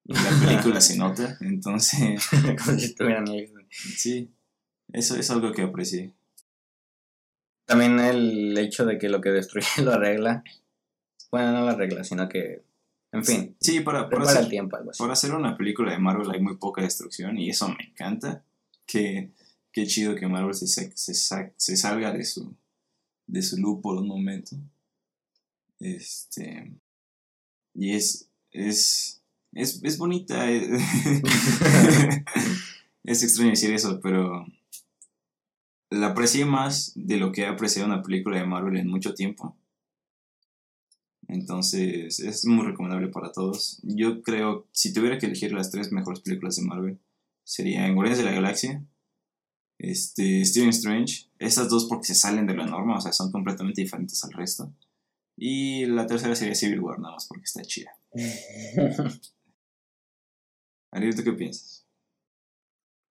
la 0.05 0.47
película 0.47 0.81
se 0.81 0.97
nota, 0.97 1.37
entonces... 1.41 2.27
Como 2.31 2.79
si 2.79 2.87
estuvieran 2.87 3.27
Sí, 3.71 4.31
eso 4.93 5.17
es 5.17 5.31
algo 5.31 5.53
que 5.53 5.63
aprecié. 5.63 6.15
También 7.67 7.99
el 7.99 8.57
hecho 8.59 8.85
de 8.85 8.99
que 8.99 9.09
lo 9.09 9.21
que 9.21 9.31
destruye 9.31 9.67
lo 9.83 9.93
arregla. 9.93 10.45
Bueno, 11.31 11.53
no 11.53 11.61
lo 11.63 11.69
arregla, 11.69 12.05
sino 12.05 12.29
que... 12.29 12.64
En 13.15 13.25
fin. 13.25 13.57
Sí, 13.61 13.81
para, 13.81 14.09
para, 14.09 14.25
hacer, 14.25 14.43
el 14.43 14.49
tiempo, 14.49 14.77
para 14.99 15.13
hacer 15.13 15.35
una 15.35 15.57
película 15.57 15.93
de 15.93 15.99
Marvel 15.99 16.31
hay 16.31 16.41
muy 16.41 16.57
poca 16.57 16.83
destrucción 16.83 17.39
y 17.39 17.51
eso 17.51 17.69
me 17.69 17.85
encanta. 17.85 18.45
Que, 18.87 19.31
qué 19.73 19.87
chido 19.87 20.15
que 20.15 20.27
Marvel 20.27 20.55
se, 20.55 20.67
se, 20.67 21.15
se 21.57 21.77
salga 21.77 22.13
de 22.13 22.25
su, 22.25 22.55
de 23.27 23.43
su 23.43 23.57
loop 23.57 23.83
por 23.83 23.97
un 23.97 24.09
momento. 24.09 24.57
Este... 25.79 26.73
Y 27.75 27.93
es... 27.93 28.29
es 28.51 29.21
es, 29.55 29.83
es 29.83 29.99
bonita. 29.99 30.51
Eh. 30.51 30.69
es 33.05 33.23
extraño 33.23 33.51
decir 33.51 33.73
eso, 33.73 34.01
pero 34.03 34.47
la 35.91 36.09
aprecié 36.09 36.45
más 36.45 36.93
de 36.97 37.19
lo 37.19 37.33
que 37.33 37.43
he 37.43 37.47
apreciado 37.47 37.89
una 37.89 38.03
película 38.03 38.39
de 38.39 38.47
Marvel 38.47 38.77
en 38.77 38.89
mucho 38.89 39.15
tiempo. 39.15 39.57
Entonces, 41.35 42.21
es 42.21 42.47
muy 42.47 42.65
recomendable 42.65 43.09
para 43.09 43.33
todos. 43.33 43.81
Yo 43.83 44.23
creo, 44.23 44.69
si 44.71 44.93
tuviera 44.93 45.19
que 45.19 45.27
elegir 45.27 45.53
las 45.53 45.73
tres 45.73 45.91
mejores 45.91 46.21
películas 46.21 46.55
de 46.57 46.63
Marvel, 46.63 47.01
serían 47.43 47.95
Guardianes 47.95 48.19
de 48.19 48.25
la 48.25 48.37
Galaxia, 48.37 48.87
este, 49.79 50.45
Steven 50.45 50.69
Strange, 50.71 51.29
esas 51.41 51.69
dos 51.69 51.87
porque 51.87 52.07
se 52.07 52.15
salen 52.15 52.47
de 52.47 52.55
la 52.55 52.67
norma, 52.67 52.97
o 52.97 53.01
sea, 53.01 53.13
son 53.13 53.33
completamente 53.33 53.83
diferentes 53.83 54.23
al 54.23 54.33
resto. 54.33 54.73
Y 55.37 55.87
la 55.87 56.07
tercera 56.07 56.37
sería 56.37 56.55
Civil 56.55 56.79
War, 56.81 57.01
nada 57.01 57.15
más 57.15 57.27
porque 57.27 57.43
está 57.45 57.63
chida. 57.63 57.91
Ariel, 60.93 61.17
¿tú 61.17 61.25
qué 61.25 61.33
piensas? 61.33 61.85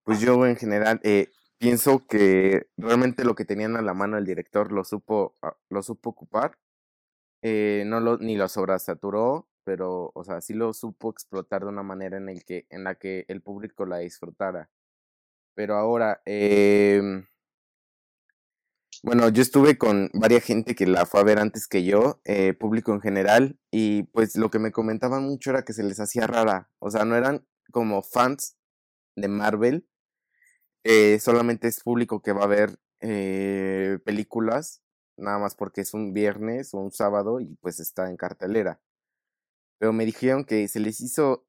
Pues 0.06 0.22
yo 0.22 0.46
en 0.48 0.56
general 0.56 1.02
eh, 1.04 1.28
pienso 1.58 2.08
que 2.08 2.68
realmente 2.78 3.26
lo 3.26 3.36
que 3.36 3.44
tenían 3.44 3.76
a 3.76 3.82
la 3.82 3.94
mano 3.94 4.18
el 4.18 4.26
director 4.26 4.72
lo 4.72 4.86
supo, 4.86 5.36
ah, 5.42 5.58
lo 5.70 5.84
supo 5.84 6.12
ocupar. 6.12 6.58
Eh, 7.44 7.84
no 7.86 8.00
lo, 8.00 8.18
ni 8.18 8.38
lo 8.38 8.48
sobresaturó, 8.48 9.50
pero, 9.66 10.12
o 10.16 10.24
sea, 10.24 10.42
sí 10.42 10.54
lo 10.54 10.74
supo 10.74 11.12
explotar 11.12 11.64
de 11.64 11.70
una 11.70 11.84
manera 11.84 12.18
en, 12.18 12.30
el 12.30 12.46
que, 12.46 12.66
en 12.70 12.84
la 12.86 12.96
que 12.96 13.26
el 13.28 13.42
público 13.42 13.86
la 13.86 14.00
disfrutara. 14.00 14.70
Pero 15.56 15.76
ahora, 15.76 16.22
eh, 16.26 17.24
bueno, 19.04 19.28
yo 19.30 19.42
estuve 19.42 19.78
con 19.78 20.10
varias 20.14 20.46
gente 20.46 20.76
que 20.76 20.88
la 20.88 21.06
fue 21.06 21.20
a 21.20 21.24
ver 21.24 21.40
antes 21.40 21.68
que 21.68 21.84
yo, 21.84 22.22
eh, 22.24 22.54
público 22.54 22.94
en 22.94 23.02
general, 23.02 23.60
y 23.72 24.04
pues 24.04 24.38
lo 24.38 24.50
que 24.50 24.60
me 24.60 24.72
comentaban 24.72 25.24
mucho 25.24 25.50
era 25.50 25.64
que 25.64 25.74
se 25.74 25.84
les 25.84 26.00
hacía 26.00 26.28
rara. 26.28 26.70
O 26.80 26.90
sea, 26.90 27.04
no 27.04 27.18
eran 27.18 27.46
como 27.72 28.02
fans 28.02 28.56
de 29.18 29.28
Marvel, 29.28 29.86
eh, 30.86 31.20
solamente 31.20 31.68
es 31.68 31.82
público 31.82 32.22
que 32.22 32.34
va 32.34 32.44
a 32.44 32.48
ver 32.48 32.80
eh, 33.02 34.00
películas, 34.06 34.83
nada 35.18 35.40
más 35.40 35.56
porque 35.56 35.82
es 35.82 35.94
un 35.94 36.14
viernes 36.14 36.74
o 36.74 36.80
un 36.80 36.92
sábado 36.92 37.40
y 37.40 37.56
pues 37.62 37.80
está 37.80 38.10
en 38.10 38.18
cartelera. 38.18 38.80
Pero 39.80 39.94
me 39.94 40.06
dijeron 40.06 40.46
que 40.46 40.68
se 40.68 40.80
les 40.80 41.02
hizo 41.02 41.46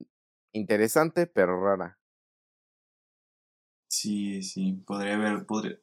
interesante, 0.53 1.27
pero 1.27 1.63
rara. 1.63 1.99
Sí, 3.89 4.43
sí, 4.43 4.73
podría 4.87 5.17
ver, 5.19 5.47
podría, 5.47 5.79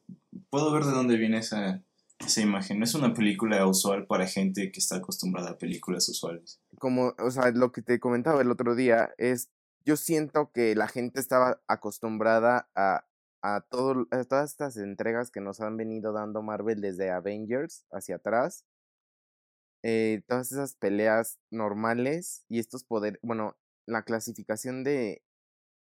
puedo 0.49 0.71
ver 0.71 0.84
de 0.84 0.91
dónde 0.91 1.17
viene 1.17 1.38
esa, 1.38 1.82
esa 2.19 2.41
imagen. 2.41 2.79
No 2.79 2.86
es 2.86 2.93
una 2.93 3.13
película 3.13 3.65
usual 3.65 4.05
para 4.05 4.27
gente 4.27 4.71
que 4.71 4.79
está 4.79 4.97
acostumbrada 4.97 5.51
a 5.51 5.57
películas 5.57 6.09
usuales. 6.09 6.59
Como, 6.77 7.13
o 7.17 7.32
sea, 7.32 7.51
lo 7.51 7.71
que 7.71 7.82
te 7.82 7.99
comentaba 7.99 8.41
el 8.41 8.51
otro 8.51 8.75
día 8.75 9.11
es, 9.17 9.49
yo 9.86 9.95
siento 9.95 10.51
que 10.51 10.75
la 10.75 10.88
gente 10.88 11.19
estaba 11.19 11.61
acostumbrada 11.67 12.69
a, 12.75 13.05
a, 13.41 13.61
todo, 13.61 14.05
todas 14.29 14.51
estas 14.51 14.77
entregas 14.77 15.31
que 15.31 15.41
nos 15.41 15.61
han 15.61 15.77
venido 15.77 16.13
dando 16.13 16.41
Marvel 16.41 16.81
desde 16.81 17.11
Avengers 17.11 17.85
hacia 17.91 18.17
atrás. 18.17 18.65
Eh, 19.83 20.21
todas 20.27 20.51
esas 20.51 20.75
peleas 20.75 21.39
normales 21.49 22.45
y 22.47 22.59
estos 22.59 22.83
poderes, 22.83 23.19
bueno, 23.23 23.57
la 23.87 24.03
clasificación 24.03 24.83
de, 24.83 25.23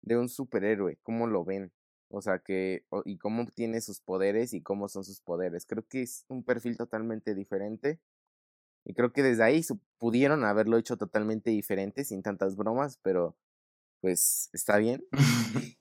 de 0.01 0.17
un 0.17 0.29
superhéroe, 0.29 0.97
¿cómo 1.03 1.27
lo 1.27 1.43
ven? 1.45 1.71
O 2.09 2.21
sea, 2.21 2.39
que, 2.39 2.85
y 3.05 3.17
cómo 3.17 3.43
obtiene 3.43 3.81
sus 3.81 3.99
poderes 3.99 4.53
y 4.53 4.61
cómo 4.61 4.87
son 4.87 5.03
sus 5.03 5.19
poderes. 5.21 5.65
Creo 5.65 5.85
que 5.87 6.03
es 6.03 6.25
un 6.29 6.43
perfil 6.43 6.77
totalmente 6.77 7.33
diferente. 7.35 7.99
Y 8.85 8.93
creo 8.93 9.13
que 9.13 9.23
desde 9.23 9.43
ahí 9.43 9.61
pudieron 9.97 10.43
haberlo 10.45 10.77
hecho 10.77 10.97
totalmente 10.97 11.51
diferente, 11.51 12.03
sin 12.03 12.21
tantas 12.21 12.55
bromas, 12.55 12.99
pero 13.01 13.35
pues 14.01 14.49
está 14.53 14.77
bien. 14.77 15.05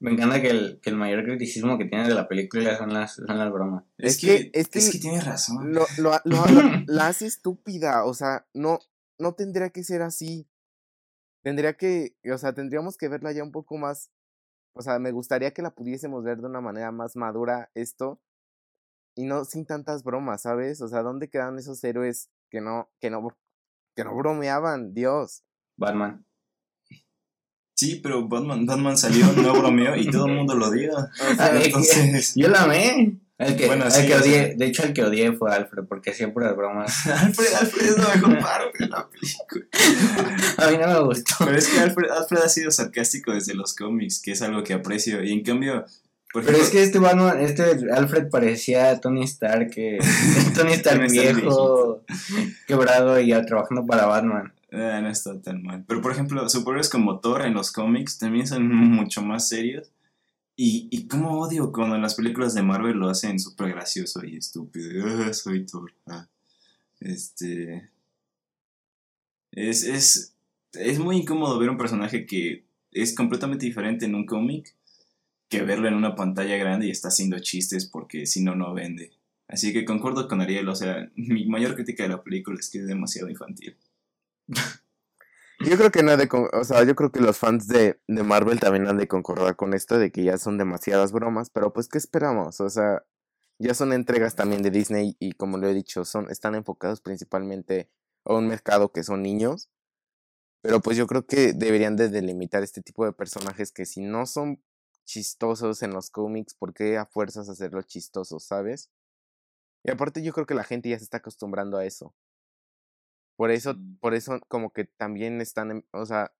Me 0.00 0.12
encanta 0.12 0.40
que 0.40 0.48
el, 0.48 0.80
que 0.80 0.90
el 0.90 0.96
mayor 0.96 1.24
criticismo 1.24 1.78
que 1.78 1.84
tiene 1.84 2.08
de 2.08 2.14
la 2.14 2.26
película 2.26 2.76
son 2.76 2.92
las, 2.92 3.14
son 3.14 3.38
las 3.38 3.52
bromas. 3.52 3.84
Es, 3.98 4.18
que, 4.18 4.50
es 4.54 4.68
que, 4.68 4.78
es 4.78 4.90
que 4.90 4.98
tienes 4.98 5.24
razón. 5.24 5.72
Lo, 5.72 5.86
lo, 5.98 6.12
lo, 6.24 6.44
la 6.86 7.08
hace 7.08 7.26
estúpida, 7.26 8.04
o 8.04 8.14
sea, 8.14 8.46
no, 8.54 8.80
no 9.18 9.34
tendría 9.34 9.70
que 9.70 9.84
ser 9.84 10.02
así. 10.02 10.48
Tendría 11.42 11.74
que, 11.74 12.16
o 12.32 12.38
sea, 12.38 12.54
tendríamos 12.54 12.96
que 12.96 13.08
verla 13.08 13.32
ya 13.32 13.42
un 13.42 13.52
poco 13.52 13.76
más 13.78 14.10
o 14.72 14.82
sea, 14.82 14.98
me 14.98 15.12
gustaría 15.12 15.52
que 15.52 15.62
la 15.62 15.74
pudiésemos 15.74 16.24
ver 16.24 16.38
de 16.38 16.46
una 16.46 16.60
manera 16.60 16.92
más 16.92 17.16
madura 17.16 17.70
esto 17.74 18.20
y 19.16 19.24
no 19.24 19.44
sin 19.44 19.66
tantas 19.66 20.04
bromas, 20.04 20.42
¿sabes? 20.42 20.80
O 20.80 20.88
sea, 20.88 21.02
¿dónde 21.02 21.28
quedan 21.28 21.58
esos 21.58 21.82
héroes 21.82 22.30
que 22.50 22.60
no 22.60 22.88
que 23.00 23.10
no 23.10 23.36
que 23.96 24.04
no 24.04 24.14
bromeaban? 24.16 24.94
Dios. 24.94 25.44
Batman. 25.76 26.24
Sí, 27.80 27.98
pero 28.02 28.28
Batman, 28.28 28.66
Batman 28.66 28.98
salió, 28.98 29.32
no 29.32 29.54
bromeó 29.54 29.96
y 29.96 30.10
todo 30.10 30.26
el 30.26 30.34
mundo 30.34 30.54
lo 30.54 30.70
dio. 30.70 30.92
entonces... 31.64 32.34
Yo 32.36 32.48
la 32.48 32.64
amé. 32.64 33.16
El 33.38 33.56
que, 33.56 33.68
bueno, 33.68 33.86
el 33.86 34.06
que 34.06 34.14
odié, 34.14 34.54
de 34.54 34.66
hecho 34.66 34.82
el 34.82 34.92
que 34.92 35.02
odié 35.02 35.32
fue 35.32 35.50
Alfred, 35.50 35.84
porque 35.88 36.12
siempre 36.12 36.44
las 36.44 36.54
bromas. 36.54 37.06
Alfred, 37.06 37.54
Alfred 37.58 37.86
es 37.86 37.96
la 37.96 38.14
mejor 38.16 38.38
parte 38.38 38.84
de 38.84 38.88
la 38.90 39.08
película. 39.08 39.64
A 40.58 40.70
mí 40.70 40.76
no 40.76 40.88
me 40.88 41.06
gustó. 41.06 41.36
Pero 41.38 41.56
es 41.56 41.68
que 41.68 41.80
Alfred, 41.80 42.10
Alfred 42.10 42.42
ha 42.42 42.48
sido 42.50 42.70
sarcástico 42.70 43.32
desde 43.32 43.54
los 43.54 43.74
cómics, 43.74 44.20
que 44.20 44.32
es 44.32 44.42
algo 44.42 44.62
que 44.62 44.74
aprecio. 44.74 45.24
Y 45.24 45.32
en 45.32 45.42
cambio, 45.42 45.86
pero 46.34 46.58
es 46.58 46.68
que 46.68 46.82
este 46.82 46.98
Batman, 46.98 47.40
este 47.40 47.62
Alfred 47.90 48.28
parecía 48.28 49.00
Tony 49.00 49.24
Stark, 49.24 49.70
que 49.70 50.00
Tony 50.54 50.74
Stark 50.74 51.10
viejo, 51.10 52.02
quebrado 52.66 53.18
y 53.18 53.28
ya 53.28 53.42
trabajando 53.46 53.86
para 53.86 54.04
Batman. 54.04 54.52
Eh, 54.70 55.00
no 55.02 55.08
está 55.08 55.40
tan 55.40 55.62
mal. 55.62 55.84
Pero 55.86 56.00
por 56.00 56.12
ejemplo, 56.12 56.48
superhéroes 56.48 56.88
como 56.88 57.20
Thor 57.20 57.42
en 57.42 57.54
los 57.54 57.72
cómics 57.72 58.18
también 58.18 58.46
son 58.46 58.68
mucho 58.68 59.22
más 59.22 59.48
serios. 59.48 59.90
Y, 60.56 60.88
y 60.90 61.06
cómo 61.08 61.40
odio 61.40 61.72
cuando 61.72 61.96
en 61.96 62.02
las 62.02 62.14
películas 62.14 62.54
de 62.54 62.62
Marvel 62.62 62.98
lo 62.98 63.08
hacen 63.08 63.40
súper 63.40 63.70
gracioso 63.70 64.24
y 64.24 64.36
estúpido. 64.36 65.06
Ah, 65.06 65.32
soy 65.32 65.64
Thor. 65.66 65.92
Ah. 66.06 66.28
Este. 67.00 67.90
Es, 69.52 69.84
es, 69.84 70.34
es 70.74 70.98
muy 70.98 71.16
incómodo 71.18 71.58
ver 71.58 71.70
un 71.70 71.78
personaje 71.78 72.26
que 72.26 72.64
es 72.92 73.14
completamente 73.14 73.66
diferente 73.66 74.04
en 74.06 74.14
un 74.14 74.26
cómic 74.26 74.74
que 75.48 75.62
verlo 75.62 75.88
en 75.88 75.94
una 75.94 76.14
pantalla 76.14 76.56
grande 76.56 76.86
y 76.86 76.90
está 76.90 77.08
haciendo 77.08 77.38
chistes 77.40 77.86
porque 77.86 78.26
si 78.26 78.42
no, 78.42 78.54
no 78.54 78.72
vende. 78.72 79.12
Así 79.48 79.72
que 79.72 79.84
concuerdo 79.84 80.28
con 80.28 80.40
Ariel, 80.40 80.68
o 80.68 80.76
sea, 80.76 81.10
mi 81.16 81.46
mayor 81.46 81.74
crítica 81.74 82.04
de 82.04 82.10
la 82.10 82.22
película 82.22 82.58
es 82.58 82.70
que 82.70 82.78
es 82.78 82.86
demasiado 82.86 83.28
infantil. 83.28 83.76
Yo 85.60 85.76
creo 85.76 85.90
que 85.90 86.02
no 86.02 86.16
de, 86.16 86.26
o 86.52 86.64
sea, 86.64 86.84
yo 86.84 86.96
creo 86.96 87.12
que 87.12 87.20
los 87.20 87.36
fans 87.36 87.68
de, 87.68 88.00
Marvel 88.08 88.58
también 88.58 88.88
han 88.88 88.96
de 88.96 89.08
concordar 89.08 89.56
con 89.56 89.74
esto 89.74 89.98
de 89.98 90.10
que 90.10 90.24
ya 90.24 90.38
son 90.38 90.56
demasiadas 90.56 91.12
bromas, 91.12 91.50
pero 91.50 91.74
pues 91.74 91.86
¿qué 91.86 91.98
esperamos? 91.98 92.62
O 92.62 92.70
sea, 92.70 93.04
ya 93.58 93.74
son 93.74 93.92
entregas 93.92 94.34
también 94.34 94.62
de 94.62 94.70
Disney 94.70 95.16
y 95.18 95.32
como 95.32 95.58
lo 95.58 95.68
he 95.68 95.74
dicho, 95.74 96.06
son 96.06 96.30
están 96.30 96.54
enfocados 96.54 97.02
principalmente 97.02 97.90
a 98.24 98.34
un 98.34 98.48
mercado 98.48 98.90
que 98.90 99.02
son 99.02 99.22
niños. 99.22 99.68
Pero 100.62 100.80
pues 100.80 100.96
yo 100.96 101.06
creo 101.06 101.26
que 101.26 101.52
deberían 101.52 101.96
de 101.96 102.08
delimitar 102.08 102.62
este 102.62 102.82
tipo 102.82 103.04
de 103.04 103.12
personajes 103.12 103.70
que 103.72 103.86
si 103.86 104.00
no 104.00 104.26
son 104.26 104.62
chistosos 105.04 105.82
en 105.82 105.92
los 105.92 106.10
cómics, 106.10 106.54
¿por 106.54 106.72
qué 106.72 106.96
a 106.96 107.06
fuerzas 107.06 107.48
hacerlos 107.50 107.86
chistosos, 107.86 108.44
sabes? 108.44 108.90
Y 109.84 109.90
aparte 109.90 110.22
yo 110.22 110.32
creo 110.32 110.46
que 110.46 110.54
la 110.54 110.64
gente 110.64 110.88
ya 110.88 110.98
se 110.98 111.04
está 111.04 111.18
acostumbrando 111.18 111.76
a 111.78 111.84
eso. 111.84 112.14
Por 113.40 113.50
eso, 113.50 113.74
por 114.00 114.12
eso 114.12 114.38
como 114.48 114.70
que 114.70 114.84
también 114.84 115.40
están, 115.40 115.82
o 115.92 116.04
sea, 116.04 116.30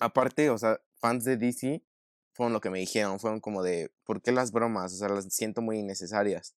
aparte, 0.00 0.50
o 0.50 0.58
sea, 0.58 0.78
fans 0.96 1.24
de 1.24 1.38
DC 1.38 1.82
fueron 2.34 2.52
lo 2.52 2.60
que 2.60 2.68
me 2.68 2.78
dijeron, 2.78 3.18
fueron 3.18 3.40
como 3.40 3.62
de, 3.62 3.90
¿por 4.04 4.20
qué 4.20 4.32
las 4.32 4.52
bromas? 4.52 4.92
O 4.92 4.96
sea, 4.98 5.08
las 5.08 5.24
siento 5.32 5.62
muy 5.62 5.78
innecesarias. 5.78 6.54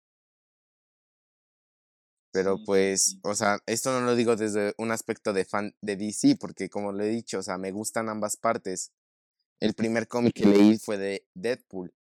Pero 2.32 2.58
pues, 2.66 3.20
o 3.22 3.36
sea, 3.36 3.60
esto 3.68 3.92
no 3.92 4.04
lo 4.04 4.16
digo 4.16 4.36
desde 4.36 4.74
un 4.80 4.90
aspecto 4.90 5.32
de 5.32 5.46
fan 5.46 5.76
de 5.82 5.96
DC, 5.96 6.38
porque 6.40 6.72
como 6.72 6.92
lo 6.92 7.04
he 7.04 7.10
dicho, 7.10 7.38
o 7.38 7.44
sea, 7.44 7.60
me 7.60 7.72
gustan 7.72 8.10
ambas 8.10 8.36
partes. 8.36 8.92
El 9.60 9.76
primer 9.76 10.08
cómic 10.08 10.34
que 10.34 10.48
leí 10.48 10.80
fue 10.80 10.98
de 10.98 11.28
Deadpool. 11.36 11.94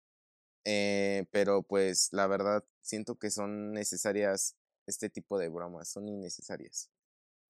Eh, 0.64 1.26
pero 1.30 1.62
pues 1.62 2.08
la 2.14 2.28
verdad 2.28 2.64
siento 2.82 3.18
que 3.20 3.32
son 3.32 3.74
necesarias 3.74 4.56
este 4.88 5.10
tipo 5.10 5.38
de 5.38 5.50
bromas, 5.50 5.90
son 5.90 6.08
innecesarias. 6.08 6.90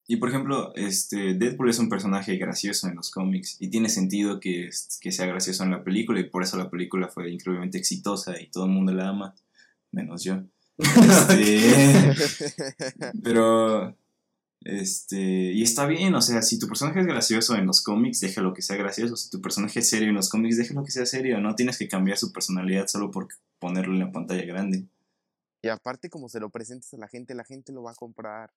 Y 0.08 0.18
por 0.18 0.30
ejemplo, 0.30 0.74
este, 0.76 1.34
Deadpool 1.34 1.70
es 1.70 1.80
un 1.80 1.90
personaje 1.90 2.38
gracioso 2.38 2.88
en 2.88 2.96
los 2.96 3.10
cómics 3.10 3.58
y 3.60 3.70
tiene 3.70 3.90
sentido 3.90 4.40
que, 4.40 4.70
que 5.02 5.12
sea 5.12 5.26
gracioso 5.26 5.64
en 5.64 5.72
la 5.72 5.84
película 5.84 6.20
y 6.20 6.30
por 6.30 6.44
eso 6.44 6.58
la 6.58 6.70
película 6.70 7.08
fue 7.08 7.32
increíblemente 7.32 7.80
exitosa 7.80 8.40
y 8.40 8.48
todo 8.48 8.66
el 8.66 8.72
mundo 8.72 8.94
la 8.94 9.10
ama, 9.10 9.36
menos 9.92 10.24
yo. 10.24 10.44
Este, 10.78 12.14
pero, 13.24 13.96
este, 14.62 15.54
y 15.54 15.64
está 15.64 15.86
bien, 15.86 16.14
o 16.16 16.22
sea, 16.22 16.42
si 16.42 16.60
tu 16.60 16.68
personaje 16.68 17.00
es 17.00 17.08
gracioso 17.08 17.56
en 17.56 17.66
los 17.66 17.82
cómics, 17.82 18.20
déjalo 18.20 18.54
que 18.54 18.62
sea 18.62 18.76
gracioso. 18.76 19.16
Si 19.16 19.30
tu 19.30 19.42
personaje 19.42 19.80
es 19.80 19.90
serio 19.90 20.10
en 20.10 20.16
los 20.16 20.30
cómics, 20.30 20.58
déjalo 20.58 20.84
que 20.84 20.92
sea 20.92 21.06
serio. 21.06 21.40
No 21.40 21.56
tienes 21.56 21.78
que 21.78 21.88
cambiar 21.88 22.18
su 22.18 22.34
personalidad 22.34 22.88
solo 22.88 23.10
por 23.10 23.28
ponerlo 23.60 23.94
en 23.94 24.00
la 24.00 24.12
pantalla 24.12 24.44
grande. 24.44 24.86
Y 25.62 25.70
aparte, 25.70 26.10
como 26.10 26.30
se 26.30 26.40
lo 26.40 26.50
presentes 26.50 26.94
a 26.94 26.98
la 26.98 27.08
gente, 27.08 27.34
la 27.34 27.46
gente 27.46 27.72
lo 27.72 27.84
va 27.84 27.92
a 27.92 27.96
comprar 27.96 28.52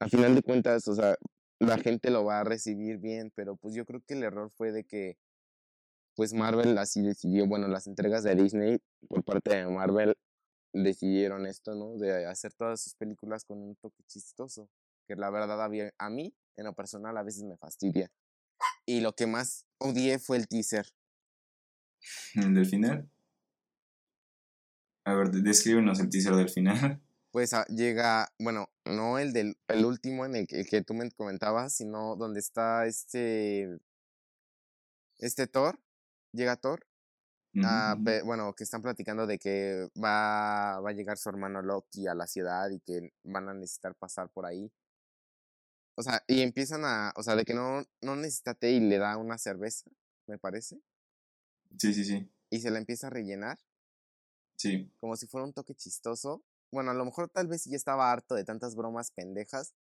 a 0.00 0.08
final 0.08 0.34
de 0.34 0.42
cuentas, 0.42 0.88
o 0.88 0.94
sea, 0.94 1.16
la 1.60 1.78
gente 1.78 2.10
lo 2.10 2.24
va 2.24 2.40
a 2.40 2.44
recibir 2.44 2.98
bien, 2.98 3.30
pero 3.34 3.56
pues 3.56 3.74
yo 3.74 3.84
creo 3.84 4.02
que 4.06 4.14
el 4.14 4.22
error 4.24 4.50
fue 4.50 4.72
de 4.72 4.84
que 4.84 5.16
pues 6.16 6.32
Marvel 6.32 6.76
así 6.78 7.02
decidió, 7.02 7.46
bueno, 7.46 7.68
las 7.68 7.86
entregas 7.86 8.24
de 8.24 8.34
Disney 8.34 8.78
por 9.08 9.24
parte 9.24 9.56
de 9.56 9.66
Marvel 9.66 10.14
decidieron 10.72 11.46
esto, 11.46 11.74
¿no? 11.74 11.96
De 11.96 12.26
hacer 12.26 12.52
todas 12.54 12.80
sus 12.82 12.94
películas 12.94 13.44
con 13.44 13.58
un 13.58 13.76
toque 13.76 14.02
chistoso. 14.06 14.68
Que 15.06 15.16
la 15.16 15.30
verdad 15.30 15.62
a 15.62 16.10
mí, 16.10 16.34
en 16.56 16.64
lo 16.64 16.74
personal, 16.74 17.16
a 17.16 17.22
veces 17.22 17.42
me 17.44 17.56
fastidia. 17.56 18.10
Y 18.86 19.00
lo 19.00 19.12
que 19.14 19.26
más 19.26 19.66
odié 19.78 20.18
fue 20.18 20.36
el 20.36 20.46
teaser. 20.46 20.86
¿El 22.34 22.54
del 22.54 22.66
final? 22.66 23.10
A 25.04 25.14
ver, 25.14 25.30
de- 25.30 25.42
descríbenos 25.42 26.00
el 26.00 26.08
teaser 26.10 26.34
del 26.36 26.48
final. 26.48 27.00
Pues 27.32 27.52
ah, 27.54 27.64
llega, 27.66 28.28
bueno, 28.38 28.68
no 28.84 29.18
el 29.18 29.32
del 29.32 29.56
el 29.68 29.84
último 29.84 30.24
en 30.26 30.34
el 30.36 30.46
que, 30.48 30.60
el 30.60 30.66
que 30.68 30.82
tú 30.82 30.94
me 30.94 31.10
comentabas, 31.12 31.72
sino 31.74 32.16
donde 32.16 32.40
está 32.40 32.86
este, 32.86 33.78
este 35.18 35.46
Thor, 35.46 35.78
llega 36.32 36.56
Thor, 36.56 36.86
pe- 38.04 38.22
bueno, 38.22 38.54
que 38.54 38.64
están 38.64 38.82
platicando 38.82 39.26
de 39.26 39.38
que 39.38 39.88
va, 40.02 40.80
va 40.80 40.90
a 40.90 40.92
llegar 40.92 41.18
su 41.18 41.28
hermano 41.28 41.62
Loki 41.62 42.06
a 42.06 42.14
la 42.14 42.26
ciudad 42.26 42.70
y 42.70 42.80
que 42.80 43.12
van 43.24 43.48
a 43.48 43.54
necesitar 43.54 43.94
pasar 43.96 44.30
por 44.30 44.46
ahí. 44.46 44.72
O 45.96 46.02
sea, 46.02 46.22
y 46.26 46.40
empiezan 46.42 46.84
a, 46.84 47.12
o 47.16 47.22
sea, 47.22 47.36
de 47.36 47.44
que 47.44 47.54
no, 47.54 47.84
no 48.00 48.16
necesita 48.16 48.54
té 48.54 48.72
y 48.72 48.80
le 48.80 48.98
da 48.98 49.16
una 49.16 49.38
cerveza, 49.38 49.88
me 50.26 50.38
parece, 50.38 50.80
Sí, 51.78 51.92
sí, 51.94 52.04
sí. 52.04 52.30
y 52.50 52.60
se 52.60 52.70
la 52.70 52.78
empieza 52.78 53.08
a 53.08 53.10
rellenar. 53.10 53.58
Sí. 54.56 54.90
como 55.00 55.16
si 55.16 55.26
fuera 55.26 55.46
un 55.46 55.52
toque 55.52 55.74
chistoso. 55.74 56.42
Bueno, 56.72 56.90
a 56.92 56.94
lo 56.94 57.04
mejor 57.04 57.28
tal 57.30 57.48
vez 57.48 57.64
ya 57.64 57.76
estaba 57.76 58.12
harto 58.12 58.34
de 58.34 58.44
tantas 58.44 58.76
bromas 58.76 59.10
pendejas, 59.12 59.74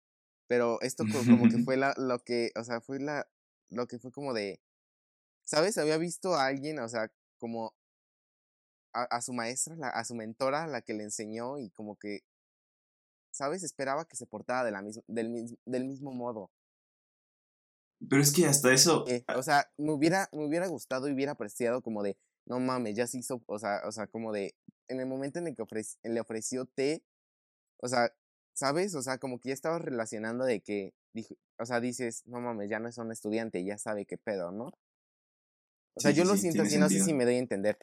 pero 0.49 0.81
esto 0.83 1.09
co- 1.09 1.27
como 1.27 1.49
que 1.49 1.59
fue 1.61 1.77
la, 1.77 1.95
lo 1.99 2.21
que, 2.21 2.53
o 2.57 2.65
sea, 2.65 2.81
fue 2.83 3.01
la, 3.01 3.29
lo 3.71 3.87
que 3.89 3.99
fue 3.99 4.13
como 4.13 4.35
de, 4.35 4.61
¿sabes? 5.45 5.79
Había 5.79 5.99
visto 5.99 6.35
a 6.37 6.47
alguien, 6.47 6.81
o 6.81 6.89
sea, 6.89 7.11
como 7.39 7.75
a, 8.93 9.05
a 9.05 9.21
su 9.23 9.33
maestra, 9.33 9.77
la- 9.77 9.89
a 9.89 10.05
su 10.05 10.15
mentora, 10.15 10.67
la 10.67 10.83
que 10.83 10.93
le 10.95 11.05
enseñó 11.05 11.59
y 11.59 11.71
como 11.71 11.97
que, 11.97 12.21
¿sabes? 13.31 13.63
Esperaba 13.63 14.05
que 14.07 14.17
se 14.17 14.27
portara 14.27 14.65
de 14.65 14.71
la 14.71 14.83
misma, 14.83 15.03
del, 15.07 15.31
mis- 15.31 15.57
del 15.65 15.85
mismo 15.87 16.13
modo. 16.13 16.51
Pero 18.09 18.23
es 18.23 18.33
que 18.33 18.47
hasta 18.47 18.73
eso. 18.73 19.05
Eh, 19.07 19.25
o 19.35 19.43
sea, 19.43 19.71
me 19.79 19.93
hubiera, 19.93 20.29
me 20.33 20.45
hubiera 20.45 20.67
gustado 20.67 21.09
y 21.09 21.13
hubiera 21.13 21.33
apreciado 21.33 21.83
como 21.83 22.03
de, 22.03 22.19
no 22.49 22.59
mames, 22.61 22.97
ya 22.97 23.07
se 23.07 23.19
hizo, 23.19 23.43
o 23.47 23.59
sea, 23.59 23.83
o 23.87 23.93
sea, 23.93 24.07
como 24.07 24.33
de, 24.33 24.55
en 24.89 25.01
el 25.01 25.07
momento 25.07 25.39
en 25.39 25.49
el 25.49 25.55
que 25.55 25.65
le 26.05 26.21
ofreció 26.21 26.65
té, 26.65 27.05
o 27.81 27.89
sea, 27.89 28.13
¿sabes? 28.55 28.95
O 28.95 29.03
sea, 29.03 29.19
como 29.19 29.39
que 29.39 29.49
ya 29.51 29.55
estabas 29.55 29.83
relacionando 29.83 30.45
de 30.45 30.61
que, 30.61 30.95
dijo, 31.13 31.35
o 31.59 31.67
sea, 31.67 31.81
dices, 31.81 32.23
no 32.27 32.41
mames, 32.41 32.71
ya 32.71 32.81
no 32.81 32.89
es 32.89 32.97
un 32.99 33.13
estudiante, 33.13 33.65
ya 33.65 33.77
sabe 33.79 34.07
qué 34.07 34.17
pedo, 34.17 34.51
¿no? 34.51 34.73
O 35.95 36.01
sea, 36.01 36.11
Sí, 36.13 36.17
yo 36.19 36.25
sí, 36.25 36.31
lo 36.31 36.37
siento 36.37 36.63
así, 36.63 36.79
no 36.79 36.89
sé 36.89 37.01
si 37.05 37.13
me 37.13 37.25
doy 37.25 37.35
a 37.35 37.39
entender, 37.39 37.79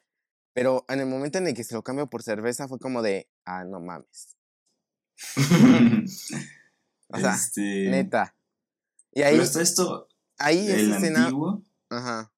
pero 0.52 0.84
en 0.88 1.00
el 1.00 1.06
momento 1.06 1.38
en 1.38 1.46
el 1.46 1.54
que 1.54 1.64
se 1.64 1.74
lo 1.74 1.82
cambio 1.84 2.08
por 2.08 2.22
cerveza 2.22 2.66
fue 2.66 2.78
como 2.80 3.02
de, 3.02 3.28
ah, 3.44 3.64
no 3.64 3.78
mames, 3.80 4.36
o 7.08 7.18
sea, 7.20 7.34
este, 7.34 7.88
neta. 7.90 8.34
Y 9.12 9.22
ahí, 9.22 9.34
Pero 9.34 9.44
hasta 9.44 9.62
esto, 9.62 10.08
ahí 10.38 10.68
el 10.70 10.80
esa 10.88 10.96
escena, 10.98 11.24
antiguo. 11.24 11.62
ajá. 11.90 12.32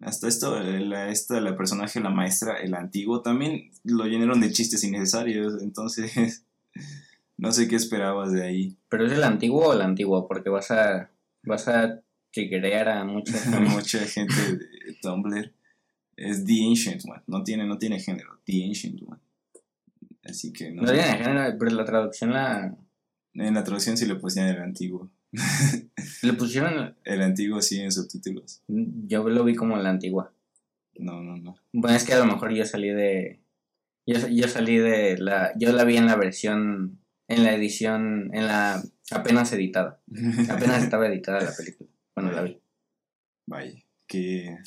Hasta 0.00 0.28
esto, 0.28 0.60
la, 0.60 1.08
esta, 1.08 1.40
la 1.40 1.56
personaje, 1.56 2.00
la 2.00 2.10
maestra, 2.10 2.56
el 2.56 2.74
antiguo, 2.74 3.22
también 3.22 3.70
lo 3.84 4.04
llenaron 4.04 4.40
de 4.40 4.52
chistes 4.52 4.84
innecesarios. 4.84 5.62
Entonces, 5.62 6.44
no 7.36 7.52
sé 7.52 7.68
qué 7.68 7.76
esperabas 7.76 8.32
de 8.32 8.44
ahí. 8.44 8.76
¿Pero 8.88 9.06
es 9.06 9.12
el 9.12 9.24
antiguo 9.24 9.68
o 9.68 9.72
el 9.72 9.80
antiguo? 9.80 10.26
Porque 10.28 10.50
vas 10.50 10.70
a, 10.70 11.10
vas 11.44 11.68
a 11.68 12.00
triggerear 12.32 12.88
a 12.88 13.04
mucha 13.04 13.32
gente. 13.38 13.60
Mucha 13.60 14.00
gente 14.00 14.34
de 14.34 14.94
Tumblr 15.00 15.52
es 16.16 16.44
The 16.44 16.66
Ancient 16.68 17.02
One. 17.06 17.22
No 17.26 17.42
tiene, 17.42 17.66
no 17.66 17.78
tiene 17.78 18.00
género. 18.00 18.40
The 18.44 18.64
Ancient 18.64 19.00
One. 19.02 19.20
Así 20.24 20.52
que 20.52 20.70
no. 20.70 20.82
No 20.82 20.92
tiene 20.92 21.18
género, 21.18 21.56
pero 21.58 21.70
la 21.72 21.84
traducción 21.84 22.32
la... 22.32 22.76
En 23.34 23.54
la 23.54 23.64
traducción 23.64 23.96
sí 23.96 24.06
le 24.06 24.14
pusieron 24.14 24.54
el 24.54 24.62
antiguo. 24.62 25.10
Le 26.22 26.32
pusieron... 26.32 26.96
El 27.04 27.22
antiguo 27.22 27.60
sí 27.60 27.80
en 27.80 27.92
subtítulos. 27.92 28.62
Yo 28.68 29.28
lo 29.28 29.44
vi 29.44 29.54
como 29.54 29.76
la 29.76 29.90
antigua. 29.90 30.32
No, 30.96 31.22
no, 31.22 31.36
no. 31.36 31.56
Bueno, 31.72 31.96
es 31.96 32.04
que 32.04 32.14
a 32.14 32.18
lo 32.18 32.26
mejor 32.26 32.52
yo 32.52 32.64
salí 32.64 32.90
de... 32.90 33.40
Yo, 34.06 34.28
yo 34.28 34.48
salí 34.48 34.76
de 34.76 35.18
la... 35.18 35.52
Yo 35.56 35.72
la 35.72 35.84
vi 35.84 35.96
en 35.96 36.06
la 36.06 36.16
versión... 36.16 37.00
En 37.28 37.44
la 37.44 37.54
edición... 37.54 38.30
En 38.34 38.46
la... 38.46 38.82
Apenas 39.10 39.52
editada. 39.52 40.00
Apenas 40.50 40.82
estaba 40.82 41.06
editada 41.06 41.40
la 41.40 41.52
película. 41.56 41.90
Bueno, 42.14 42.32
la 42.32 42.42
vi. 42.42 42.60
Vaya, 43.46 43.84
que 44.06 44.58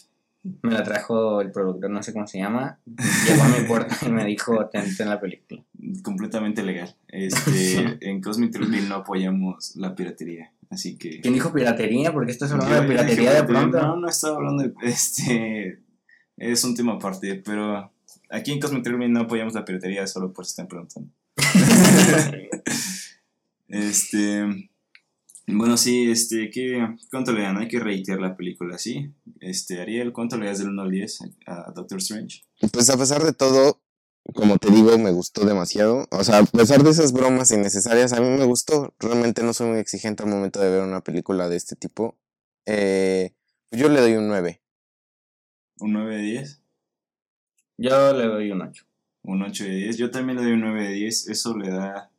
Me 0.62 0.72
la 0.72 0.84
trajo 0.84 1.42
el 1.42 1.52
productor, 1.52 1.90
no 1.90 2.02
sé 2.04 2.14
cómo 2.14 2.28
se 2.28 2.38
llama. 2.40 2.80
Llegó 3.28 3.44
a 3.44 3.48
mi 3.50 3.66
puerta 3.68 3.98
y 4.06 4.10
me 4.10 4.26
dijo, 4.26 4.68
ten, 4.68 4.96
ten 4.96 5.10
la 5.10 5.20
película. 5.20 5.64
completamente 6.04 6.64
legal. 6.64 6.96
Este, 7.08 7.98
en 8.02 8.22
Cosmic 8.22 8.52
Thrill 8.52 8.88
no 8.90 8.96
apoyamos 8.96 9.76
la 9.76 9.96
piratería. 9.96 10.52
Así 10.70 10.98
que. 10.98 11.22
¿Quién 11.22 11.34
dijo 11.34 11.54
piratería? 11.54 12.12
¿Por 12.12 12.26
qué 12.26 12.32
estás 12.32 12.52
hablando 12.52 12.76
Yo- 12.76 12.82
de 12.82 12.88
piratería 12.88 13.34
de 13.34 13.44
pronto? 13.44 13.80
No, 13.82 13.96
no 13.96 14.08
estaba 14.10 14.36
hablando 14.36 14.64
de. 14.64 14.74
Este. 14.84 15.80
Es 16.38 16.64
un 16.64 16.76
tema 16.76 16.94
aparte, 16.94 17.42
pero 17.44 17.92
aquí 18.30 18.52
en 18.52 18.60
Cosmic 18.60 18.84
Thrill 18.84 19.12
no 19.12 19.22
apoyamos 19.22 19.54
la 19.54 19.66
piratería, 19.66 20.06
solo 20.08 20.32
por 20.34 20.46
si 20.46 20.50
están 20.52 20.68
preguntando. 20.68 21.10
Este. 23.70 24.70
Bueno, 25.50 25.78
sí, 25.78 26.12
este, 26.12 26.50
¿qué, 26.50 26.86
¿cuánto 27.10 27.32
le 27.32 27.44
dan? 27.44 27.58
Hay 27.58 27.70
que 27.70 27.80
reitear 27.80 28.20
la 28.20 28.36
película, 28.36 28.78
¿sí? 28.78 29.14
Este, 29.40 29.80
Ariel, 29.80 30.12
¿cuánto 30.12 30.38
le 30.38 30.48
das 30.48 30.60
del 30.60 30.70
1 30.70 30.82
al 30.82 30.92
10 30.92 31.20
a 31.46 31.72
Doctor 31.72 32.00
Strange? 32.00 32.44
Pues 32.74 32.90
a 32.90 32.98
pesar 32.98 33.24
de 33.24 33.32
todo, 33.32 33.82
como 34.34 34.58
te 34.58 34.70
digo, 34.70 34.98
me 34.98 35.12
gustó 35.12 35.46
demasiado. 35.46 36.06
O 36.12 36.24
sea, 36.26 36.40
a 36.40 36.44
pesar 36.44 36.84
de 36.84 36.90
esas 36.90 37.14
bromas 37.14 37.52
innecesarias, 37.52 38.12
a 38.12 38.20
mí 38.20 38.28
me 38.28 38.44
gustó. 38.44 38.94
Realmente 39.00 39.42
no 39.42 39.54
soy 39.54 39.70
muy 39.70 39.80
exigente 39.80 40.24
al 40.24 40.30
momento 40.30 40.60
de 40.60 40.70
ver 40.70 40.84
una 40.84 41.02
película 41.02 41.48
de 41.48 41.56
este 41.56 41.78
tipo. 41.78 42.20
Eh, 42.66 43.34
yo 43.72 43.88
le 43.88 44.02
doy 44.02 44.16
un 44.16 44.28
9. 44.28 44.62
¿Un 45.80 45.94
9 45.94 46.18
de 46.18 46.22
10? 46.24 46.62
Yo 47.78 48.14
le 48.14 48.26
doy 48.26 48.52
un 48.52 48.62
8. 48.64 48.86
Un 49.24 49.44
8 49.44 49.64
de 49.64 49.76
10. 49.76 49.98
Yo 49.98 50.12
también 50.12 50.38
le 50.40 50.44
doy 50.44 50.54
un 50.54 50.62
9 50.62 50.90
de 50.90 50.94
10. 50.94 51.30
Eso 51.30 51.58
le 51.58 51.70
da 51.70 52.12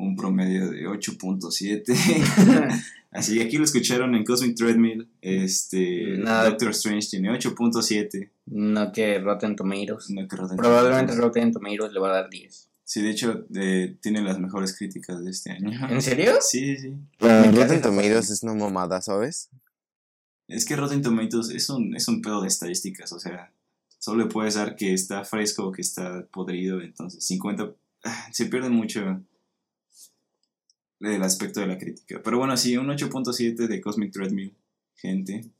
un 0.00 0.16
promedio 0.16 0.70
de 0.70 0.86
8.7. 0.86 1.84
Así 3.12 3.34
que 3.36 3.42
aquí 3.42 3.58
lo 3.58 3.64
escucharon 3.64 4.14
en 4.14 4.24
Cosmic 4.24 4.56
Treadmill. 4.56 5.08
Este. 5.20 6.16
Doctor 6.18 6.70
Strange 6.70 7.08
tiene 7.10 7.30
8.7. 7.30 8.30
no 8.46 8.92
que 8.92 9.18
Rotten 9.18 9.56
Tomatoes. 9.56 10.10
No 10.10 10.28
que 10.28 10.36
Rotten 10.36 10.56
Probablemente 10.56 11.12
Tomatoes. 11.12 11.18
Rotten 11.18 11.52
Tomatoes 11.52 11.92
le 11.92 12.00
va 12.00 12.10
a 12.10 12.22
dar 12.22 12.30
10. 12.30 12.68
Sí, 12.84 13.02
de 13.02 13.10
hecho, 13.10 13.46
eh, 13.54 13.96
tiene 14.00 14.22
las 14.22 14.38
mejores 14.40 14.76
críticas 14.76 15.24
de 15.24 15.30
este 15.30 15.52
año. 15.52 15.70
¿En 15.88 16.02
serio? 16.02 16.34
Sí, 16.40 16.76
sí. 16.76 16.94
Caga 17.18 17.50
Rotten 17.50 17.82
Tomatoes 17.82 18.30
es 18.30 18.42
una 18.42 18.54
mamada, 18.54 19.00
¿sabes? 19.00 19.48
Es 20.48 20.64
que 20.64 20.74
Rotten 20.74 21.02
Tomatoes 21.02 21.50
es 21.50 21.68
un, 21.70 21.94
es 21.94 22.08
un 22.08 22.20
pedo 22.22 22.42
de 22.42 22.48
estadísticas. 22.48 23.12
O 23.12 23.20
sea, 23.20 23.52
solo 23.98 24.24
le 24.24 24.30
puedes 24.30 24.54
dar 24.54 24.74
que 24.74 24.92
está 24.92 25.24
fresco 25.24 25.66
o 25.66 25.72
que 25.72 25.82
está 25.82 26.26
podrido. 26.32 26.80
Entonces, 26.80 27.24
50. 27.24 27.72
ah, 28.04 28.28
Se 28.32 28.46
pierde 28.46 28.70
mucho 28.70 29.20
el 31.00 31.22
aspecto 31.22 31.60
de 31.60 31.66
la 31.66 31.78
crítica. 31.78 32.20
Pero 32.22 32.38
bueno, 32.38 32.56
sí, 32.56 32.76
un 32.76 32.88
8.7 32.88 33.66
de 33.66 33.80
Cosmic 33.80 34.12
Treadmill, 34.12 34.54
gente. 34.94 35.50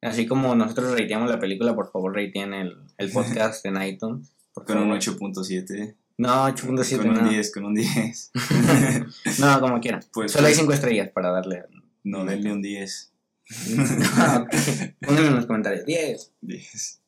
Así 0.00 0.26
como 0.26 0.54
nosotros 0.54 0.98
rateamos 0.98 1.28
la 1.28 1.40
película, 1.40 1.74
por 1.74 1.90
favor 1.90 2.14
rateen 2.14 2.54
el, 2.54 2.76
el 2.98 3.10
podcast 3.10 3.64
en 3.66 3.82
iTunes. 3.82 4.32
Con 4.52 4.78
un 4.78 5.00
favor. 5.00 5.34
8.7. 5.34 5.96
No, 6.18 6.48
8.7 6.48 6.98
Con 6.98 7.08
un 7.10 7.14
no. 7.14 7.30
10, 7.30 7.52
con 7.52 7.64
un 7.64 7.74
10. 7.74 8.32
No, 9.40 9.60
como 9.60 9.80
quieran. 9.80 10.02
Pues, 10.12 10.32
Solo 10.32 10.46
hay 10.46 10.52
pues, 10.52 10.60
5 10.60 10.72
estrellas 10.72 11.10
para 11.10 11.30
darle. 11.30 11.64
No, 12.04 12.24
denle 12.24 12.52
un 12.52 12.62
10. 12.62 13.12
Ah, 14.16 14.44
ok. 14.44 14.54
Pónganlo 15.00 15.28
en 15.28 15.36
los 15.36 15.46
comentarios. 15.46 15.86
10. 15.86 16.32
10. 16.40 17.00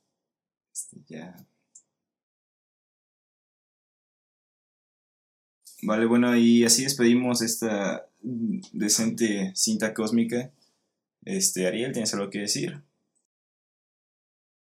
Este, 0.72 0.96
ya. 1.08 1.36
Vale, 5.82 6.06
bueno, 6.06 6.36
y 6.36 6.64
así 6.64 6.84
despedimos 6.84 7.42
esta 7.42 8.06
decente 8.22 9.52
cinta 9.54 9.94
cósmica. 9.94 10.50
Este, 11.24 11.66
Ariel, 11.66 11.92
¿tienes 11.92 12.12
algo 12.14 12.30
que 12.30 12.40
decir? 12.40 12.82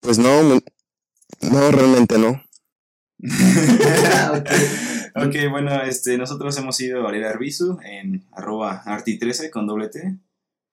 Pues 0.00 0.18
no, 0.18 0.42
no, 0.42 1.70
realmente 1.70 2.18
no. 2.18 2.42
ok. 4.32 4.48
Ok, 5.20 5.34
bueno, 5.50 5.82
este, 5.82 6.16
nosotros 6.16 6.56
hemos 6.58 6.76
sido 6.76 7.08
Ariel 7.08 7.24
Arbizu 7.24 7.78
en 7.82 8.24
arroba 8.30 8.84
arti13 8.84 9.50
con 9.50 9.66
doble 9.66 9.88
T, 9.88 10.16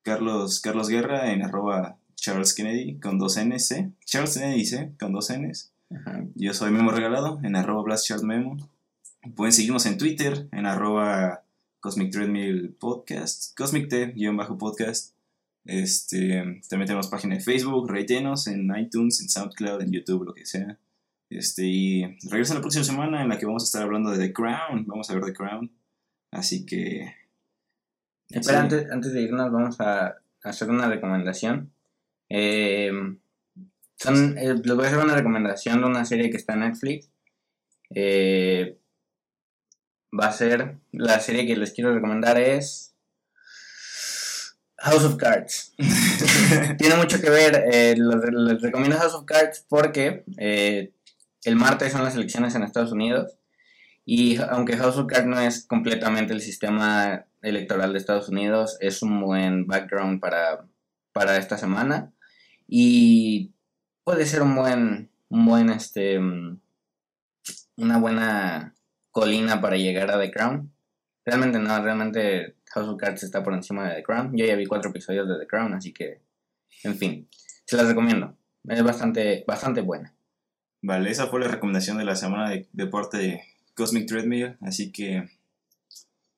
Carlos, 0.04 0.60
Carlos 0.62 0.88
Guerra 0.88 1.32
en 1.32 1.42
arroba 1.42 1.98
Charles 2.16 2.54
Kennedy 2.54 3.00
con 3.00 3.18
dos 3.18 3.40
Ns. 3.44 3.74
Charles 4.06 4.36
Kennedy 4.36 4.66
C 4.66 4.92
con 5.00 5.14
dos 5.14 5.32
Ns. 5.32 5.72
Ajá. 5.90 6.26
Yo 6.36 6.54
soy 6.54 6.70
Memo 6.70 6.92
Regalado 6.92 7.40
en 7.44 7.56
arroba 7.56 7.82
blastchartmemo. 7.82 8.58
Pueden 9.34 9.54
seguirnos 9.54 9.86
en 9.86 9.98
Twitter 9.98 10.48
en 10.52 10.66
arroba 10.66 11.44
Cosmic 11.80 12.12
Treadmill 12.12 12.76
Podcast, 12.80 13.58
Cosmic 13.58 13.90
T-podcast. 13.90 15.16
Este, 15.66 16.62
también 16.70 16.86
tenemos 16.86 17.08
página 17.08 17.36
de 17.36 17.42
Facebook, 17.42 17.90
reitenos 17.90 18.46
en 18.48 18.72
iTunes, 18.78 19.20
en 19.22 19.30
SoundCloud, 19.30 19.82
en 19.82 19.92
YouTube, 19.92 20.26
lo 20.26 20.34
que 20.34 20.46
sea. 20.46 20.78
Este, 21.30 21.66
y 21.66 22.04
regresa 22.30 22.54
la 22.54 22.62
próxima 22.62 22.84
semana 22.84 23.24
en 23.24 23.30
la 23.30 23.40
que 23.40 23.48
vamos 23.48 23.64
a 23.64 23.66
estar 23.66 23.82
hablando 23.82 24.12
de 24.12 24.28
The 24.28 24.34
Crown. 24.34 24.86
Vamos 24.86 25.10
a 25.10 25.16
ver 25.16 25.24
The 25.24 25.34
Crown. 25.34 25.72
Así 26.32 26.66
que. 26.66 27.16
Espera, 28.30 28.60
sí. 28.60 28.64
antes, 28.64 28.92
antes 28.92 29.14
de 29.14 29.22
irnos, 29.22 29.52
vamos 29.52 29.80
a 29.82 30.18
hacer 30.44 30.70
una 30.70 30.88
recomendación. 30.88 31.72
Eh, 32.30 32.92
son, 33.96 34.38
eh, 34.38 34.54
les 34.54 34.76
voy 34.76 34.86
a 34.86 34.88
hacer 34.88 35.04
una 35.04 35.16
recomendación 35.16 35.82
de 35.82 35.88
una 35.88 36.06
serie 36.06 36.30
que 36.30 36.38
está 36.38 36.54
en 36.54 36.60
Netflix. 36.60 37.10
Eh, 37.90 38.78
va 40.18 40.28
a 40.28 40.32
ser. 40.32 40.78
La 40.92 41.20
serie 41.20 41.46
que 41.46 41.56
les 41.56 41.72
quiero 41.72 41.94
recomendar 41.94 42.38
es. 42.38 42.96
House 44.78 45.04
of 45.04 45.16
Cards. 45.16 45.74
Tiene 46.78 46.96
mucho 46.96 47.20
que 47.20 47.30
ver. 47.30 47.64
eh, 47.72 47.96
les, 47.98 48.62
recomiendo 48.62 48.98
House 48.98 49.16
of 49.16 49.26
Cards 49.26 49.66
porque 49.68 50.24
eh, 50.38 50.94
el 51.44 51.56
martes 51.56 51.92
son 51.92 52.04
las 52.04 52.16
elecciones 52.16 52.56
en 52.56 52.64
Estados 52.64 52.92
Unidos. 52.92 53.38
Y 54.06 54.38
aunque 54.38 54.78
House 54.78 54.98
of 54.98 55.08
Cards 55.08 55.26
no 55.26 55.40
es 55.40 55.66
completamente 55.66 56.34
el 56.34 56.42
sistema 56.42 57.26
electoral 57.42 57.94
de 57.94 58.00
Estados 58.00 58.30
Unidos, 58.30 58.78
es 58.80 59.02
un 59.02 59.20
buen 59.20 59.66
background 59.66 60.20
para, 60.20 60.66
para 61.12 61.38
esta 61.38 61.58
semana. 61.58 62.14
Y 62.68 63.54
puede 64.04 64.28
ser 64.28 64.44
un 64.44 64.56
buen, 64.56 65.10
un 65.30 65.46
buen, 65.46 65.70
este, 65.72 66.20
mm, 66.20 66.60
una 67.78 67.98
buena 67.98 68.75
colina 69.16 69.62
para 69.62 69.78
llegar 69.78 70.12
a 70.12 70.20
The 70.20 70.30
Crown. 70.30 70.74
Realmente 71.24 71.58
no, 71.58 71.82
realmente 71.82 72.58
House 72.72 72.90
of 72.90 73.00
Cards 73.00 73.24
está 73.24 73.42
por 73.42 73.54
encima 73.54 73.88
de 73.88 73.96
The 73.96 74.04
Crown. 74.04 74.36
Yo 74.36 74.46
ya 74.46 74.58
vi 74.58 74.66
cuatro 74.66 74.90
episodios 74.90 75.26
de 75.30 75.40
The 75.40 75.48
Crown, 75.48 75.74
así 75.74 75.94
que, 75.94 76.20
en 76.84 76.98
fin, 76.98 77.30
se 77.66 77.78
las 77.78 77.88
recomiendo. 77.88 78.38
Es 78.68 78.84
bastante, 78.84 79.46
bastante 79.48 79.80
buena. 79.80 80.14
Vale, 80.82 81.10
esa 81.10 81.28
fue 81.28 81.40
la 81.40 81.48
recomendación 81.48 81.98
de 81.98 82.04
la 82.04 82.18
semana 82.18 82.50
de 82.50 82.68
deporte 82.74 83.18
de 83.18 83.42
Cosmic 83.74 84.06
Treadmill. 84.06 84.58
Así 84.60 84.92
que. 84.92 85.30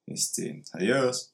Este. 0.06 0.62
Adiós. 0.74 1.34